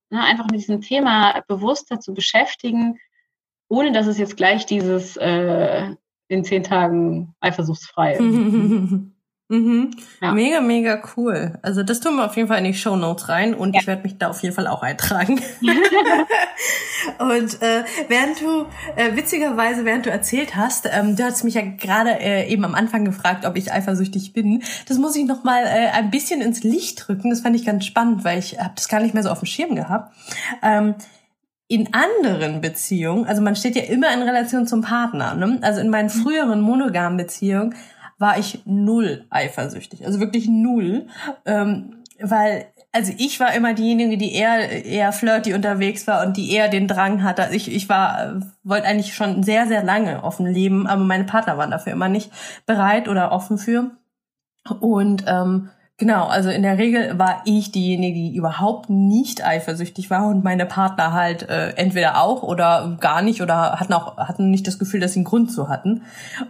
ne, 0.09 0.23
einfach 0.23 0.45
mit 0.45 0.59
diesem 0.61 0.81
Thema 0.81 1.43
bewusster 1.47 1.99
zu 1.99 2.13
beschäftigen, 2.13 2.99
ohne 3.69 3.91
dass 3.91 4.07
es 4.07 4.17
jetzt 4.17 4.37
gleich 4.37 4.65
dieses 4.65 5.17
äh, 5.17 5.95
in 6.27 6.43
zehn 6.43 6.63
Tagen 6.63 7.35
eifersuchtsfrei. 7.39 8.19
Mhm. 9.49 9.91
Ja. 10.21 10.33
Mega, 10.33 10.59
mega 10.59 11.01
cool. 11.15 11.57
Also 11.61 11.81
das 11.81 12.01
tun 12.01 12.17
wir 12.17 12.25
auf 12.25 12.35
jeden 12.35 12.49
Fall 12.49 12.57
in 12.57 12.65
die 12.65 12.73
Show 12.73 12.97
Notes 12.97 13.29
rein 13.29 13.53
und 13.53 13.73
ja. 13.73 13.81
ich 13.81 13.87
werde 13.87 14.03
mich 14.03 14.17
da 14.17 14.29
auf 14.29 14.43
jeden 14.43 14.53
Fall 14.53 14.67
auch 14.67 14.83
eintragen. 14.83 15.39
und 17.19 17.61
äh, 17.61 17.83
während 18.09 18.41
du, 18.41 18.65
äh, 18.97 19.15
witzigerweise, 19.15 19.85
während 19.85 20.05
du 20.05 20.09
erzählt 20.09 20.57
hast, 20.57 20.89
ähm, 20.91 21.15
du 21.15 21.23
hast 21.23 21.45
mich 21.45 21.53
ja 21.53 21.61
gerade 21.61 22.19
äh, 22.19 22.51
eben 22.51 22.65
am 22.65 22.75
Anfang 22.75 23.05
gefragt, 23.05 23.45
ob 23.45 23.55
ich 23.55 23.71
eifersüchtig 23.71 24.33
bin. 24.33 24.63
Das 24.87 24.97
muss 24.97 25.15
ich 25.15 25.25
noch 25.25 25.45
mal 25.45 25.63
äh, 25.63 25.91
ein 25.93 26.11
bisschen 26.11 26.41
ins 26.41 26.63
Licht 26.63 27.07
drücken. 27.07 27.29
Das 27.29 27.39
fand 27.39 27.55
ich 27.55 27.65
ganz 27.65 27.85
spannend, 27.85 28.25
weil 28.25 28.39
ich 28.39 28.59
habe 28.59 28.73
das 28.75 28.89
gar 28.89 28.99
nicht 28.99 29.13
mehr 29.13 29.23
so 29.23 29.29
auf 29.29 29.39
dem 29.39 29.45
Schirm 29.45 29.75
gehabt. 29.75 30.13
Ähm, 30.61 30.95
in 31.69 31.93
anderen 31.93 32.61
Beziehungen, 32.61 33.25
also 33.25 33.41
man 33.41 33.55
steht 33.55 33.75
ja 33.75 33.83
immer 33.83 34.13
in 34.13 34.21
Relation 34.21 34.67
zum 34.67 34.81
Partner. 34.81 35.35
Ne? 35.35 35.59
Also 35.61 35.81
in 35.81 35.89
meinen 35.89 36.09
früheren 36.09 36.61
monogamen 36.61 37.17
Beziehungen 37.17 37.75
war 38.17 38.37
ich 38.37 38.61
null 38.65 39.25
eifersüchtig. 39.29 40.05
Also 40.05 40.19
wirklich 40.19 40.47
null. 40.47 41.07
Ähm, 41.45 42.03
weil, 42.19 42.65
also 42.91 43.13
ich 43.17 43.39
war 43.39 43.53
immer 43.53 43.73
diejenige, 43.73 44.17
die 44.17 44.33
eher, 44.33 44.85
eher 44.85 45.11
flirty 45.11 45.53
unterwegs 45.53 46.07
war 46.07 46.25
und 46.25 46.35
die 46.35 46.51
eher 46.51 46.67
den 46.67 46.87
Drang 46.87 47.23
hatte. 47.23 47.43
Also 47.43 47.55
ich, 47.55 47.71
ich 47.71 47.89
war, 47.89 48.41
wollte 48.63 48.87
eigentlich 48.87 49.13
schon 49.13 49.43
sehr, 49.43 49.67
sehr 49.67 49.83
lange 49.83 50.23
offen 50.23 50.47
leben, 50.47 50.87
aber 50.87 51.03
meine 51.03 51.25
Partner 51.25 51.57
waren 51.57 51.71
dafür 51.71 51.93
immer 51.93 52.09
nicht 52.09 52.31
bereit 52.65 53.07
oder 53.07 53.31
offen 53.31 53.57
für. 53.57 53.91
Und 54.79 55.25
ähm, 55.27 55.69
Genau, 55.99 56.27
also 56.27 56.51
in 56.51 56.61
der 56.61 56.77
Regel 56.77 57.17
war 57.17 57.41
ich 57.45 57.71
diejenige, 57.71 58.13
die 58.13 58.35
überhaupt 58.35 58.87
nicht 58.87 59.43
eifersüchtig 59.43 60.11
war 60.11 60.27
und 60.27 60.43
meine 60.43 60.67
Partner 60.67 61.11
halt 61.11 61.49
äh, 61.49 61.69
entweder 61.69 62.21
auch 62.21 62.43
oder 62.43 62.97
gar 62.99 63.23
nicht 63.23 63.41
oder 63.41 63.79
hatten 63.79 63.93
auch 63.93 64.15
hatten 64.17 64.51
nicht 64.51 64.67
das 64.67 64.77
Gefühl, 64.77 64.99
dass 64.99 65.13
sie 65.13 65.19
einen 65.19 65.25
Grund 65.25 65.51
zu 65.51 65.69
hatten. 65.69 66.03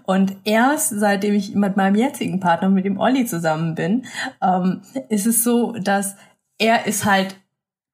Und 0.03 0.35
erst 0.43 0.89
seitdem 0.89 1.33
ich 1.33 1.55
mit 1.55 1.77
meinem 1.77 1.95
jetzigen 1.95 2.41
Partner, 2.41 2.67
mit 2.67 2.83
dem 2.83 2.99
Olli 2.99 3.25
zusammen 3.25 3.73
bin, 3.73 4.05
ähm, 4.41 4.81
ist 5.07 5.25
es 5.25 5.45
so, 5.45 5.71
dass 5.71 6.17
er 6.57 6.85
ist 6.85 7.05
halt 7.05 7.37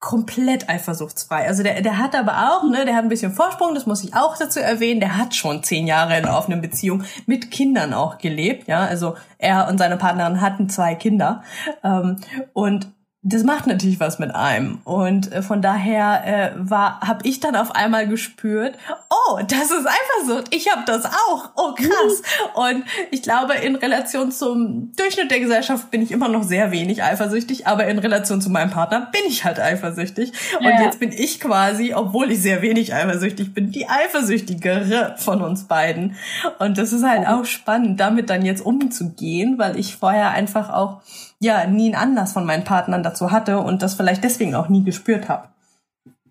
komplett 0.03 0.67
eifersuchtsfrei. 0.67 1.47
Also 1.47 1.63
der, 1.63 1.81
der 1.81 1.97
hat 1.97 2.13
aber 2.13 2.51
auch, 2.51 2.69
ne, 2.69 2.83
der 2.83 2.93
hat 2.93 3.03
ein 3.03 3.09
bisschen 3.09 3.31
Vorsprung, 3.31 3.73
das 3.73 3.85
muss 3.85 4.03
ich 4.03 4.13
auch 4.13 4.37
dazu 4.37 4.59
erwähnen. 4.59 4.99
Der 4.99 5.15
hat 5.15 5.33
schon 5.33 5.63
zehn 5.63 5.87
Jahre 5.87 6.17
in 6.17 6.25
einer 6.25 6.37
offenen 6.37 6.59
Beziehung 6.59 7.03
mit 7.25 7.51
Kindern 7.51 7.93
auch 7.93 8.17
gelebt, 8.17 8.67
ja. 8.67 8.83
Also 8.83 9.15
er 9.37 9.69
und 9.69 9.77
seine 9.77 9.95
Partnerin 9.95 10.41
hatten 10.41 10.67
zwei 10.67 10.95
Kinder. 10.95 11.41
Ähm, 11.85 12.17
und 12.51 12.91
das 13.25 13.43
macht 13.45 13.67
natürlich 13.67 14.01
was 14.01 14.19
mit 14.19 14.35
einem. 14.35 14.79
Und 14.83 15.31
äh, 15.31 15.41
von 15.41 15.61
daher 15.61 16.23
äh, 16.25 16.51
war, 16.57 16.99
habe 16.99 17.25
ich 17.25 17.39
dann 17.39 17.55
auf 17.55 17.73
einmal 17.73 18.05
gespürt, 18.05 18.77
oh, 19.09 19.39
das 19.47 19.71
ist 19.71 19.87
Eifersucht. 19.87 20.53
Ich 20.53 20.69
habe 20.69 20.83
das 20.85 21.05
auch. 21.05 21.51
Oh, 21.55 21.73
krass. 21.73 22.21
Und 22.53 22.83
ich 23.11 23.21
glaube, 23.21 23.53
in 23.53 23.75
Relation 23.75 24.29
zum 24.29 24.91
Durchschnitt 24.97 25.31
der 25.31 25.39
Gesellschaft 25.39 25.89
bin 25.89 26.01
ich 26.01 26.11
immer 26.11 26.27
noch 26.27 26.43
sehr 26.43 26.71
wenig 26.71 27.01
eifersüchtig, 27.01 27.65
aber 27.65 27.87
in 27.87 27.97
Relation 27.97 28.41
zu 28.41 28.49
meinem 28.49 28.71
Partner 28.71 29.07
bin 29.13 29.21
ich 29.25 29.45
halt 29.45 29.57
eifersüchtig. 29.57 30.33
Und 30.59 30.65
ja. 30.65 30.81
jetzt 30.81 30.99
bin 30.99 31.13
ich 31.13 31.39
quasi, 31.39 31.93
obwohl 31.93 32.29
ich 32.29 32.41
sehr 32.41 32.61
wenig 32.61 32.93
eifersüchtig 32.93 33.53
bin, 33.53 33.71
die 33.71 33.87
eifersüchtigere 33.87 35.15
von 35.17 35.41
uns 35.41 35.63
beiden. 35.63 36.17
Und 36.59 36.77
das 36.77 36.91
ist 36.91 37.05
halt 37.05 37.25
auch 37.25 37.45
spannend, 37.45 38.01
damit 38.01 38.29
dann 38.29 38.43
jetzt 38.43 38.65
umzugehen, 38.65 39.57
weil 39.57 39.79
ich 39.79 39.95
vorher 39.95 40.31
einfach 40.31 40.69
auch 40.69 41.01
ja 41.39 41.65
nie 41.67 41.93
einen 41.93 41.95
Anlass 41.95 42.33
von 42.33 42.45
meinen 42.45 42.63
Partnern 42.63 43.03
dazu 43.03 43.31
hatte 43.31 43.59
und 43.59 43.81
das 43.81 43.95
vielleicht 43.95 44.23
deswegen 44.23 44.55
auch 44.55 44.69
nie 44.69 44.83
gespürt 44.83 45.29
habe. 45.29 45.49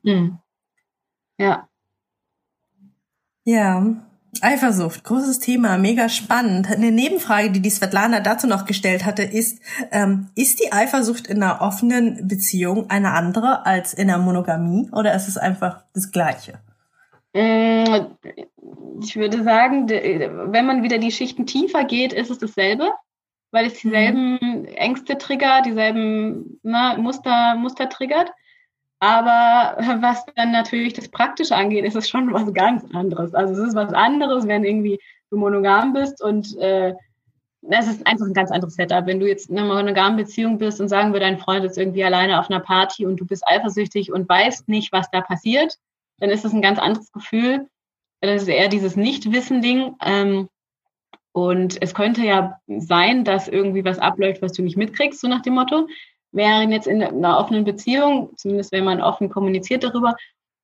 Mhm. 0.03 0.38
Ja. 1.38 1.68
Ja. 3.44 3.86
Eifersucht, 4.40 5.05
großes 5.05 5.40
Thema, 5.40 5.76
mega 5.76 6.09
spannend. 6.09 6.70
Eine 6.70 6.90
Nebenfrage, 6.90 7.50
die 7.50 7.61
die 7.61 7.68
Svetlana 7.68 8.20
dazu 8.20 8.46
noch 8.46 8.64
gestellt 8.64 9.05
hatte, 9.05 9.22
ist, 9.22 9.61
ähm, 9.90 10.28
ist 10.34 10.59
die 10.64 10.72
Eifersucht 10.72 11.26
in 11.26 11.42
einer 11.42 11.61
offenen 11.61 12.26
Beziehung 12.26 12.88
eine 12.88 13.12
andere 13.12 13.66
als 13.66 13.92
in 13.92 14.09
einer 14.09 14.22
Monogamie 14.22 14.88
oder 14.90 15.14
ist 15.14 15.28
es 15.28 15.36
einfach 15.36 15.84
das 15.92 16.12
Gleiche? 16.12 16.61
Mm, 17.34 18.07
ich 19.03 19.16
würde 19.16 19.42
sagen, 19.42 19.88
wenn 19.88 20.66
man 20.66 20.82
wieder 20.82 20.96
die 20.96 21.12
Schichten 21.12 21.44
tiefer 21.44 21.84
geht, 21.84 22.14
ist 22.14 22.30
es 22.30 22.38
dasselbe 22.38 22.90
weil 23.53 23.66
es 23.66 23.74
dieselben 23.74 24.38
mhm. 24.40 24.64
Ängste 24.64 25.16
triggert, 25.16 25.66
dieselben 25.66 26.59
ne, 26.62 26.96
Muster, 26.98 27.55
Muster 27.55 27.88
triggert. 27.88 28.32
Aber 28.98 29.76
was 30.00 30.24
dann 30.34 30.50
natürlich 30.50 30.94
das 30.94 31.09
Praktische 31.09 31.55
angeht, 31.55 31.84
ist 31.84 31.96
es 31.96 32.09
schon 32.09 32.32
was 32.32 32.53
ganz 32.53 32.84
anderes. 32.92 33.34
Also 33.34 33.53
es 33.53 33.68
ist 33.68 33.76
was 33.76 33.92
anderes, 33.92 34.48
wenn 34.48 34.64
irgendwie 34.64 34.98
du 35.30 35.36
monogam 35.36 35.92
bist 35.92 36.22
und 36.22 36.57
äh, 36.59 36.94
das 37.62 37.86
ist 37.86 38.07
einfach 38.07 38.26
ein 38.26 38.34
ganz 38.34 38.50
anderes 38.50 38.74
Setup. 38.74 39.07
Wenn 39.07 39.20
du 39.20 39.28
jetzt 39.28 39.48
in 39.48 39.59
einer 39.59 39.72
monogamen 39.72 40.16
Beziehung 40.16 40.59
bist 40.59 40.80
und 40.80 40.88
sagen 40.88 41.12
wir, 41.12 41.20
dein 41.20 41.38
Freund 41.38 41.64
ist 41.64 41.78
irgendwie 41.78 42.03
alleine 42.03 42.40
auf 42.40 42.50
einer 42.50 42.61
Party 42.61 43.07
und 43.07 43.18
du 43.18 43.24
bist 43.24 43.46
eifersüchtig 43.46 44.12
und 44.12 44.28
weißt 44.28 44.68
nicht, 44.68 44.92
was 44.92 45.11
da 45.11 45.20
passiert, 45.20 45.78
dann 46.18 46.30
ist 46.30 46.44
es 46.44 46.53
ein 46.53 46.62
ganz 46.62 46.80
anderes 46.80 47.12
Gefühl. 47.12 47.68
Das 48.20 48.42
ist 48.42 48.48
eher 48.48 48.68
dieses 48.68 48.96
Nicht-Wissen-Ding. 48.96 49.94
Ähm, 50.05 50.48
und 51.32 51.80
es 51.80 51.94
könnte 51.94 52.22
ja 52.22 52.58
sein, 52.66 53.24
dass 53.24 53.48
irgendwie 53.48 53.84
was 53.84 53.98
abläuft, 53.98 54.42
was 54.42 54.52
du 54.52 54.62
nicht 54.62 54.76
mitkriegst, 54.76 55.20
so 55.20 55.28
nach 55.28 55.42
dem 55.42 55.54
Motto. 55.54 55.88
Während 56.30 56.72
jetzt 56.72 56.86
in 56.86 57.02
einer 57.02 57.38
offenen 57.38 57.64
Beziehung, 57.64 58.30
zumindest 58.36 58.72
wenn 58.72 58.84
man 58.84 59.02
offen 59.02 59.28
kommuniziert 59.28 59.84
darüber, 59.84 60.14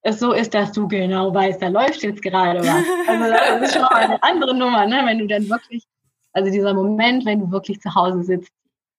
es 0.02 0.20
so 0.20 0.32
ist, 0.32 0.54
dass 0.54 0.72
du 0.72 0.86
genau 0.88 1.34
weißt, 1.34 1.60
da 1.60 1.68
läuft 1.68 2.02
jetzt 2.02 2.22
gerade 2.22 2.60
was. 2.60 2.84
Also 3.06 3.32
das 3.32 3.62
ist 3.62 3.72
schon 3.74 3.82
mal 3.82 3.94
eine 3.94 4.22
andere 4.22 4.54
Nummer, 4.54 4.86
ne? 4.86 5.02
wenn 5.04 5.18
du 5.18 5.26
dann 5.26 5.48
wirklich, 5.48 5.84
also 6.32 6.50
dieser 6.50 6.74
Moment, 6.74 7.24
wenn 7.24 7.40
du 7.40 7.50
wirklich 7.50 7.80
zu 7.80 7.94
Hause 7.94 8.22
sitzt 8.22 8.52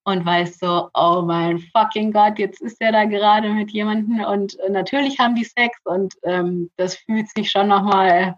und 0.04 0.26
weißt 0.26 0.60
so, 0.60 0.90
oh 0.94 1.22
mein 1.26 1.60
fucking 1.60 2.12
Gott, 2.12 2.38
jetzt 2.40 2.62
ist 2.62 2.82
er 2.82 2.92
da 2.92 3.06
gerade 3.06 3.50
mit 3.50 3.72
jemandem 3.72 4.22
und 4.22 4.58
natürlich 4.70 5.20
haben 5.20 5.36
die 5.36 5.46
Sex 5.46 5.78
und 5.86 6.14
ähm, 6.24 6.70
das 6.78 6.96
fühlt 6.96 7.30
sich 7.30 7.50
schon 7.50 7.68
nochmal 7.68 8.36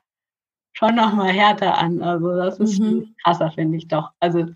schon 0.74 0.96
nochmal 0.96 1.32
härter 1.32 1.78
an. 1.78 2.02
Also 2.02 2.36
das 2.36 2.60
ist 2.60 2.80
mhm. 2.80 3.16
krasser, 3.24 3.52
finde 3.52 3.78
ich 3.78 3.88
doch. 3.88 4.12
Also 4.20 4.48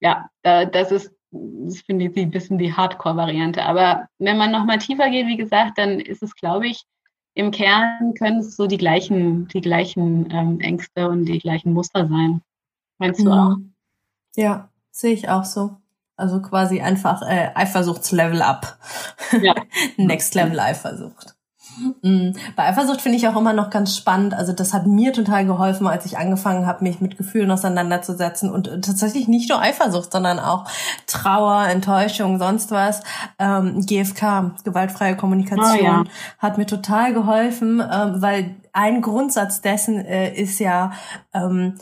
ja, 0.00 0.28
da, 0.42 0.64
das 0.64 0.92
ist, 0.92 1.12
das 1.30 1.80
finde 1.80 2.06
ich 2.06 2.16
ein 2.16 2.30
bisschen 2.30 2.58
die 2.58 2.72
Hardcore-Variante. 2.72 3.64
Aber 3.64 4.08
wenn 4.18 4.38
man 4.38 4.52
nochmal 4.52 4.78
tiefer 4.78 5.10
geht, 5.10 5.26
wie 5.26 5.36
gesagt, 5.36 5.78
dann 5.78 6.00
ist 6.00 6.22
es, 6.22 6.34
glaube 6.34 6.68
ich, 6.68 6.84
im 7.34 7.50
Kern 7.50 8.14
können 8.14 8.40
es 8.40 8.56
so 8.56 8.66
die 8.66 8.78
gleichen, 8.78 9.46
die 9.48 9.60
gleichen 9.60 10.28
ähm, 10.30 10.60
Ängste 10.60 11.08
und 11.08 11.26
die 11.26 11.38
gleichen 11.38 11.72
Muster 11.72 12.08
sein. 12.08 12.42
Meinst 12.98 13.20
du 13.20 13.26
mhm. 13.26 13.32
auch? 13.32 13.56
Ja, 14.36 14.70
sehe 14.90 15.12
ich 15.12 15.28
auch 15.28 15.44
so. 15.44 15.76
Also 16.16 16.42
quasi 16.42 16.80
einfach 16.80 17.22
äh, 17.22 17.50
Eifersuchtslevel 17.54 18.42
up. 18.42 18.78
Ja. 19.40 19.54
Next 19.96 20.34
Level 20.34 20.58
Eifersucht. 20.58 21.37
Mhm. 22.02 22.34
Bei 22.56 22.64
Eifersucht 22.68 23.00
finde 23.00 23.18
ich 23.18 23.28
auch 23.28 23.36
immer 23.36 23.52
noch 23.52 23.70
ganz 23.70 23.96
spannend. 23.96 24.34
Also 24.34 24.52
das 24.52 24.72
hat 24.74 24.86
mir 24.86 25.12
total 25.12 25.46
geholfen, 25.46 25.86
als 25.86 26.06
ich 26.06 26.18
angefangen 26.18 26.66
habe, 26.66 26.84
mich 26.84 27.00
mit 27.00 27.16
Gefühlen 27.16 27.50
auseinanderzusetzen 27.50 28.50
und 28.50 28.66
tatsächlich 28.66 29.28
nicht 29.28 29.48
nur 29.48 29.60
Eifersucht, 29.60 30.12
sondern 30.12 30.38
auch 30.38 30.64
Trauer, 31.06 31.66
Enttäuschung, 31.66 32.38
sonst 32.38 32.70
was. 32.70 33.02
Ähm, 33.38 33.84
GFK, 33.84 34.52
gewaltfreie 34.64 35.16
Kommunikation, 35.16 35.80
oh, 35.80 35.84
ja. 35.84 36.04
hat 36.38 36.58
mir 36.58 36.66
total 36.66 37.14
geholfen, 37.14 37.80
ähm, 37.80 38.22
weil 38.22 38.56
ein 38.72 39.02
Grundsatz 39.02 39.60
dessen 39.60 40.04
äh, 40.04 40.32
ist 40.34 40.58
ja 40.58 40.92
ähm, 41.32 41.74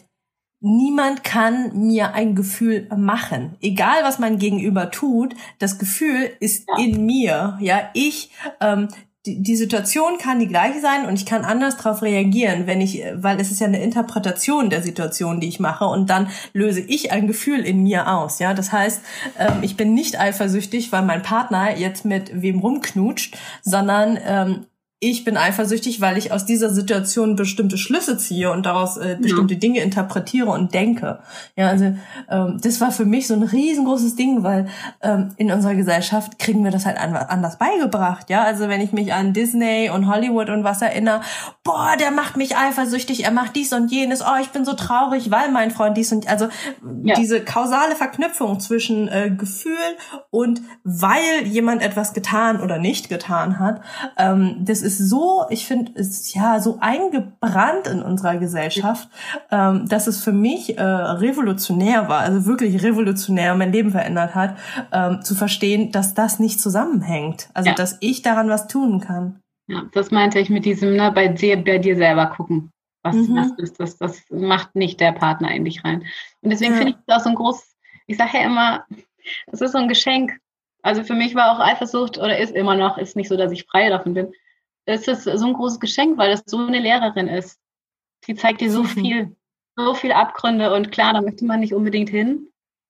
Niemand 0.61 1.23
kann 1.23 1.87
mir 1.87 2.15
ein 2.15 2.35
Gefühl 2.35 2.89
machen. 2.97 3.57
Egal, 3.61 4.03
was 4.03 4.19
mein 4.19 4.39
Gegenüber 4.39 4.91
tut, 4.91 5.35
das 5.59 5.79
Gefühl 5.79 6.31
ist 6.41 6.67
ja. 6.67 6.83
in 6.83 7.05
mir. 7.05 7.59
Ja, 7.61 7.91
ich 7.93 8.31
ähm, 8.61 8.89
die, 9.27 9.43
die 9.43 9.57
Situation 9.57 10.19
kann 10.19 10.39
die 10.39 10.47
gleiche 10.47 10.81
sein 10.81 11.07
und 11.07 11.15
ich 11.17 11.27
kann 11.27 11.45
anders 11.45 11.77
darauf 11.77 12.03
reagieren, 12.03 12.67
wenn 12.67 12.81
ich, 12.81 13.03
weil 13.15 13.41
es 13.41 13.51
ist 13.51 13.61
ja 13.61 13.67
eine 13.67 13.83
Interpretation 13.83 14.71
der 14.71 14.83
Situation, 14.83 15.41
die 15.41 15.49
ich 15.49 15.61
mache 15.61 15.85
und 15.85 16.09
dann 16.09 16.29
löse 16.53 16.81
ich 16.81 17.13
ein 17.13 17.27
Gefühl 17.27 17.61
in 17.61 17.83
mir 17.83 18.13
aus. 18.13 18.39
Ja, 18.39 18.55
das 18.55 18.73
heißt, 18.73 19.03
ähm, 19.39 19.59
ich 19.63 19.77
bin 19.77 19.95
nicht 19.95 20.19
eifersüchtig, 20.21 20.93
weil 20.93 21.03
mein 21.03 21.23
Partner 21.23 21.77
jetzt 21.77 22.05
mit 22.05 22.31
wem 22.41 22.61
rumknutscht, 22.61 23.37
sondern 23.63 24.19
ähm, 24.25 24.67
ich 24.99 25.25
bin 25.25 25.37
eifersüchtig, 25.37 26.01
weil 26.01 26.17
ich 26.17 26.33
aus 26.33 26.47
dieser 26.47 26.71
Situation 26.71 27.37
bestimmte 27.37 27.77
Schlüsse 27.77 28.17
ziehe 28.17 28.51
und 28.51 28.65
daraus 28.65 28.97
äh, 28.97 29.19
bestimmte 29.21 29.53
ja. 29.53 29.61
Dinge 29.61 29.81
interpretiere 29.81 30.49
und 30.49 30.73
denke. 30.73 31.19
Ja, 31.55 31.69
also 31.69 31.95
ähm, 32.31 32.59
das 32.63 32.81
war 32.81 32.91
für 32.91 33.05
mich 33.05 33.27
so 33.27 33.35
ein 33.35 33.43
riesengroßes 33.43 34.17
Ding, 34.17 34.43
weil 34.43 34.69
ähm, 35.03 35.35
in 35.37 35.53
unserer 35.53 35.75
Gesellschaft 35.75 36.39
kriegen 36.39 36.65
wir 36.65 36.71
das 36.71 36.87
halt 36.87 36.97
anders 36.97 37.59
beigebracht. 37.59 38.31
Ja, 38.31 38.45
also 38.45 38.71
wenn 38.71 38.81
ich 38.81 38.93
mich 38.93 39.13
an 39.13 39.35
Disney 39.35 39.91
und 39.93 40.07
Hollywood 40.07 40.49
und 40.49 40.65
was 40.65 40.81
erinnere, 40.81 41.21
boah, 41.63 41.95
der 42.01 42.11
macht 42.11 42.39
mich 42.39 42.57
eifersüchtig, 42.57 43.25
er 43.25 43.33
macht 43.33 43.55
dies 43.55 43.75
und 43.75 43.93
jenes, 43.93 44.23
oh, 44.23 44.41
ich 44.41 44.49
bin 44.49 44.65
so 44.65 44.73
traurig, 44.73 45.31
weil 45.31 45.51
mein 45.51 45.73
Freund 45.73 45.99
dies 45.99 46.11
und 46.11 46.27
also 46.27 46.49
ja. 47.05 47.15
diese 47.17 47.43
kausale 47.45 47.97
Verknüpfung 47.97 48.61
zwischen 48.61 49.09
äh, 49.09 49.31
Gefühl 49.31 49.75
und 50.31 50.63
weil 50.85 51.45
jemand 51.45 51.83
etwas 51.83 52.15
getan 52.15 52.63
oder 52.63 52.79
nicht 52.79 53.11
getan 53.11 53.59
hat, 53.59 53.83
ähm, 54.17 54.65
das 54.65 54.86
ist 54.87 54.99
so, 54.99 55.45
ich 55.51 55.67
finde, 55.67 55.93
ist 55.93 56.35
ja 56.35 56.61
so 56.61 56.79
eingebrannt 56.81 57.89
in 57.89 58.03
unserer 58.03 58.37
Gesellschaft, 58.37 59.09
ähm, 59.51 59.87
dass 59.89 60.07
es 60.07 60.23
für 60.23 60.33
mich 60.33 60.79
äh, 60.79 60.83
revolutionär 60.83 62.09
war, 62.09 62.21
also 62.21 62.47
wirklich 62.47 62.83
revolutionär, 62.83 63.55
mein 63.55 63.73
Leben 63.73 63.91
verändert 63.91 64.35
hat, 64.35 64.57
ähm, 64.93 65.23
zu 65.23 65.35
verstehen, 65.35 65.93
dass 65.93 66.15
das 66.15 66.39
nicht 66.39 66.61
zusammenhängt. 66.61 67.51
Also, 67.53 67.71
ja. 67.71 67.75
dass 67.75 67.99
ich 68.01 68.23
daran 68.23 68.49
was 68.49 68.69
tun 68.69 69.01
kann. 69.01 69.41
Ja, 69.67 69.83
das 69.93 70.11
meinte 70.13 70.39
ich 70.39 70.49
mit 70.49 70.65
diesem, 70.65 70.95
ne, 70.95 71.11
bei 71.13 71.29
dir, 71.29 71.63
bei 71.63 71.79
dir 71.79 71.97
selber 71.97 72.27
gucken. 72.27 72.71
Was, 73.03 73.17
mhm. 73.17 73.37
was 73.37 73.51
ist 73.59 73.81
das? 73.81 73.99
Das 73.99 74.23
macht 74.31 74.75
nicht 74.75 75.01
der 75.01 75.13
Partner 75.13 75.53
in 75.53 75.65
dich 75.65 75.85
rein. 75.85 76.05
Und 76.41 76.51
deswegen 76.51 76.73
ja. 76.73 76.79
finde 76.79 76.93
ich 76.93 76.99
das 77.07 77.19
auch 77.19 77.25
so 77.25 77.31
ein 77.31 77.35
großes, 77.35 77.77
ich 78.07 78.17
sage 78.17 78.39
ja 78.39 78.45
immer, 78.45 78.85
das 79.49 79.61
ist 79.61 79.73
so 79.73 79.79
ein 79.79 79.89
Geschenk. 79.89 80.39
Also 80.83 81.03
für 81.03 81.15
mich 81.15 81.35
war 81.35 81.51
auch 81.51 81.61
Eifersucht 81.61 82.17
oder 82.19 82.39
ist 82.39 82.55
immer 82.55 82.77
noch, 82.77 82.97
ist 82.97 83.17
nicht 83.17 83.29
so, 83.29 83.37
dass 83.37 83.51
ich 83.51 83.65
frei 83.65 83.89
davon 83.89 84.15
bin, 84.15 84.33
es 84.87 85.09
ist 85.09 85.25
so 85.25 85.47
ein 85.47 85.53
großes 85.53 85.81
Geschenk, 85.81 86.17
weil 86.17 86.33
es 86.33 86.43
so 86.47 86.59
eine 86.59 86.79
Lehrerin 86.79 87.29
ist. 87.29 87.61
Die 88.27 88.35
zeigt 88.35 88.61
dir 88.61 88.71
so 88.71 88.85
mhm. 88.85 88.89
viel, 88.89 89.37
so 89.77 89.95
viel 89.95 90.13
Abgründe 90.13 90.73
und 90.75 90.91
klar, 90.91 91.13
da 91.13 91.21
möchte 91.21 91.45
man 91.45 91.61
nicht 91.61 91.75
unbedingt 91.75 92.09
hin, 92.09 92.49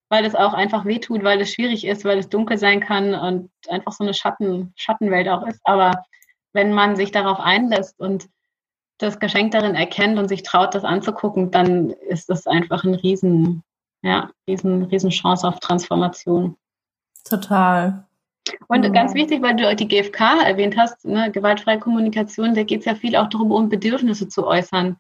weil 0.09 0.25
es 0.25 0.35
auch 0.35 0.53
einfach 0.53 0.85
wehtut, 0.85 1.25
weil 1.25 1.41
es 1.41 1.53
schwierig 1.53 1.85
ist, 1.85 2.05
weil 2.05 2.19
es 2.19 2.29
dunkel 2.29 2.59
sein 2.59 2.81
kann 2.81 3.15
und 3.15 3.51
einfach 3.69 3.93
so 3.93 4.05
eine 4.05 4.15
Schatten, 4.15 4.73
Schattenwelt 4.77 5.29
auch 5.29 5.47
ist. 5.47 5.61
Aber 5.65 6.05
wenn 6.53 6.73
man 6.73 6.97
sich 6.97 7.11
darauf 7.11 7.41
einlässt 7.41 7.99
und 7.99 8.29
das 8.99 9.19
Geschenk 9.19 9.51
darin 9.53 9.75
erkennt 9.75 10.19
und 10.19 10.29
sich 10.29 10.43
traut, 10.43 10.75
das 10.75 10.85
anzugucken, 10.85 11.51
dann 11.51 11.91
ist 11.91 12.31
das 12.31 12.47
einfach 12.47 12.85
ein 12.85 12.95
riesen, 12.95 13.63
ja, 14.03 14.31
riesen, 14.49 14.85
riesen 14.85 15.11
Chance 15.11 15.47
auf 15.47 15.61
Transformation. 15.61 16.57
Total. 17.29 18.06
Und 18.69 18.87
mhm. 18.87 18.93
ganz 18.93 19.15
wichtig, 19.15 19.43
weil 19.43 19.57
du 19.57 19.75
die 19.75 19.89
GfK 19.89 20.43
erwähnt 20.45 20.77
hast, 20.77 21.05
ne, 21.05 21.31
gewaltfreie 21.31 21.79
Kommunikation, 21.79 22.55
da 22.55 22.63
geht 22.63 22.81
es 22.81 22.87
ja 22.87 22.95
viel 22.95 23.17
auch 23.17 23.29
darum, 23.29 23.51
um 23.51 23.69
Bedürfnisse 23.69 24.29
zu 24.29 24.47
äußern. 24.47 24.97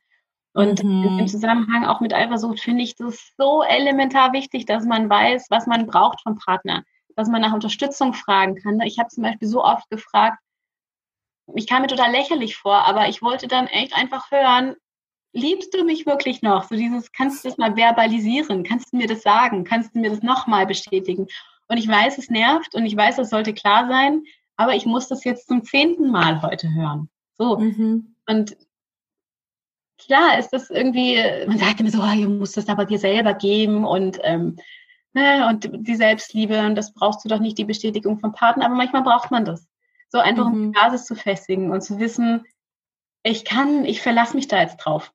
Und 0.53 0.82
mhm. 0.82 1.18
im 1.20 1.28
Zusammenhang 1.28 1.84
auch 1.84 2.01
mit 2.01 2.14
Eifersucht 2.14 2.61
finde 2.61 2.82
ich 2.82 2.97
das 2.97 3.32
so 3.36 3.62
elementar 3.62 4.32
wichtig, 4.32 4.64
dass 4.64 4.84
man 4.84 5.09
weiß, 5.11 5.47
was 5.51 5.66
man 5.66 5.86
braucht 5.86 6.22
vom 6.22 6.38
Partner, 6.38 6.82
dass 7.14 7.28
man 7.28 7.42
nach 7.42 7.53
Unterstützung 7.53 8.14
fragen 8.14 8.57
kann. 8.57 8.80
Ich 8.80 8.99
habe 8.99 9.11
zum 9.11 9.22
Beispiel 9.22 9.49
so 9.49 9.62
oft 9.62 9.88
gefragt, 9.90 10.38
ich 11.55 11.66
kam 11.66 11.82
mir 11.82 11.88
total 11.88 12.11
lächerlich 12.11 12.57
vor, 12.57 12.86
aber 12.86 13.09
ich 13.09 13.22
wollte 13.22 13.49
dann 13.49 13.66
echt 13.66 13.94
einfach 13.94 14.30
hören, 14.30 14.74
liebst 15.32 15.74
du 15.74 15.84
mich 15.84 16.07
wirklich 16.07 16.42
noch? 16.42 16.64
So 16.64 16.74
dieses, 16.74 17.12
kannst 17.12 17.44
du 17.44 17.49
das 17.49 17.59
mal 17.59 17.76
verbalisieren? 17.76 18.64
Kannst 18.64 18.92
du 18.92 18.97
mir 18.97 19.07
das 19.07 19.22
sagen? 19.22 19.64
Kannst 19.64 19.94
du 19.94 20.01
mir 20.01 20.11
das 20.11 20.22
nochmal 20.22 20.66
bestätigen? 20.66 21.26
Und 21.69 21.79
ich 21.79 21.89
weiß, 21.89 22.19
es 22.19 22.31
nervt 22.31 22.75
und 22.75 22.87
ich 22.87 22.97
weiß, 22.97 23.19
es 23.19 23.31
sollte 23.31 23.53
klar 23.53 23.89
sein, 23.89 24.23
aber 24.57 24.75
ich 24.75 24.87
muss 24.87 25.09
das 25.09 25.25
jetzt 25.25 25.49
zum 25.49 25.64
zehnten 25.64 26.11
Mal 26.11 26.43
heute 26.43 26.73
hören. 26.73 27.09
So. 27.37 27.59
Mhm. 27.59 28.14
Und 28.27 28.57
klar 29.99 30.39
ist 30.39 30.51
das 30.51 30.71
irgendwie, 30.71 31.21
man 31.47 31.59
sagt 31.59 31.81
immer 31.81 31.91
so, 31.91 32.03
oh, 32.03 32.12
ihr 32.12 32.29
musst 32.29 32.57
das 32.57 32.69
aber 32.69 32.85
dir 32.85 32.99
selber 32.99 33.35
geben 33.35 33.85
und, 33.85 34.19
ähm, 34.23 34.57
ne, 35.12 35.49
und 35.49 35.71
die 35.73 35.97
Selbstliebe 35.97 36.64
und 36.67 36.75
das 36.75 36.93
brauchst 36.95 37.25
du 37.25 37.29
doch 37.29 37.41
nicht 37.41 37.59
die 37.59 37.64
Bestätigung 37.64 38.19
vom 38.19 38.33
Partner, 38.33 38.67
aber 38.67 38.75
manchmal 38.75 39.03
braucht 39.03 39.31
man 39.31 39.45
das. 39.45 39.67
So 40.09 40.19
einfach, 40.19 40.47
um 40.47 40.53
die 40.53 40.67
mhm. 40.69 40.73
Basis 40.73 41.05
zu 41.05 41.14
festigen 41.14 41.73
und 41.73 41.83
zu 41.83 41.99
wissen, 41.99 42.45
ich 43.23 43.45
kann, 43.45 43.85
ich 43.85 44.01
verlasse 44.01 44.37
mich 44.37 44.47
da 44.47 44.61
jetzt 44.61 44.77
drauf. 44.77 45.12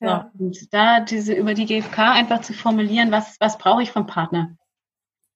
Ja. 0.00 0.30
So, 0.34 0.44
und 0.44 0.74
da 0.74 1.00
diese 1.00 1.34
über 1.34 1.54
die 1.54 1.66
GfK 1.66 2.12
einfach 2.12 2.40
zu 2.40 2.54
formulieren, 2.54 3.12
was, 3.12 3.36
was 3.38 3.58
brauche 3.58 3.82
ich 3.82 3.92
vom 3.92 4.06
Partner? 4.06 4.56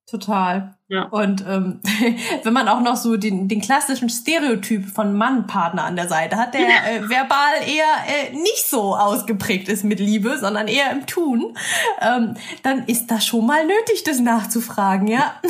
Total. 0.08 0.76
Ja. 0.86 1.02
Und 1.06 1.44
ähm, 1.48 1.80
wenn 2.44 2.52
man 2.52 2.68
auch 2.68 2.80
noch 2.80 2.96
so 2.96 3.16
den, 3.16 3.48
den 3.48 3.60
klassischen 3.60 4.08
Stereotyp 4.08 4.86
von 4.86 5.16
Mann-Partner 5.16 5.82
an 5.82 5.96
der 5.96 6.08
Seite 6.08 6.36
hat, 6.36 6.54
der 6.54 6.60
äh, 6.60 7.08
verbal 7.08 7.54
eher 7.66 7.84
äh, 8.06 8.32
nicht 8.32 8.68
so 8.68 8.94
ausgeprägt 8.94 9.68
ist 9.68 9.82
mit 9.82 9.98
Liebe, 9.98 10.38
sondern 10.38 10.68
eher 10.68 10.92
im 10.92 11.06
Tun, 11.06 11.56
ähm, 12.00 12.36
dann 12.62 12.84
ist 12.86 13.08
das 13.10 13.26
schon 13.26 13.46
mal 13.46 13.66
nötig, 13.66 14.04
das 14.04 14.20
nachzufragen, 14.20 15.08
ja. 15.08 15.40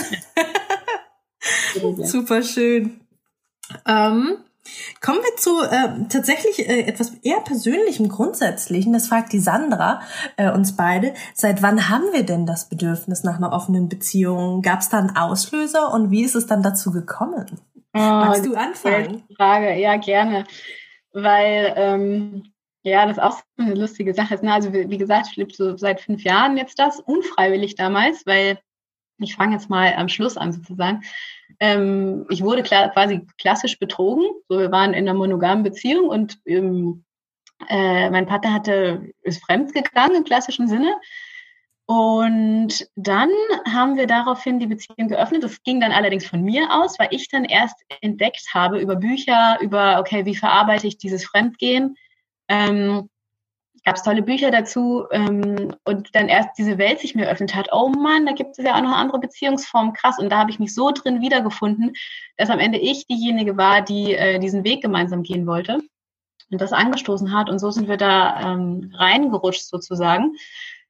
Super 2.02 2.42
schön. 2.42 3.00
Ähm, 3.86 4.38
Kommen 5.00 5.18
wir 5.18 5.36
zu 5.36 5.62
äh, 5.62 6.08
tatsächlich 6.08 6.68
äh, 6.68 6.82
etwas 6.82 7.12
eher 7.22 7.40
persönlichem, 7.40 8.08
grundsätzlichen. 8.08 8.92
Das 8.92 9.08
fragt 9.08 9.32
die 9.32 9.40
Sandra 9.40 10.00
äh, 10.36 10.50
uns 10.50 10.76
beide. 10.76 11.14
Seit 11.34 11.62
wann 11.62 11.88
haben 11.88 12.12
wir 12.12 12.24
denn 12.24 12.46
das 12.46 12.68
Bedürfnis 12.68 13.24
nach 13.24 13.36
einer 13.36 13.52
offenen 13.52 13.88
Beziehung? 13.88 14.62
Gab 14.62 14.80
es 14.80 14.88
da 14.88 14.98
einen 14.98 15.16
Auslöser 15.16 15.92
und 15.92 16.10
wie 16.10 16.24
ist 16.24 16.34
es 16.34 16.46
dann 16.46 16.62
dazu 16.62 16.92
gekommen? 16.92 17.46
Oh, 17.94 17.98
Magst 17.98 18.44
du 18.44 18.54
anfangen? 18.54 19.24
Frage, 19.36 19.74
ja 19.74 19.96
gerne, 19.96 20.44
weil 21.12 21.72
ähm, 21.76 22.52
ja, 22.86 23.04
das 23.04 23.16
ist 23.16 23.22
auch 23.22 23.40
eine 23.58 23.74
lustige 23.74 24.14
Sache 24.14 24.38
Ne? 24.42 24.52
Also 24.52 24.72
wie, 24.72 24.88
wie 24.88 24.98
gesagt, 24.98 25.28
ich 25.30 25.36
lebe 25.36 25.52
so 25.52 25.76
seit 25.76 26.00
fünf 26.00 26.22
Jahren 26.22 26.56
jetzt 26.56 26.78
das, 26.78 27.00
unfreiwillig 27.00 27.74
damals, 27.74 28.24
weil 28.26 28.58
ich 29.18 29.34
fange 29.34 29.54
jetzt 29.54 29.68
mal 29.68 29.94
am 29.94 30.08
Schluss 30.08 30.36
an 30.36 30.52
sozusagen. 30.52 31.02
Ähm, 31.60 32.26
ich 32.28 32.42
wurde 32.42 32.62
klar, 32.62 32.90
quasi 32.90 33.26
klassisch 33.38 33.78
betrogen. 33.78 34.24
So, 34.48 34.58
wir 34.58 34.70
waren 34.70 34.94
in 34.94 35.08
einer 35.08 35.18
monogamen 35.18 35.64
Beziehung 35.64 36.08
und 36.08 36.38
ähm, 36.46 37.04
äh, 37.68 38.10
mein 38.10 38.28
Vater 38.28 38.52
hatte, 38.52 39.12
ist 39.22 39.44
fremd 39.44 39.72
gegangen 39.72 40.16
im 40.16 40.24
klassischen 40.24 40.68
Sinne. 40.68 40.94
Und 41.86 42.88
dann 42.96 43.30
haben 43.72 43.96
wir 43.96 44.08
daraufhin 44.08 44.58
die 44.58 44.66
Beziehung 44.66 45.08
geöffnet. 45.08 45.44
Das 45.44 45.62
ging 45.62 45.80
dann 45.80 45.92
allerdings 45.92 46.26
von 46.26 46.42
mir 46.42 46.68
aus, 46.72 46.98
weil 46.98 47.08
ich 47.12 47.28
dann 47.28 47.44
erst 47.44 47.76
entdeckt 48.00 48.48
habe 48.52 48.80
über 48.80 48.96
Bücher, 48.96 49.58
über, 49.60 50.00
okay, 50.00 50.26
wie 50.26 50.34
verarbeite 50.34 50.88
ich 50.88 50.98
dieses 50.98 51.24
Fremdgehen, 51.24 51.96
ähm, 52.48 53.08
gab 53.86 53.94
es 53.94 54.02
tolle 54.02 54.22
Bücher 54.22 54.50
dazu 54.50 55.06
ähm, 55.12 55.72
und 55.84 56.12
dann 56.16 56.28
erst 56.28 56.58
diese 56.58 56.76
Welt 56.76 56.98
sich 56.98 57.14
mir 57.14 57.26
eröffnet 57.26 57.54
hat, 57.54 57.68
oh 57.70 57.88
Mann, 57.88 58.26
da 58.26 58.32
gibt 58.32 58.58
es 58.58 58.64
ja 58.64 58.74
auch 58.74 58.82
noch 58.82 58.96
andere 58.96 59.20
Beziehungsformen, 59.20 59.92
krass. 59.92 60.18
Und 60.18 60.28
da 60.30 60.38
habe 60.38 60.50
ich 60.50 60.58
mich 60.58 60.74
so 60.74 60.90
drin 60.90 61.20
wiedergefunden, 61.20 61.92
dass 62.36 62.50
am 62.50 62.58
Ende 62.58 62.78
ich 62.78 63.06
diejenige 63.06 63.56
war, 63.56 63.82
die 63.82 64.12
äh, 64.12 64.40
diesen 64.40 64.64
Weg 64.64 64.82
gemeinsam 64.82 65.22
gehen 65.22 65.46
wollte 65.46 65.78
und 66.50 66.60
das 66.60 66.72
angestoßen 66.72 67.32
hat. 67.32 67.48
Und 67.48 67.60
so 67.60 67.70
sind 67.70 67.86
wir 67.86 67.96
da 67.96 68.40
ähm, 68.40 68.92
reingerutscht 68.92 69.64
sozusagen. 69.64 70.34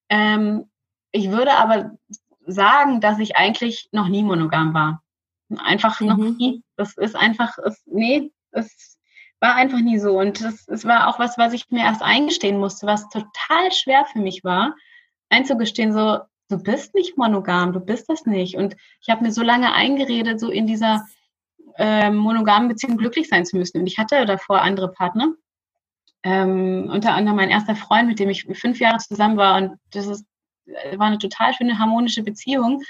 Ähm, 0.08 0.70
ich 1.12 1.30
würde 1.30 1.52
aber 1.52 1.90
sagen, 2.46 3.02
dass 3.02 3.18
ich 3.18 3.36
eigentlich 3.36 3.90
noch 3.92 4.08
nie 4.08 4.22
monogam 4.22 4.72
war. 4.72 5.02
Einfach 5.58 6.00
mhm. 6.00 6.06
noch 6.06 6.16
nie. 6.16 6.62
Das 6.76 6.96
ist 6.96 7.14
einfach, 7.14 7.58
es, 7.58 7.82
nee, 7.84 8.32
es 8.52 8.95
war 9.46 9.54
einfach 9.54 9.78
nie 9.78 9.98
so. 9.98 10.18
Und 10.18 10.42
das, 10.42 10.66
das 10.66 10.84
war 10.84 11.08
auch 11.08 11.18
was, 11.18 11.38
was 11.38 11.52
ich 11.52 11.70
mir 11.70 11.84
erst 11.84 12.02
eingestehen 12.02 12.58
musste, 12.58 12.86
was 12.86 13.08
total 13.08 13.70
schwer 13.72 14.04
für 14.04 14.18
mich 14.18 14.42
war, 14.42 14.74
einzugestehen, 15.28 15.92
so, 15.92 16.18
du 16.48 16.62
bist 16.62 16.94
nicht 16.94 17.16
monogam, 17.16 17.72
du 17.72 17.80
bist 17.80 18.08
das 18.08 18.26
nicht. 18.26 18.56
Und 18.56 18.76
ich 19.00 19.08
habe 19.08 19.24
mir 19.24 19.32
so 19.32 19.42
lange 19.42 19.72
eingeredet, 19.72 20.40
so 20.40 20.50
in 20.50 20.66
dieser 20.66 21.06
äh, 21.78 22.10
monogamen 22.10 22.68
Beziehung 22.68 22.96
glücklich 22.96 23.28
sein 23.28 23.44
zu 23.44 23.56
müssen. 23.56 23.80
Und 23.80 23.86
ich 23.86 23.98
hatte 23.98 24.26
davor 24.26 24.62
andere 24.62 24.90
Partner. 24.90 25.32
Ähm, 26.24 26.90
unter 26.92 27.14
anderem 27.14 27.36
mein 27.36 27.50
erster 27.50 27.76
Freund, 27.76 28.08
mit 28.08 28.18
dem 28.18 28.30
ich 28.30 28.44
fünf 28.58 28.80
Jahre 28.80 28.98
zusammen 28.98 29.36
war. 29.36 29.56
Und 29.56 29.78
das 29.92 30.06
ist, 30.06 30.26
war 30.96 31.06
eine 31.06 31.18
total 31.18 31.54
schöne, 31.54 31.78
harmonische 31.78 32.24
Beziehung. 32.24 32.82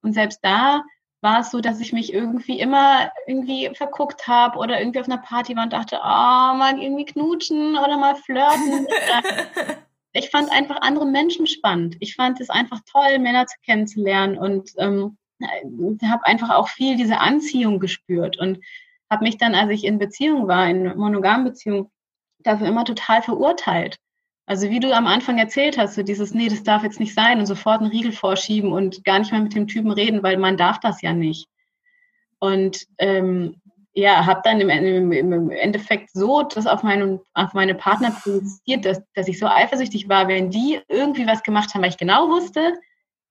Und 0.00 0.12
selbst 0.12 0.38
da 0.42 0.84
war 1.24 1.40
es 1.40 1.50
so, 1.50 1.60
dass 1.60 1.80
ich 1.80 1.92
mich 1.92 2.12
irgendwie 2.12 2.60
immer 2.60 3.10
irgendwie 3.26 3.70
verguckt 3.74 4.28
habe 4.28 4.58
oder 4.58 4.78
irgendwie 4.78 5.00
auf 5.00 5.08
einer 5.08 5.18
Party 5.18 5.56
war 5.56 5.64
und 5.64 5.72
dachte, 5.72 5.96
oh, 5.96 6.54
mal 6.56 6.78
irgendwie 6.78 7.06
knutschen 7.06 7.78
oder 7.78 7.96
mal 7.96 8.14
flirten. 8.14 8.86
ich 10.12 10.30
fand 10.30 10.52
einfach 10.52 10.82
andere 10.82 11.06
Menschen 11.06 11.46
spannend. 11.46 11.96
Ich 12.00 12.14
fand 12.14 12.40
es 12.40 12.50
einfach 12.50 12.80
toll, 12.92 13.18
Männer 13.18 13.46
zu 13.46 13.56
kennenzulernen 13.64 14.38
und 14.38 14.70
ähm, 14.76 15.16
habe 16.04 16.26
einfach 16.26 16.50
auch 16.50 16.68
viel 16.68 16.96
diese 16.96 17.18
Anziehung 17.18 17.80
gespürt 17.80 18.38
und 18.38 18.60
habe 19.10 19.24
mich 19.24 19.38
dann, 19.38 19.54
als 19.54 19.70
ich 19.70 19.84
in 19.84 19.98
Beziehung 19.98 20.46
war, 20.46 20.68
in 20.68 20.96
monogamen 20.96 21.44
Beziehung, 21.44 21.90
dafür 22.38 22.68
immer 22.68 22.84
total 22.84 23.22
verurteilt. 23.22 23.96
Also 24.46 24.68
wie 24.68 24.80
du 24.80 24.94
am 24.94 25.06
Anfang 25.06 25.38
erzählt 25.38 25.78
hast, 25.78 25.94
so 25.94 26.02
dieses, 26.02 26.34
nee, 26.34 26.48
das 26.48 26.62
darf 26.62 26.82
jetzt 26.82 27.00
nicht 27.00 27.14
sein 27.14 27.38
und 27.38 27.46
sofort 27.46 27.80
einen 27.80 27.90
Riegel 27.90 28.12
vorschieben 28.12 28.72
und 28.72 29.04
gar 29.04 29.18
nicht 29.18 29.32
mehr 29.32 29.40
mit 29.40 29.54
dem 29.54 29.66
Typen 29.66 29.90
reden, 29.90 30.22
weil 30.22 30.36
man 30.36 30.56
darf 30.56 30.80
das 30.80 31.00
ja 31.00 31.14
nicht. 31.14 31.48
Und 32.40 32.86
ähm, 32.98 33.56
ja, 33.94 34.26
habe 34.26 34.40
dann 34.44 34.60
im, 34.60 35.12
im, 35.12 35.50
Endeffekt 35.50 36.10
so 36.12 36.42
das 36.42 36.66
auf, 36.66 36.82
meinen, 36.82 37.20
auf 37.32 37.54
meine 37.54 37.74
Partner 37.74 38.10
projiziert, 38.10 38.84
dass, 38.84 39.00
dass 39.14 39.28
ich 39.28 39.38
so 39.38 39.46
eifersüchtig 39.46 40.08
war, 40.08 40.28
wenn 40.28 40.50
die 40.50 40.80
irgendwie 40.88 41.26
was 41.26 41.42
gemacht 41.42 41.72
haben, 41.72 41.82
weil 41.82 41.90
ich 41.90 41.96
genau 41.96 42.28
wusste, 42.28 42.74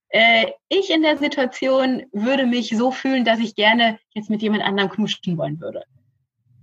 äh, 0.09 0.47
ich 0.69 0.89
in 0.89 1.01
der 1.01 1.17
Situation 1.17 2.03
würde 2.13 2.45
mich 2.45 2.69
so 2.69 2.91
fühlen, 2.91 3.25
dass 3.25 3.39
ich 3.39 3.55
gerne 3.55 3.99
jetzt 4.13 4.29
mit 4.29 4.41
jemand 4.41 4.63
anderem 4.63 4.89
knuschen 4.89 5.37
wollen 5.37 5.59
würde. 5.59 5.83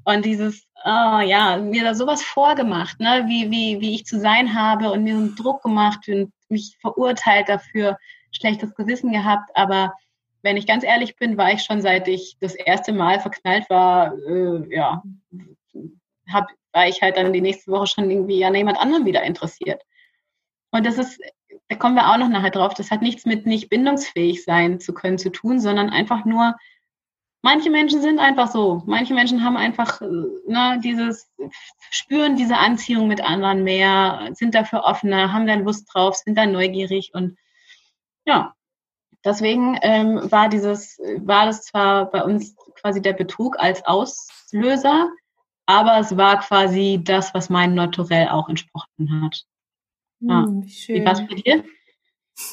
Und 0.05 0.25
dieses, 0.25 0.67
oh, 0.85 1.21
ja, 1.21 1.59
mir 1.59 1.85
da 1.85 1.95
sowas 1.95 2.23
vorgemacht, 2.23 3.01
ne, 3.01 3.25
wie, 3.27 3.51
wie, 3.51 3.81
wie 3.81 3.95
ich 3.95 4.07
zu 4.07 4.19
sein 4.19 4.55
habe 4.55 4.91
und 4.91 5.05
mir 5.05 5.15
so 5.15 5.21
einen 5.21 5.37
Druck 5.37 5.63
gemacht 5.63 6.09
und 6.09 6.33
mich 6.49 6.77
verurteilt 6.81 7.49
dafür, 7.49 7.99
schlechtes 8.33 8.75
Gewissen 8.75 9.13
gehabt. 9.13 9.51
Aber 9.55 9.93
wenn 10.43 10.57
ich 10.57 10.67
ganz 10.67 10.85
ehrlich 10.85 11.17
bin, 11.17 11.37
war 11.37 11.53
ich 11.53 11.63
schon 11.63 11.83
seit 11.83 12.09
ich 12.09 12.37
das 12.41 12.55
erste 12.55 12.93
Mal 12.93 13.21
verknallt 13.21 13.69
war, 13.69 14.15
äh, 14.27 14.75
ja, 14.75 15.03
hab, 16.33 16.49
war 16.73 16.89
ich 16.89 17.03
halt 17.03 17.17
dann 17.17 17.33
die 17.33 17.41
nächste 17.41 17.71
Woche 17.71 17.87
schon 17.87 18.11
irgendwie 18.11 18.45
an 18.45 18.55
jemand 18.55 18.79
anderem 18.79 19.05
wieder 19.05 19.23
interessiert. 19.23 19.83
Und 20.71 20.87
das 20.87 20.99
ist, 20.99 21.21
da 21.69 21.77
kommen 21.77 21.97
wir 21.97 22.11
auch 22.11 22.17
noch 22.17 22.29
nachher 22.29 22.51
drauf, 22.51 22.75
das 22.75 22.91
hat 22.91 23.03
nichts 23.03 23.27
mit 23.27 23.47
nicht 23.47 23.69
bindungsfähig 23.69 24.45
sein 24.45 24.81
zu 24.81 24.95
können 24.95 25.19
zu 25.19 25.31
tun, 25.31 25.61
sondern 25.61 25.91
einfach 25.91 26.25
nur 26.25 26.55
manche 27.43 27.71
Menschen 27.71 28.03
sind 28.03 28.19
einfach 28.19 28.51
so. 28.51 28.83
Manche 28.87 29.15
Menschen 29.15 29.45
haben 29.45 29.57
einfach 29.57 30.01
ne, 30.01 30.81
dieses, 30.83 31.31
spüren 31.91 32.37
diese 32.37 32.57
Anziehung 32.57 33.09
mit 33.09 33.23
anderen 33.23 33.65
mehr, 33.65 34.31
sind 34.33 34.55
dafür 34.55 34.85
offener, 34.85 35.33
haben 35.33 35.47
da 35.47 35.55
Lust 35.55 35.89
drauf, 35.93 36.17
sind 36.17 36.37
da 36.37 36.47
neugierig 36.47 37.13
und 37.15 37.37
ja, 38.27 38.55
deswegen 39.25 39.79
ähm, 39.83 40.31
war 40.31 40.49
dieses, 40.49 40.99
war 41.19 41.47
das 41.47 41.63
zwar 41.63 42.11
bei 42.11 42.23
uns 42.23 42.55
quasi 42.75 43.01
der 43.01 43.15
Betrug 43.15 43.59
als 43.59 43.85
Auslöser, 43.87 45.09
aber 45.67 45.99
es 45.99 46.17
war 46.17 46.41
quasi 46.41 47.01
das, 47.03 47.33
was 47.35 47.49
meinem 47.49 47.75
Naturell 47.75 48.29
auch 48.29 48.49
entsprochen 48.49 49.23
hat. 49.23 49.45
Ja. 50.21 50.45
Hm, 50.45 50.65
Wie 50.65 51.05
war 51.05 51.13
es 51.13 51.27
bei 51.27 51.35
dir? 51.35 51.65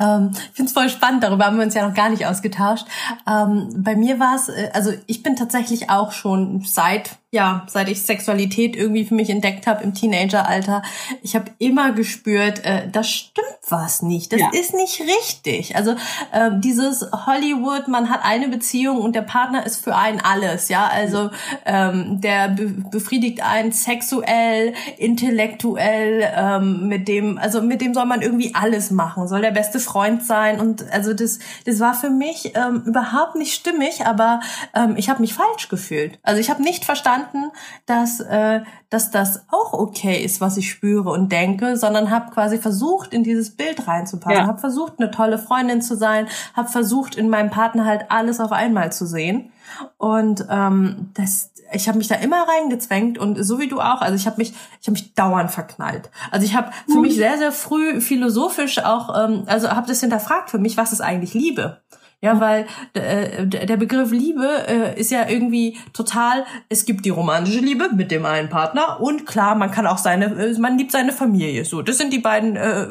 ähm, 0.00 0.30
ich 0.32 0.56
finde 0.56 0.64
es 0.64 0.72
voll 0.72 0.88
spannend, 0.88 1.22
darüber 1.22 1.46
haben 1.46 1.56
wir 1.56 1.64
uns 1.64 1.74
ja 1.74 1.86
noch 1.86 1.94
gar 1.94 2.08
nicht 2.08 2.26
ausgetauscht. 2.26 2.86
Ähm, 3.28 3.74
bei 3.78 3.96
mir 3.96 4.18
war 4.18 4.36
es, 4.36 4.48
äh, 4.48 4.70
also 4.72 4.92
ich 5.06 5.22
bin 5.22 5.36
tatsächlich 5.36 5.90
auch 5.90 6.12
schon 6.12 6.62
seit 6.64 7.18
ja, 7.34 7.64
seit 7.66 7.88
ich 7.88 8.00
Sexualität 8.02 8.76
irgendwie 8.76 9.04
für 9.04 9.16
mich 9.16 9.28
entdeckt 9.28 9.66
habe 9.66 9.82
im 9.82 9.92
Teenageralter, 9.92 10.82
ich 11.20 11.34
habe 11.34 11.50
immer 11.58 11.90
gespürt, 11.90 12.64
äh, 12.64 12.88
das 12.90 13.10
stimmt 13.10 13.44
was 13.68 14.02
nicht, 14.02 14.32
das 14.32 14.40
ja. 14.40 14.50
ist 14.52 14.72
nicht 14.72 15.00
richtig. 15.00 15.74
Also 15.74 15.96
äh, 16.30 16.50
dieses 16.58 17.04
Hollywood, 17.26 17.88
man 17.88 18.08
hat 18.08 18.20
eine 18.22 18.46
Beziehung 18.46 18.98
und 18.98 19.16
der 19.16 19.22
Partner 19.22 19.66
ist 19.66 19.82
für 19.82 19.96
einen 19.96 20.20
alles, 20.20 20.68
ja, 20.68 20.86
also 20.86 21.30
ähm, 21.66 22.20
der 22.20 22.50
be 22.50 22.68
befriedigt 22.92 23.42
einen 23.42 23.72
sexuell, 23.72 24.72
intellektuell, 24.96 26.32
ähm, 26.36 26.86
mit 26.86 27.08
dem, 27.08 27.38
also 27.38 27.62
mit 27.62 27.80
dem 27.80 27.94
soll 27.94 28.06
man 28.06 28.22
irgendwie 28.22 28.54
alles 28.54 28.92
machen, 28.92 29.26
soll 29.26 29.40
der 29.40 29.50
beste 29.50 29.80
Freund 29.80 30.22
sein 30.22 30.60
und 30.60 30.88
also 30.92 31.12
das, 31.12 31.40
das 31.66 31.80
war 31.80 31.94
für 31.94 32.10
mich 32.10 32.52
ähm, 32.54 32.84
überhaupt 32.86 33.34
nicht 33.34 33.54
stimmig, 33.54 34.06
aber 34.06 34.38
ähm, 34.72 34.94
ich 34.96 35.08
habe 35.08 35.20
mich 35.20 35.34
falsch 35.34 35.68
gefühlt. 35.68 36.20
Also 36.22 36.40
ich 36.40 36.48
habe 36.48 36.62
nicht 36.62 36.84
verstanden 36.84 37.23
verstanden, 37.24 37.50
dass, 37.86 38.20
äh, 38.20 38.60
dass 38.90 39.10
das 39.10 39.44
auch 39.50 39.72
okay 39.72 40.22
ist, 40.22 40.40
was 40.40 40.56
ich 40.56 40.70
spüre 40.70 41.10
und 41.10 41.30
denke, 41.32 41.76
sondern 41.76 42.10
habe 42.10 42.30
quasi 42.32 42.58
versucht, 42.58 43.12
in 43.12 43.22
dieses 43.22 43.56
Bild 43.56 43.86
reinzupassen, 43.86 44.38
ja. 44.38 44.46
habe 44.46 44.58
versucht, 44.58 44.94
eine 44.98 45.10
tolle 45.10 45.38
Freundin 45.38 45.82
zu 45.82 45.96
sein, 45.96 46.26
habe 46.54 46.68
versucht, 46.68 47.16
in 47.16 47.28
meinem 47.28 47.50
Partner 47.50 47.84
halt 47.84 48.06
alles 48.10 48.40
auf 48.40 48.52
einmal 48.52 48.92
zu 48.92 49.06
sehen. 49.06 49.50
Und 49.96 50.46
ähm, 50.50 51.10
das, 51.14 51.52
ich 51.72 51.88
habe 51.88 51.98
mich 51.98 52.08
da 52.08 52.16
immer 52.16 52.46
reingezwängt 52.46 53.18
und 53.18 53.42
so 53.42 53.58
wie 53.58 53.68
du 53.68 53.80
auch, 53.80 54.02
also 54.02 54.14
ich 54.14 54.26
habe 54.26 54.36
mich, 54.36 54.52
ich 54.80 54.86
habe 54.86 54.92
mich 54.92 55.14
dauernd 55.14 55.50
verknallt. 55.50 56.10
Also 56.30 56.46
ich 56.46 56.54
habe 56.54 56.70
für 56.86 57.00
mich 57.00 57.16
sehr, 57.16 57.38
sehr 57.38 57.52
früh 57.52 58.00
philosophisch 58.00 58.78
auch, 58.84 59.16
ähm, 59.16 59.44
also 59.46 59.70
habe 59.70 59.86
das 59.86 60.00
hinterfragt 60.00 60.50
für 60.50 60.58
mich, 60.58 60.76
was 60.76 60.92
ist 60.92 61.00
eigentlich 61.00 61.34
Liebe? 61.34 61.82
Ja, 62.20 62.40
weil 62.40 62.66
äh, 62.94 63.46
der 63.46 63.76
Begriff 63.76 64.10
Liebe 64.10 64.66
äh, 64.66 64.98
ist 64.98 65.10
ja 65.10 65.28
irgendwie 65.28 65.76
total, 65.92 66.46
es 66.70 66.86
gibt 66.86 67.04
die 67.04 67.10
romantische 67.10 67.60
Liebe 67.60 67.90
mit 67.94 68.10
dem 68.10 68.24
einen 68.24 68.48
Partner 68.48 68.98
und 69.00 69.26
klar, 69.26 69.54
man 69.54 69.70
kann 69.70 69.86
auch 69.86 69.98
seine, 69.98 70.26
äh, 70.26 70.58
man 70.58 70.78
liebt 70.78 70.92
seine 70.92 71.12
Familie. 71.12 71.66
So, 71.66 71.82
das 71.82 71.98
sind 71.98 72.12
die 72.12 72.18
beiden 72.18 72.56
äh, 72.56 72.86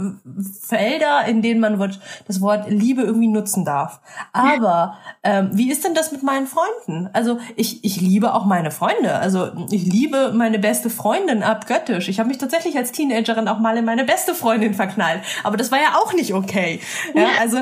Felder, 0.62 1.26
in 1.26 1.42
denen 1.42 1.60
man 1.60 1.80
das 2.28 2.42
Wort 2.42 2.70
Liebe 2.70 3.02
irgendwie 3.02 3.28
nutzen 3.28 3.66
darf. 3.66 4.02
Aber 4.34 4.98
ähm, 5.24 5.50
wie 5.54 5.72
ist 5.72 5.84
denn 5.84 5.96
das 5.96 6.12
mit 6.12 6.22
meinen 6.22 6.46
Freunden? 6.46 7.10
Also 7.14 7.40
ich, 7.56 7.84
ich 7.84 8.00
liebe 8.00 8.34
auch 8.34 8.46
meine 8.46 8.72
Freunde. 8.72 9.16
Also 9.16 9.52
ich 9.72 9.86
liebe 9.86 10.32
meine 10.34 10.60
beste 10.60 10.90
Freundin 10.90 11.44
abgöttisch. 11.44 12.08
Ich 12.08 12.20
habe 12.20 12.30
mich 12.30 12.38
tatsächlich 12.38 12.78
als 12.78 12.92
Teenagerin 12.92 13.48
auch 13.48 13.60
mal 13.60 13.78
in 13.78 13.86
meine 13.86 14.04
beste 14.04 14.36
Freundin 14.36 14.74
verknallt. 14.74 15.22
Aber 15.44 15.58
das 15.58 15.72
war 15.72 15.80
ja 15.80 15.96
auch 15.96 16.14
nicht 16.14 16.34
okay. 16.34 16.80
Ja, 17.16 17.30
also 17.40 17.62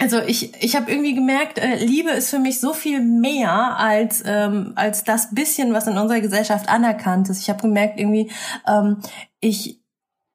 also 0.00 0.18
ich, 0.20 0.52
ich 0.62 0.76
habe 0.76 0.90
irgendwie 0.90 1.14
gemerkt, 1.14 1.58
äh, 1.58 1.76
Liebe 1.76 2.10
ist 2.10 2.30
für 2.30 2.38
mich 2.38 2.60
so 2.60 2.74
viel 2.74 3.00
mehr 3.00 3.78
als, 3.78 4.22
ähm, 4.26 4.72
als 4.74 5.04
das 5.04 5.34
bisschen, 5.34 5.72
was 5.72 5.86
in 5.86 5.96
unserer 5.96 6.20
Gesellschaft 6.20 6.68
anerkannt 6.68 7.30
ist. 7.30 7.40
Ich 7.40 7.48
habe 7.48 7.62
gemerkt, 7.62 7.98
irgendwie, 7.98 8.30
ähm, 8.68 8.98
ich, 9.40 9.80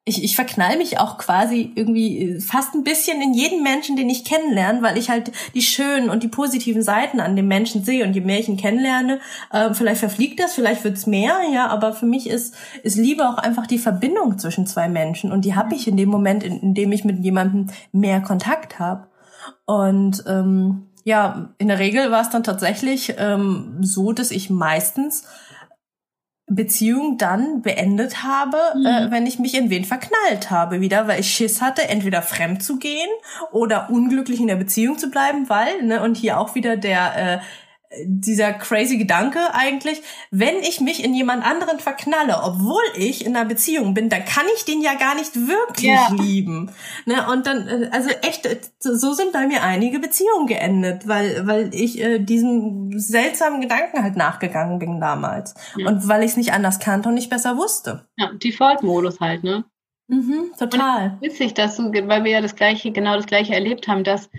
ich, 0.08 0.24
ich 0.24 0.36
verknall 0.36 0.78
mich 0.78 1.00
auch 1.00 1.18
quasi 1.18 1.72
irgendwie 1.76 2.40
fast 2.40 2.76
ein 2.76 2.84
bisschen 2.84 3.22
in 3.22 3.34
jeden 3.34 3.62
Menschen, 3.64 3.96
den 3.96 4.10
ich 4.10 4.24
kennenlerne, 4.24 4.82
weil 4.84 4.98
ich 4.98 5.10
halt 5.10 5.32
die 5.54 5.64
schönen 5.64 6.10
und 6.10 6.24
die 6.24 6.28
positiven 6.28 6.84
Seiten 6.84 7.20
an 7.20 7.36
dem 7.36 7.48
Menschen 7.48 7.84
sehe. 7.84 8.04
Und 8.04 8.14
je 8.14 8.22
mehr 8.22 8.40
ich 8.40 8.48
ihn 8.48 8.58
kennenlerne, 8.58 9.20
äh, 9.52 9.74
vielleicht 9.74 10.00
verfliegt 10.00 10.40
das, 10.40 10.54
vielleicht 10.54 10.84
wird's 10.84 11.06
mehr, 11.06 11.40
ja, 11.52 11.68
aber 11.68 11.94
für 11.94 12.06
mich 12.06 12.28
ist, 12.28 12.56
ist 12.82 12.98
Liebe 12.98 13.28
auch 13.28 13.38
einfach 13.38 13.68
die 13.68 13.80
Verbindung 13.80 14.40
zwischen 14.40 14.66
zwei 14.66 14.90
Menschen. 14.90 15.32
Und 15.32 15.46
die 15.46 15.56
habe 15.56 15.76
ich 15.76 15.88
in 15.88 15.98
dem 15.98 16.10
Moment, 16.10 16.44
in, 16.44 16.60
in 16.60 16.74
dem 16.74 16.92
ich 16.92 17.04
mit 17.04 17.24
jemandem 17.24 17.68
mehr 17.92 18.22
Kontakt 18.22 18.80
habe. 18.80 19.08
Und 19.66 20.24
ähm, 20.28 20.88
ja, 21.04 21.54
in 21.58 21.68
der 21.68 21.80
Regel 21.80 22.12
war 22.12 22.22
es 22.22 22.30
dann 22.30 22.44
tatsächlich 22.44 23.16
ähm, 23.18 23.78
so, 23.82 24.12
dass 24.12 24.32
ich 24.32 24.50
meistens 24.50 25.26
Beziehung 26.48 27.18
dann 27.18 27.64
beendet 27.64 28.24
habe, 28.24 28.58
äh, 28.76 28.78
mhm. 28.78 28.86
äh, 28.86 29.12
wenn 29.12 29.26
ich 29.26 29.40
mich 29.40 29.56
in 29.56 29.70
wen 29.70 29.84
verknallt 29.84 30.52
habe 30.52 30.80
wieder, 30.80 31.08
weil 31.08 31.20
ich 31.20 31.34
Schiss 31.34 31.62
hatte, 31.62 31.88
entweder 31.88 32.22
fremd 32.22 32.64
zu 32.64 32.78
gehen 32.78 33.10
oder 33.52 33.90
unglücklich 33.90 34.40
in 34.40 34.48
der 34.48 34.56
Beziehung 34.56 34.98
zu 34.98 35.10
bleiben, 35.10 35.50
weil, 35.50 35.82
ne, 35.84 36.04
und 36.04 36.18
hier 36.18 36.40
auch 36.40 36.54
wieder 36.54 36.78
der 36.78 37.16
äh, 37.16 37.40
dieser 38.06 38.54
crazy 38.54 38.98
Gedanke 38.98 39.40
eigentlich, 39.54 40.02
wenn 40.32 40.58
ich 40.58 40.82
mich 40.82 41.04
in 41.04 41.14
jemand 41.14 41.46
anderen 41.46 41.80
verknalle, 41.80 42.42
obwohl 42.44 42.84
ich 42.96 43.26
in 43.26 43.36
einer 43.36 43.48
Beziehung 43.48 43.94
bin, 43.94 44.10
dann 44.10 44.26
kann 44.26 44.46
ich 44.56 44.66
den 44.66 44.82
ja 44.82 44.96
gar 44.96 45.16
nicht 45.16 45.36
wirklich 45.36 45.92
ja. 45.92 46.10
lieben. 46.12 46.72
Ne? 47.06 47.26
Und 47.32 47.48
dann, 47.48 47.68
äh, 47.68 47.90
also 47.92 48.10
echt, 48.22 48.48
so 48.80 49.14
sind 49.14 49.32
bei 49.32 49.48
mir 49.48 49.64
einige 49.64 50.00
Beziehungen 50.00 50.48
geendet, 50.48 51.08
weil, 51.08 51.48
weil 51.48 51.74
ich 51.74 52.02
äh, 52.02 52.20
diesem 52.20 52.92
seltsamen 52.98 53.62
Gedanken 53.62 54.04
halt 54.04 54.16
nachgegangen 54.16 54.80
bin 54.80 55.00
damals. 55.00 55.56
Ja. 55.78 55.88
Und 55.88 56.08
weil 56.08 56.24
ich 56.24 56.32
es 56.32 56.38
nicht 56.38 56.54
anders 56.54 56.80
kannte 56.80 57.10
und 57.10 57.16
nicht 57.16 57.30
besser 57.30 57.58
wusste. 57.58 58.08
Ja, 58.18 58.32
Default-Modus 58.34 59.20
halt, 59.20 59.44
ne? 59.44 59.66
Mhm, 60.08 60.52
total. 60.60 61.18
witzig, 61.22 61.56
dass 61.56 61.78
du, 61.78 61.92
weil 61.92 62.24
wir 62.24 62.32
ja 62.32 62.42
das 62.42 62.56
gleiche, 62.56 62.92
genau 62.92 63.16
das 63.16 63.26
gleiche 63.26 63.56
erlebt 63.56 63.88
haben, 63.88 64.04
dass 64.04 64.30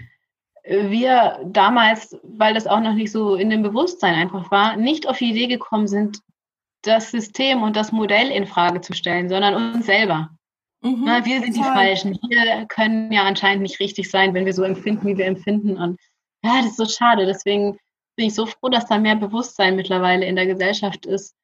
wir 0.68 1.40
damals, 1.44 2.16
weil 2.22 2.54
das 2.54 2.66
auch 2.66 2.80
noch 2.80 2.94
nicht 2.94 3.12
so 3.12 3.36
in 3.36 3.50
dem 3.50 3.62
Bewusstsein 3.62 4.14
einfach 4.14 4.50
war, 4.50 4.76
nicht 4.76 5.08
auf 5.08 5.18
die 5.18 5.30
Idee 5.30 5.46
gekommen 5.46 5.86
sind, 5.86 6.20
das 6.82 7.10
System 7.10 7.62
und 7.62 7.76
das 7.76 7.92
Modell 7.92 8.30
in 8.30 8.46
Frage 8.46 8.80
zu 8.80 8.92
stellen, 8.92 9.28
sondern 9.28 9.54
uns 9.54 9.86
selber. 9.86 10.30
Mhm, 10.82 11.02
Na, 11.04 11.24
wir 11.24 11.40
sind 11.40 11.56
total. 11.56 11.70
die 11.70 11.78
Falschen. 11.78 12.18
Wir 12.28 12.66
können 12.66 13.10
ja 13.12 13.22
anscheinend 13.22 13.62
nicht 13.62 13.80
richtig 13.80 14.10
sein, 14.10 14.34
wenn 14.34 14.46
wir 14.46 14.52
so 14.52 14.62
empfinden, 14.62 15.06
wie 15.06 15.16
wir 15.16 15.26
empfinden. 15.26 15.76
Und 15.76 15.98
ja, 16.42 16.58
das 16.58 16.72
ist 16.72 16.76
so 16.76 16.86
schade. 16.86 17.26
Deswegen 17.26 17.78
bin 18.16 18.26
ich 18.26 18.34
so 18.34 18.46
froh, 18.46 18.68
dass 18.68 18.86
da 18.86 18.98
mehr 18.98 19.16
Bewusstsein 19.16 19.76
mittlerweile 19.76 20.26
in 20.26 20.36
der 20.36 20.46
Gesellschaft 20.46 21.06
ist. 21.06 21.34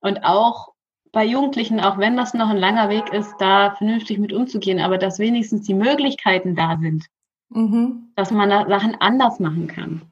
Und 0.00 0.24
auch 0.24 0.72
bei 1.12 1.24
Jugendlichen, 1.24 1.80
auch 1.80 1.98
wenn 1.98 2.16
das 2.16 2.34
noch 2.34 2.48
ein 2.48 2.56
langer 2.56 2.88
Weg 2.88 3.12
ist, 3.12 3.34
da 3.38 3.74
vernünftig 3.76 4.18
mit 4.18 4.32
umzugehen, 4.32 4.80
aber 4.80 4.98
dass 4.98 5.18
wenigstens 5.18 5.66
die 5.66 5.74
Möglichkeiten 5.74 6.56
da 6.56 6.78
sind. 6.80 7.06
Mhm. 7.54 8.12
Dass 8.16 8.30
man 8.30 8.50
da 8.50 8.66
Sachen 8.68 8.96
anders 9.00 9.40
machen 9.40 9.66
kann. 9.66 10.02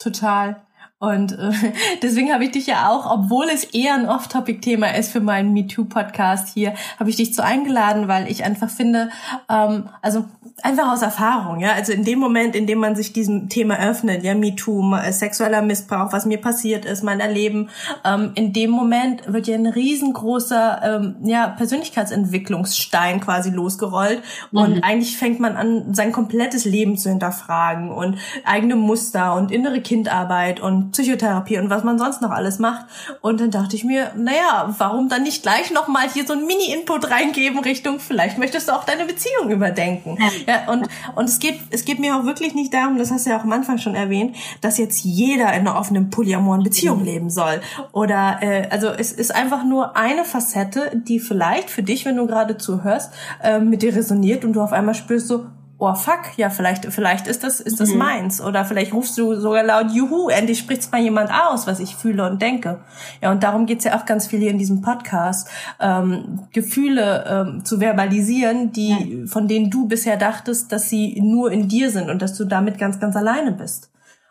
Total. 0.00 0.62
Und 1.02 1.32
äh, 1.32 1.52
deswegen 2.02 2.32
habe 2.32 2.44
ich 2.44 2.52
dich 2.52 2.68
ja 2.68 2.88
auch, 2.88 3.10
obwohl 3.10 3.46
es 3.52 3.64
eher 3.64 3.94
ein 3.94 4.08
Off-Topic-Thema 4.08 4.94
ist 4.94 5.10
für 5.10 5.20
meinen 5.20 5.52
MeToo-Podcast 5.52 6.54
hier, 6.54 6.74
habe 7.00 7.10
ich 7.10 7.16
dich 7.16 7.34
so 7.34 7.42
eingeladen, 7.42 8.06
weil 8.06 8.30
ich 8.30 8.44
einfach 8.44 8.70
finde, 8.70 9.10
ähm, 9.48 9.88
also 10.00 10.26
einfach 10.62 10.92
aus 10.92 11.02
Erfahrung, 11.02 11.60
ja, 11.60 11.72
also 11.72 11.92
in 11.92 12.04
dem 12.04 12.18
Moment, 12.18 12.54
in 12.54 12.66
dem 12.66 12.78
man 12.78 12.94
sich 12.94 13.12
diesem 13.12 13.48
Thema 13.48 13.78
öffnet, 13.78 14.22
ja, 14.22 14.34
MeToo, 14.34 14.94
äh, 14.94 15.12
sexueller 15.12 15.62
Missbrauch, 15.62 16.12
was 16.12 16.26
mir 16.26 16.40
passiert 16.40 16.84
ist, 16.84 17.02
mein 17.02 17.20
Erleben, 17.20 17.70
ähm, 18.04 18.32
in 18.34 18.52
dem 18.52 18.70
Moment 18.70 19.32
wird 19.32 19.46
ja 19.46 19.54
ein 19.54 19.66
riesengroßer, 19.66 20.80
ähm, 20.84 21.16
ja, 21.24 21.48
Persönlichkeitsentwicklungsstein 21.48 23.20
quasi 23.20 23.50
losgerollt 23.50 24.22
und 24.52 24.76
mhm. 24.76 24.82
eigentlich 24.82 25.16
fängt 25.16 25.40
man 25.40 25.56
an, 25.56 25.94
sein 25.94 26.12
komplettes 26.12 26.64
Leben 26.64 26.96
zu 26.96 27.08
hinterfragen 27.08 27.90
und 27.90 28.18
eigene 28.44 28.76
Muster 28.76 29.34
und 29.34 29.50
innere 29.50 29.80
Kindarbeit 29.80 30.60
und 30.60 30.92
Psychotherapie 30.92 31.58
und 31.58 31.70
was 31.70 31.84
man 31.84 31.98
sonst 31.98 32.22
noch 32.22 32.30
alles 32.30 32.58
macht. 32.58 32.86
Und 33.20 33.40
dann 33.40 33.50
dachte 33.50 33.76
ich 33.76 33.84
mir, 33.84 34.12
naja, 34.16 34.74
warum 34.78 35.08
dann 35.08 35.22
nicht 35.22 35.42
gleich 35.42 35.70
nochmal 35.70 36.08
hier 36.12 36.26
so 36.26 36.34
ein 36.34 36.46
Mini-Input 36.46 37.10
reingeben 37.10 37.58
Richtung, 37.60 37.98
vielleicht 37.98 38.38
möchtest 38.38 38.68
du 38.68 38.72
auch 38.72 38.84
deine 38.84 39.04
Beziehung 39.04 39.50
überdenken. 39.50 40.18
Ja, 40.46 40.51
und, 40.68 40.88
und 41.14 41.28
es 41.28 41.38
geht, 41.38 41.60
es 41.70 41.84
geht 41.84 41.98
mir 41.98 42.16
auch 42.16 42.24
wirklich 42.24 42.54
nicht 42.54 42.72
darum, 42.72 42.98
das 42.98 43.10
hast 43.10 43.26
du 43.26 43.30
ja 43.30 43.38
auch 43.38 43.44
am 43.44 43.52
Anfang 43.52 43.78
schon 43.78 43.94
erwähnt, 43.94 44.36
dass 44.60 44.78
jetzt 44.78 45.04
jeder 45.04 45.52
in 45.52 45.66
einer 45.66 45.76
offenen 45.78 46.10
polyamoren 46.10 46.62
Beziehung 46.62 47.00
mhm. 47.00 47.04
leben 47.04 47.30
soll. 47.30 47.60
Oder, 47.92 48.38
äh, 48.42 48.68
also 48.70 48.88
es 48.88 49.12
ist 49.12 49.34
einfach 49.34 49.64
nur 49.64 49.96
eine 49.96 50.24
Facette, 50.24 50.92
die 50.94 51.20
vielleicht 51.20 51.70
für 51.70 51.82
dich, 51.82 52.04
wenn 52.04 52.16
du 52.16 52.26
gerade 52.26 52.56
zuhörst, 52.56 53.12
äh, 53.42 53.58
mit 53.58 53.82
dir 53.82 53.94
resoniert 53.94 54.44
und 54.44 54.54
du 54.54 54.60
auf 54.60 54.72
einmal 54.72 54.94
spürst 54.94 55.28
so, 55.28 55.46
oh 55.82 55.94
fuck, 55.94 56.36
ja, 56.36 56.48
vielleicht, 56.48 56.86
vielleicht 56.86 57.26
ist 57.26 57.42
das, 57.42 57.58
ist 57.60 57.80
das 57.80 57.90
mhm. 57.90 57.98
meins. 57.98 58.40
Oder 58.40 58.64
vielleicht 58.64 58.92
rufst 58.92 59.18
du 59.18 59.34
sogar 59.34 59.64
laut, 59.64 59.90
juhu, 59.90 60.28
endlich 60.28 60.58
spricht's 60.58 60.90
mal 60.92 61.00
jemand 61.00 61.30
aus, 61.32 61.66
was 61.66 61.80
ich 61.80 61.96
fühle 61.96 62.24
und 62.30 62.40
denke. 62.40 62.78
Ja, 63.20 63.32
und 63.32 63.42
darum 63.42 63.66
geht's 63.66 63.82
ja 63.84 63.98
auch 63.98 64.06
ganz 64.06 64.28
viel 64.28 64.38
hier 64.38 64.50
in 64.50 64.58
diesem 64.58 64.80
Podcast, 64.80 65.48
ähm, 65.80 66.46
Gefühle 66.52 67.24
ähm, 67.28 67.64
zu 67.64 67.80
verbalisieren, 67.80 68.70
die, 68.70 68.90
ja. 68.90 69.26
von 69.26 69.48
denen 69.48 69.70
du 69.70 69.88
bisher 69.88 70.16
dachtest, 70.16 70.70
dass 70.70 70.88
sie 70.88 71.20
nur 71.20 71.50
in 71.50 71.66
dir 71.68 71.90
sind 71.90 72.10
und 72.10 72.22
dass 72.22 72.34
du 72.34 72.44
damit 72.44 72.78
ganz, 72.78 73.00
ganz 73.00 73.16
alleine 73.16 73.50
bist. 73.50 73.90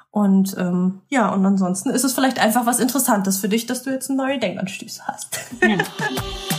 Und 0.10 0.56
ähm, 0.58 1.02
ja, 1.10 1.30
und 1.34 1.46
ansonsten 1.46 1.90
ist 1.90 2.06
es 2.06 2.14
vielleicht 2.14 2.42
einfach 2.42 2.66
was 2.66 2.80
Interessantes 2.80 3.40
für 3.40 3.50
dich, 3.50 3.66
dass 3.66 3.84
du 3.84 3.90
jetzt 3.90 4.10
eine 4.10 4.18
neue 4.18 4.40
Denkanstöße 4.40 5.02
hast. 5.06 5.38
Ja. 5.62 5.78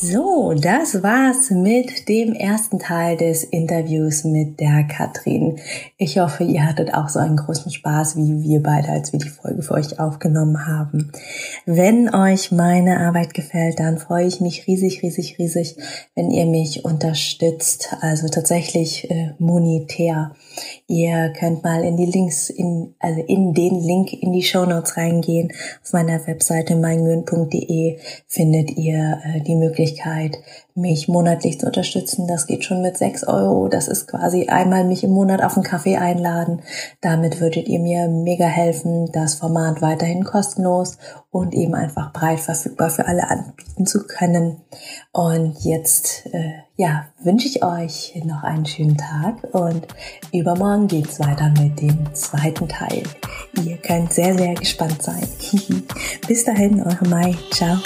So, 0.00 0.54
das 0.54 1.02
war's 1.02 1.50
mit 1.50 2.08
dem 2.08 2.32
ersten 2.32 2.78
Teil 2.78 3.16
des 3.16 3.42
Interviews 3.42 4.22
mit 4.22 4.60
der 4.60 4.84
Katrin. 4.84 5.58
Ich 5.96 6.20
hoffe, 6.20 6.44
ihr 6.44 6.64
hattet 6.64 6.94
auch 6.94 7.08
so 7.08 7.18
einen 7.18 7.36
großen 7.36 7.72
Spaß 7.72 8.16
wie 8.16 8.44
wir 8.44 8.62
beide, 8.62 8.90
als 8.90 9.12
wir 9.12 9.18
die 9.18 9.28
Folge 9.28 9.60
für 9.62 9.74
euch 9.74 9.98
aufgenommen 9.98 10.68
haben. 10.68 11.10
Wenn 11.66 12.14
euch 12.14 12.52
meine 12.52 13.00
Arbeit 13.00 13.34
gefällt, 13.34 13.80
dann 13.80 13.98
freue 13.98 14.28
ich 14.28 14.40
mich 14.40 14.68
riesig, 14.68 15.02
riesig, 15.02 15.36
riesig, 15.36 15.74
wenn 16.14 16.30
ihr 16.30 16.46
mich 16.46 16.84
unterstützt, 16.84 17.96
also 18.00 18.28
tatsächlich 18.28 19.10
äh, 19.10 19.32
monetär. 19.40 20.30
Ihr 20.86 21.32
könnt 21.36 21.64
mal 21.64 21.82
in 21.82 21.96
die 21.96 22.06
Links, 22.06 22.50
in, 22.50 22.94
also 23.00 23.20
in 23.20 23.52
den 23.52 23.80
Link 23.80 24.12
in 24.12 24.32
die 24.32 24.44
Show 24.44 24.64
Notes 24.64 24.96
reingehen. 24.96 25.52
Auf 25.82 25.92
meiner 25.92 26.24
Webseite 26.28 26.76
meingün.de 26.76 27.98
findet 28.28 28.76
ihr 28.76 29.18
äh, 29.24 29.40
die 29.40 29.56
Möglichkeit, 29.56 29.87
Möglichkeit, 29.88 30.38
mich 30.74 31.08
monatlich 31.08 31.58
zu 31.58 31.66
unterstützen. 31.66 32.26
Das 32.28 32.46
geht 32.46 32.64
schon 32.64 32.82
mit 32.82 32.96
sechs 32.96 33.24
Euro. 33.24 33.68
Das 33.68 33.88
ist 33.88 34.06
quasi 34.06 34.46
einmal 34.46 34.84
mich 34.84 35.02
im 35.02 35.10
Monat 35.10 35.42
auf 35.42 35.56
einen 35.56 35.64
Kaffee 35.64 35.96
einladen. 35.96 36.62
Damit 37.00 37.40
würdet 37.40 37.68
ihr 37.68 37.80
mir 37.80 38.08
mega 38.08 38.46
helfen, 38.46 39.10
das 39.12 39.34
Format 39.34 39.82
weiterhin 39.82 40.24
kostenlos 40.24 40.98
und 41.30 41.54
eben 41.54 41.74
einfach 41.74 42.12
breit 42.12 42.40
verfügbar 42.40 42.90
für 42.90 43.06
alle 43.06 43.28
anbieten 43.28 43.86
zu 43.86 44.06
können. 44.06 44.58
Und 45.12 45.58
jetzt, 45.64 46.26
äh, 46.32 46.52
ja, 46.76 47.06
wünsche 47.22 47.48
ich 47.48 47.64
euch 47.64 48.14
noch 48.24 48.44
einen 48.44 48.66
schönen 48.66 48.96
Tag 48.96 49.52
und 49.52 49.86
übermorgen 50.32 50.86
geht's 50.86 51.18
weiter 51.18 51.52
mit 51.60 51.80
dem 51.80 52.14
zweiten 52.14 52.68
Teil. 52.68 53.02
Ihr 53.64 53.78
könnt 53.78 54.12
sehr, 54.12 54.36
sehr 54.38 54.54
gespannt 54.54 55.02
sein. 55.02 55.26
Bis 56.28 56.44
dahin, 56.44 56.82
eure 56.82 57.08
Mai. 57.08 57.34
Ciao. 57.50 57.78